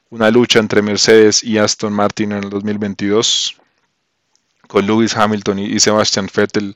una 0.09 0.31
lucha 0.31 0.59
entre 0.59 0.81
Mercedes 0.81 1.43
y 1.43 1.57
Aston 1.57 1.93
Martin 1.93 2.31
en 2.31 2.43
el 2.43 2.49
2022, 2.49 3.55
con 4.67 4.85
Lewis 4.85 5.15
Hamilton 5.15 5.59
y, 5.59 5.79
Sebastian 5.79 6.29
Vettel, 6.33 6.75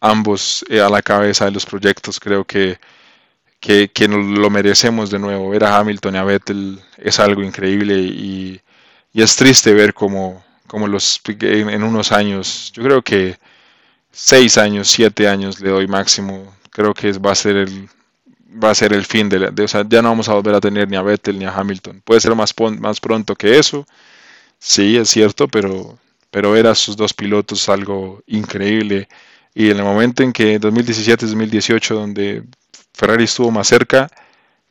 ambos 0.00 0.64
eh, 0.68 0.80
a 0.80 0.88
la 0.88 1.02
cabeza 1.02 1.44
de 1.44 1.52
los 1.52 1.66
proyectos. 1.66 2.18
Creo 2.20 2.44
que, 2.44 2.78
que, 3.60 3.90
lo 4.08 4.50
merecemos 4.50 5.10
de 5.10 5.18
nuevo. 5.18 5.50
Ver 5.50 5.64
a 5.64 5.78
Hamilton 5.78 6.14
y 6.14 6.18
a 6.18 6.24
Vettel 6.24 6.80
es 6.98 7.20
algo 7.20 7.42
increíble 7.42 7.98
y, 7.98 8.60
es 9.20 9.36
triste 9.36 9.74
ver 9.74 9.92
cómo, 9.92 10.42
los 10.88 11.20
en, 11.26 11.82
unos 11.82 12.12
años, 12.12 12.72
yo 12.74 12.82
creo 12.82 13.02
que 13.02 13.36
seis 14.10 14.56
años, 14.58 14.88
siete 14.88 15.28
años 15.28 15.60
le 15.60 15.70
doy 15.70 15.86
máximo. 15.86 16.54
Creo 16.70 16.94
que 16.94 17.12
va 17.12 17.32
a 17.32 17.34
ser 17.34 17.56
el, 17.56 17.88
va 18.62 18.70
a 18.70 18.74
ser 18.74 18.92
el 18.92 19.04
fin 19.04 19.28
de, 19.28 19.50
de, 19.50 19.64
o 19.64 19.68
sea, 19.68 19.84
ya 19.88 20.02
no 20.02 20.10
vamos 20.10 20.28
a 20.28 20.34
volver 20.34 20.54
a 20.54 20.60
tener 20.60 20.88
ni 20.88 20.96
a 20.96 21.02
Vettel 21.02 21.38
ni 21.38 21.44
a 21.44 21.54
Hamilton. 21.54 22.02
Puede 22.04 22.20
ser 22.20 22.34
más, 22.34 22.54
más 22.80 23.00
pronto 23.00 23.34
que 23.34 23.58
eso, 23.58 23.86
sí, 24.58 24.96
es 24.96 25.10
cierto, 25.10 25.48
pero, 25.48 25.98
pero 26.30 26.52
ver 26.52 26.66
a 26.66 26.74
sus 26.74 26.96
dos 26.96 27.14
pilotos 27.14 27.68
algo 27.68 28.22
increíble. 28.26 29.08
Y 29.54 29.70
en 29.70 29.78
el 29.78 29.84
momento 29.84 30.22
en 30.22 30.32
que 30.32 30.60
2017-2018, 30.60 31.94
donde 31.94 32.44
Ferrari 32.94 33.24
estuvo 33.24 33.50
más 33.50 33.68
cerca, 33.68 34.08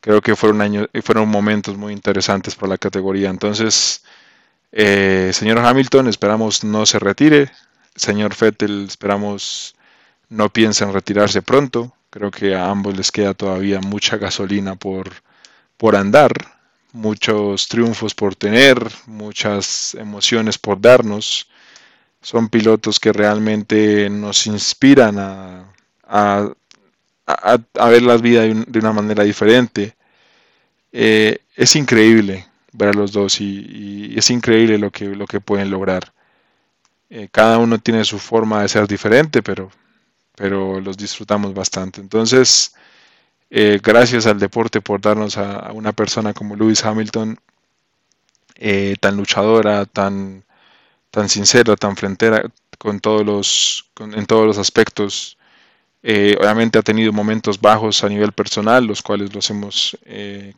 creo 0.01 0.21
que 0.21 0.35
fueron, 0.35 0.61
años, 0.61 0.87
fueron 1.03 1.29
momentos 1.29 1.77
muy 1.77 1.93
interesantes 1.93 2.55
para 2.55 2.71
la 2.71 2.77
categoría. 2.77 3.29
Entonces, 3.29 4.03
eh, 4.71 5.31
señor 5.33 5.59
Hamilton, 5.59 6.07
esperamos 6.07 6.63
no 6.63 6.85
se 6.85 6.99
retire. 6.99 7.51
Señor 7.95 8.35
Vettel, 8.39 8.85
esperamos 8.87 9.75
no 10.29 10.49
piense 10.49 10.83
en 10.83 10.93
retirarse 10.93 11.41
pronto. 11.41 11.93
Creo 12.09 12.31
que 12.31 12.55
a 12.55 12.69
ambos 12.69 12.95
les 12.97 13.11
queda 13.11 13.33
todavía 13.33 13.81
mucha 13.81 14.17
gasolina 14.17 14.75
por, 14.75 15.11
por 15.77 15.95
andar, 15.95 16.31
muchos 16.93 17.67
triunfos 17.67 18.15
por 18.15 18.35
tener, 18.35 18.77
muchas 19.07 19.95
emociones 19.95 20.57
por 20.57 20.79
darnos. 20.79 21.49
Son 22.21 22.49
pilotos 22.49 22.99
que 22.99 23.13
realmente 23.13 24.09
nos 24.09 24.47
inspiran 24.47 25.17
a, 25.19 25.65
a, 26.07 27.87
ver 27.89 28.03
las 28.03 28.21
vidas 28.21 28.47
de 28.67 28.79
una 28.79 28.93
manera 28.93 29.23
diferente. 29.23 29.95
Eh, 30.91 31.39
es 31.55 31.75
increíble 31.75 32.50
ver 32.73 32.89
a 32.89 32.93
los 32.93 33.11
dos 33.11 33.41
y, 33.41 34.13
es 34.17 34.29
increíble 34.29 34.77
lo 34.77 34.91
que, 34.91 35.05
lo 35.05 35.27
que 35.27 35.41
pueden 35.41 35.71
lograr. 35.71 36.13
Eh, 37.09 37.27
cada 37.31 37.57
uno 37.57 37.79
tiene 37.79 38.05
su 38.05 38.19
forma 38.19 38.61
de 38.61 38.69
ser 38.69 38.87
diferente, 38.87 39.43
pero 39.43 39.71
pero 40.41 40.79
los 40.79 40.97
disfrutamos 40.97 41.53
bastante. 41.53 42.01
Entonces, 42.01 42.73
eh, 43.51 43.79
gracias 43.83 44.25
al 44.25 44.39
deporte 44.39 44.81
por 44.81 45.01
darnos 45.01 45.37
a, 45.37 45.71
una 45.73 45.93
persona 45.93 46.33
como 46.33 46.55
Lewis 46.55 46.83
Hamilton, 46.83 47.39
eh, 48.55 48.95
tan 48.99 49.17
luchadora, 49.17 49.85
tan, 49.85 50.43
tan 51.11 51.29
sincera, 51.29 51.75
tan 51.75 51.95
frentera 51.95 52.43
con 52.77 52.99
todos 52.99 53.25
los, 53.25 53.91
en 53.99 54.25
todos 54.25 54.47
los 54.47 54.57
aspectos. 54.57 55.37
Eh, 56.03 56.35
obviamente 56.39 56.79
ha 56.79 56.81
tenido 56.81 57.13
momentos 57.13 57.61
bajos 57.61 58.03
a 58.03 58.09
nivel 58.09 58.31
personal, 58.31 58.85
los 58.85 59.01
cuales 59.01 59.33
los 59.33 59.49
hemos 59.49 59.97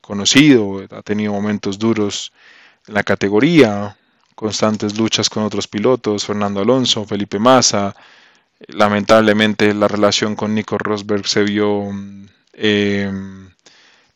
conocido, 0.01 0.81
ha 0.89 1.01
tenido 1.01 1.33
momentos 1.33 1.77
duros 1.77 2.31
en 2.87 2.93
la 2.93 3.03
categoría, 3.03 3.97
constantes 4.35 4.97
luchas 4.97 5.29
con 5.29 5.43
otros 5.43 5.67
pilotos, 5.67 6.25
Fernando 6.25 6.61
Alonso, 6.61 7.05
Felipe 7.05 7.39
Massa, 7.39 7.95
lamentablemente 8.67 9.73
la 9.73 9.87
relación 9.87 10.35
con 10.35 10.55
Nico 10.55 10.77
Rosberg 10.77 11.27
se 11.27 11.43
vio 11.43 11.89
eh, 12.53 13.11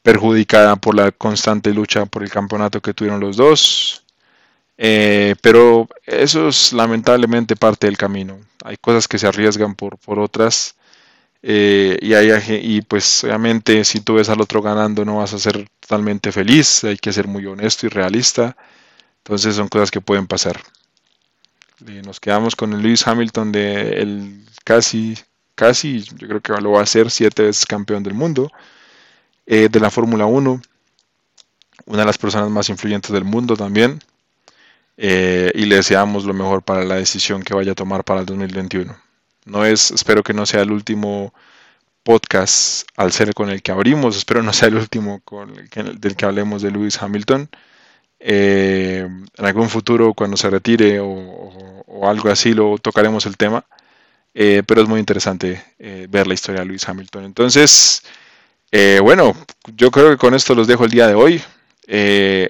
perjudicada 0.01 0.75
por 0.77 0.95
la 0.95 1.11
constante 1.11 1.73
lucha 1.73 2.05
por 2.05 2.23
el 2.23 2.29
campeonato 2.29 2.81
que 2.81 2.93
tuvieron 2.93 3.19
los 3.19 3.37
dos. 3.37 4.03
Eh, 4.79 5.35
pero 5.41 5.87
eso 6.05 6.49
es 6.49 6.71
lamentablemente 6.71 7.55
parte 7.55 7.87
del 7.87 7.97
camino. 7.97 8.39
Hay 8.63 8.77
cosas 8.77 9.07
que 9.07 9.17
se 9.17 9.27
arriesgan 9.27 9.75
por, 9.75 9.97
por 9.97 10.19
otras. 10.19 10.75
Eh, 11.49 11.97
y, 12.01 12.13
hay, 12.13 12.31
y 12.61 12.81
pues 12.81 13.23
obviamente 13.23 13.85
si 13.85 14.01
tú 14.01 14.15
ves 14.15 14.27
al 14.27 14.41
otro 14.41 14.61
ganando 14.61 15.05
no 15.05 15.17
vas 15.17 15.33
a 15.33 15.39
ser 15.39 15.67
totalmente 15.79 16.31
feliz. 16.31 16.83
Hay 16.83 16.97
que 16.97 17.13
ser 17.13 17.27
muy 17.27 17.45
honesto 17.45 17.85
y 17.85 17.89
realista. 17.89 18.57
Entonces 19.19 19.55
son 19.55 19.67
cosas 19.69 19.91
que 19.91 20.01
pueden 20.01 20.27
pasar 20.27 20.61
nos 21.85 22.19
quedamos 22.19 22.55
con 22.55 22.73
el 22.73 22.81
Lewis 22.81 23.07
Hamilton 23.07 23.51
de 23.51 24.01
el 24.01 24.45
casi, 24.63 25.17
casi, 25.55 26.01
yo 26.01 26.27
creo 26.27 26.41
que 26.41 26.61
lo 26.61 26.71
va 26.71 26.81
a 26.81 26.85
ser 26.85 27.11
siete 27.11 27.43
veces 27.43 27.65
campeón 27.65 28.03
del 28.03 28.13
mundo 28.13 28.51
eh, 29.45 29.69
de 29.69 29.79
la 29.79 29.91
Fórmula 29.91 30.25
1, 30.25 30.61
una 31.85 31.99
de 31.99 32.05
las 32.05 32.17
personas 32.17 32.49
más 32.49 32.69
influyentes 32.69 33.11
del 33.11 33.23
mundo 33.25 33.55
también. 33.55 33.99
Eh, 34.99 35.51
y 35.53 35.65
le 35.65 35.75
deseamos 35.75 36.25
lo 36.25 36.33
mejor 36.33 36.63
para 36.63 36.83
la 36.83 36.95
decisión 36.95 37.43
que 37.43 37.53
vaya 37.53 37.73
a 37.73 37.75
tomar 37.75 38.03
para 38.03 38.21
el 38.21 38.25
2021. 38.25 38.97
No 39.47 39.65
es, 39.65 39.91
espero 39.91 40.23
que 40.23 40.33
no 40.33 40.45
sea 40.45 40.61
el 40.61 40.71
último 40.71 41.33
podcast 42.03 42.87
al 42.95 43.11
ser 43.11 43.33
con 43.33 43.49
el 43.49 43.61
que 43.61 43.71
abrimos, 43.71 44.15
espero 44.15 44.41
no 44.43 44.53
sea 44.53 44.69
el 44.69 44.75
último 44.75 45.21
con 45.25 45.53
del 45.53 46.15
que 46.15 46.25
hablemos 46.25 46.61
de 46.61 46.71
Lewis 46.71 47.01
Hamilton. 47.01 47.49
Eh, 48.19 49.07
en 49.37 49.45
algún 49.45 49.69
futuro, 49.69 50.13
cuando 50.13 50.37
se 50.37 50.49
retire 50.49 50.99
o, 51.01 51.73
algo 52.03 52.29
así, 52.29 52.53
lo 52.53 52.77
tocaremos 52.77 53.25
el 53.25 53.37
tema. 53.37 53.65
Eh, 54.33 54.63
pero 54.67 54.81
es 54.83 54.87
muy 54.87 54.99
interesante 54.99 55.63
eh, 55.79 56.07
ver 56.09 56.27
la 56.27 56.33
historia 56.35 56.61
de 56.61 56.67
Lewis 56.67 56.87
Hamilton. 56.87 57.25
Entonces, 57.25 58.03
bueno, 59.01 59.35
yo 59.75 59.91
creo 59.91 60.11
que 60.11 60.17
con 60.17 60.33
esto 60.35 60.55
los 60.55 60.67
dejo 60.67 60.85
el 60.85 60.91
día 60.91 61.07
de 61.07 61.15
hoy. 61.15 61.41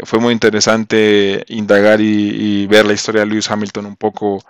fue 0.03 0.19
muy 0.19 0.33
interesante 0.33 1.45
indagar 1.49 2.01
y, 2.01 2.67
ver 2.67 2.85
la 2.85 2.93
historia 2.93 3.21
de 3.21 3.27
Lewis 3.27 3.49
Hamilton 3.49 3.85
un 3.85 3.95
poco 3.95 4.43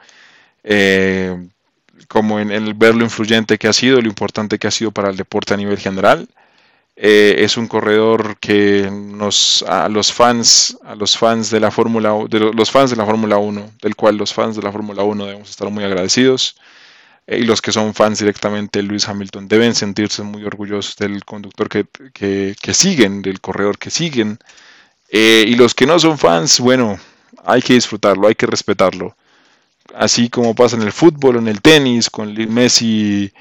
como 2.08 2.40
en, 2.40 2.52
el 2.52 2.74
ver 2.74 2.96
lo 2.96 3.04
influyente 3.04 3.58
que 3.58 3.68
ha 3.68 3.74
sido, 3.74 4.02
lo 4.02 4.08
importante 4.08 4.60
que 4.60 4.68
ha 4.68 4.72
sido 4.72 4.92
para 4.92 5.10
el 5.10 5.18
deporte 5.18 5.54
a 5.54 5.58
nivel 5.58 5.78
general. 5.78 6.28
Eh, 7.00 7.44
es 7.44 7.58
un 7.58 7.68
corredor 7.68 8.38
que 8.40 8.90
nos 8.92 9.64
a 9.68 9.88
los 9.88 10.12
fans 10.12 10.80
a 10.84 10.96
los 10.96 11.16
fans 11.16 11.52
de 11.52 11.60
la 11.60 11.70
Fórmula 11.70 12.12
de 12.28 12.40
los 12.40 12.72
fans 12.72 12.90
de 12.90 12.96
la 12.96 13.06
Fórmula 13.06 13.38
1 13.38 13.74
del 13.84 13.96
cual 13.96 14.18
los 14.18 14.34
fans 14.34 14.56
de 14.56 14.64
la 14.64 14.72
Fórmula 14.72 15.04
1 15.04 15.26
debemos 15.28 15.48
estar 15.52 15.70
muy 15.70 15.84
agradecidos 15.84 16.56
eh, 17.28 17.38
y 17.38 17.44
los 17.44 17.62
que 17.62 17.72
son 17.72 17.94
fans 17.94 18.18
directamente 18.18 18.80
de 18.80 18.88
Lewis 18.88 19.08
Hamilton 19.08 19.48
deben 19.48 19.76
sentirse 19.76 20.24
muy 20.24 20.44
orgullosos 20.44 20.96
del 20.96 21.24
conductor 21.24 21.70
que, 21.70 21.86
que, 22.60 22.74
siguen 22.74 23.22
del 23.22 23.42
corredor 23.42 23.78
que 23.78 23.92
siguen 23.92 24.40
eh, 25.12 25.46
y 25.48 25.56
los 25.56 25.76
que 25.76 25.86
no 25.86 26.00
son 26.00 26.18
fans 26.18 26.60
bueno 26.60 26.98
hay 27.46 27.62
que 27.62 27.74
disfrutarlo 27.74 28.28
hay 28.28 28.34
que 28.34 28.48
respetarlo 28.48 29.16
así 29.96 30.30
como 30.30 30.56
pasa 30.56 30.76
en 30.76 30.84
el 30.84 30.92
fútbol 30.92 31.38
o 31.38 31.40
en 31.40 31.48
el 31.48 31.62
tenis 31.62 32.10
con 32.10 32.34
Messi 32.54 33.32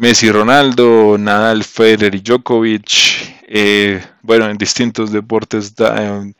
Messi, 0.00 0.30
Ronaldo, 0.32 1.18
Nadal, 1.18 1.62
Federer 1.62 2.14
y 2.14 2.20
Djokovic. 2.20 3.42
Eh, 3.46 4.02
bueno, 4.22 4.48
en 4.48 4.56
distintos 4.56 5.12
deportes 5.12 5.74
eh, 5.78 6.32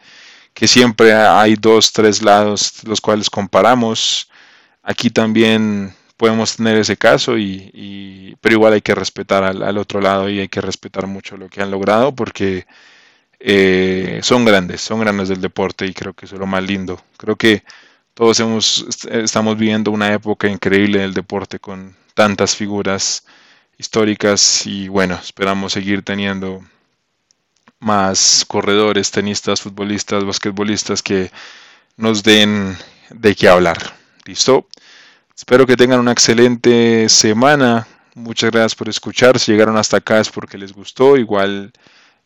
que 0.54 0.66
siempre 0.66 1.12
hay 1.12 1.56
dos, 1.56 1.92
tres 1.92 2.22
lados 2.22 2.82
los 2.84 3.02
cuales 3.02 3.28
comparamos. 3.28 4.30
Aquí 4.82 5.10
también 5.10 5.92
podemos 6.16 6.56
tener 6.56 6.78
ese 6.78 6.96
caso, 6.96 7.36
y, 7.36 8.34
pero 8.40 8.54
igual 8.54 8.72
hay 8.72 8.80
que 8.80 8.94
respetar 8.94 9.44
al, 9.44 9.76
otro 9.76 10.00
lado 10.00 10.30
y 10.30 10.40
hay 10.40 10.48
que 10.48 10.62
respetar 10.62 11.06
mucho 11.06 11.36
lo 11.36 11.48
que 11.50 11.60
han 11.60 11.70
logrado 11.70 12.14
porque 12.14 12.66
eh, 13.40 14.20
son 14.22 14.46
grandes, 14.46 14.80
son 14.80 15.00
grandes 15.00 15.28
del 15.28 15.42
deporte 15.42 15.86
y 15.86 15.92
creo 15.92 16.14
que 16.14 16.24
eso 16.24 16.36
es 16.36 16.40
lo 16.40 16.46
más 16.46 16.62
lindo. 16.62 16.98
Creo 17.18 17.36
que 17.36 17.62
todos 18.20 18.38
hemos, 18.38 18.86
estamos 19.10 19.56
viviendo 19.56 19.90
una 19.90 20.12
época 20.12 20.46
increíble 20.46 20.98
del 20.98 21.14
deporte 21.14 21.58
con 21.58 21.96
tantas 22.12 22.54
figuras 22.54 23.24
históricas 23.78 24.66
y 24.66 24.88
bueno, 24.88 25.14
esperamos 25.14 25.72
seguir 25.72 26.02
teniendo 26.02 26.62
más 27.78 28.44
corredores, 28.46 29.10
tenistas, 29.10 29.62
futbolistas, 29.62 30.22
basquetbolistas 30.22 31.00
que 31.00 31.30
nos 31.96 32.22
den 32.22 32.76
de 33.08 33.34
qué 33.34 33.48
hablar. 33.48 33.78
¿Listo? 34.26 34.68
Espero 35.34 35.66
que 35.66 35.78
tengan 35.78 36.00
una 36.00 36.12
excelente 36.12 37.08
semana. 37.08 37.88
Muchas 38.14 38.50
gracias 38.50 38.74
por 38.74 38.90
escuchar. 38.90 39.38
Si 39.38 39.50
llegaron 39.50 39.78
hasta 39.78 39.96
acá 39.96 40.20
es 40.20 40.28
porque 40.28 40.58
les 40.58 40.74
gustó. 40.74 41.16
Igual 41.16 41.72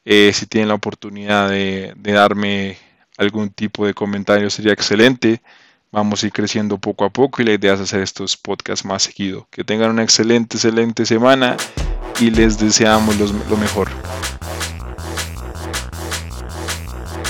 eh, 0.05 0.33
si 0.35 0.47
tienen 0.47 0.71
la 0.71 0.75
oportunidad 0.75 1.51
de 1.51 1.95
darme 2.03 2.79
algún 3.17 3.51
tipo 3.51 3.87
de 3.87 3.95
comentario 3.95 4.51
sería 4.51 4.73
excelente. 4.73 5.41
Vamos 5.95 6.25
a 6.25 6.27
ir 6.27 6.33
creciendo 6.33 6.77
poco 6.77 7.05
a 7.05 7.11
poco 7.11 7.41
y 7.41 7.45
la 7.45 7.53
idea 7.53 7.75
es 7.75 7.81
hacer 7.81 8.01
estos 8.01 8.37
podcasts 8.37 8.85
más 8.85 9.05
seguido. 9.05 9.47
Que 9.53 9.63
tengan 9.63 9.91
una 9.91 10.03
excelente, 10.03 10.57
excelente 10.57 11.07
semana 11.07 11.57
y 12.19 12.31
les 12.31 12.59
deseamos 12.59 13.17
lo 13.17 13.57
mejor. 13.57 13.91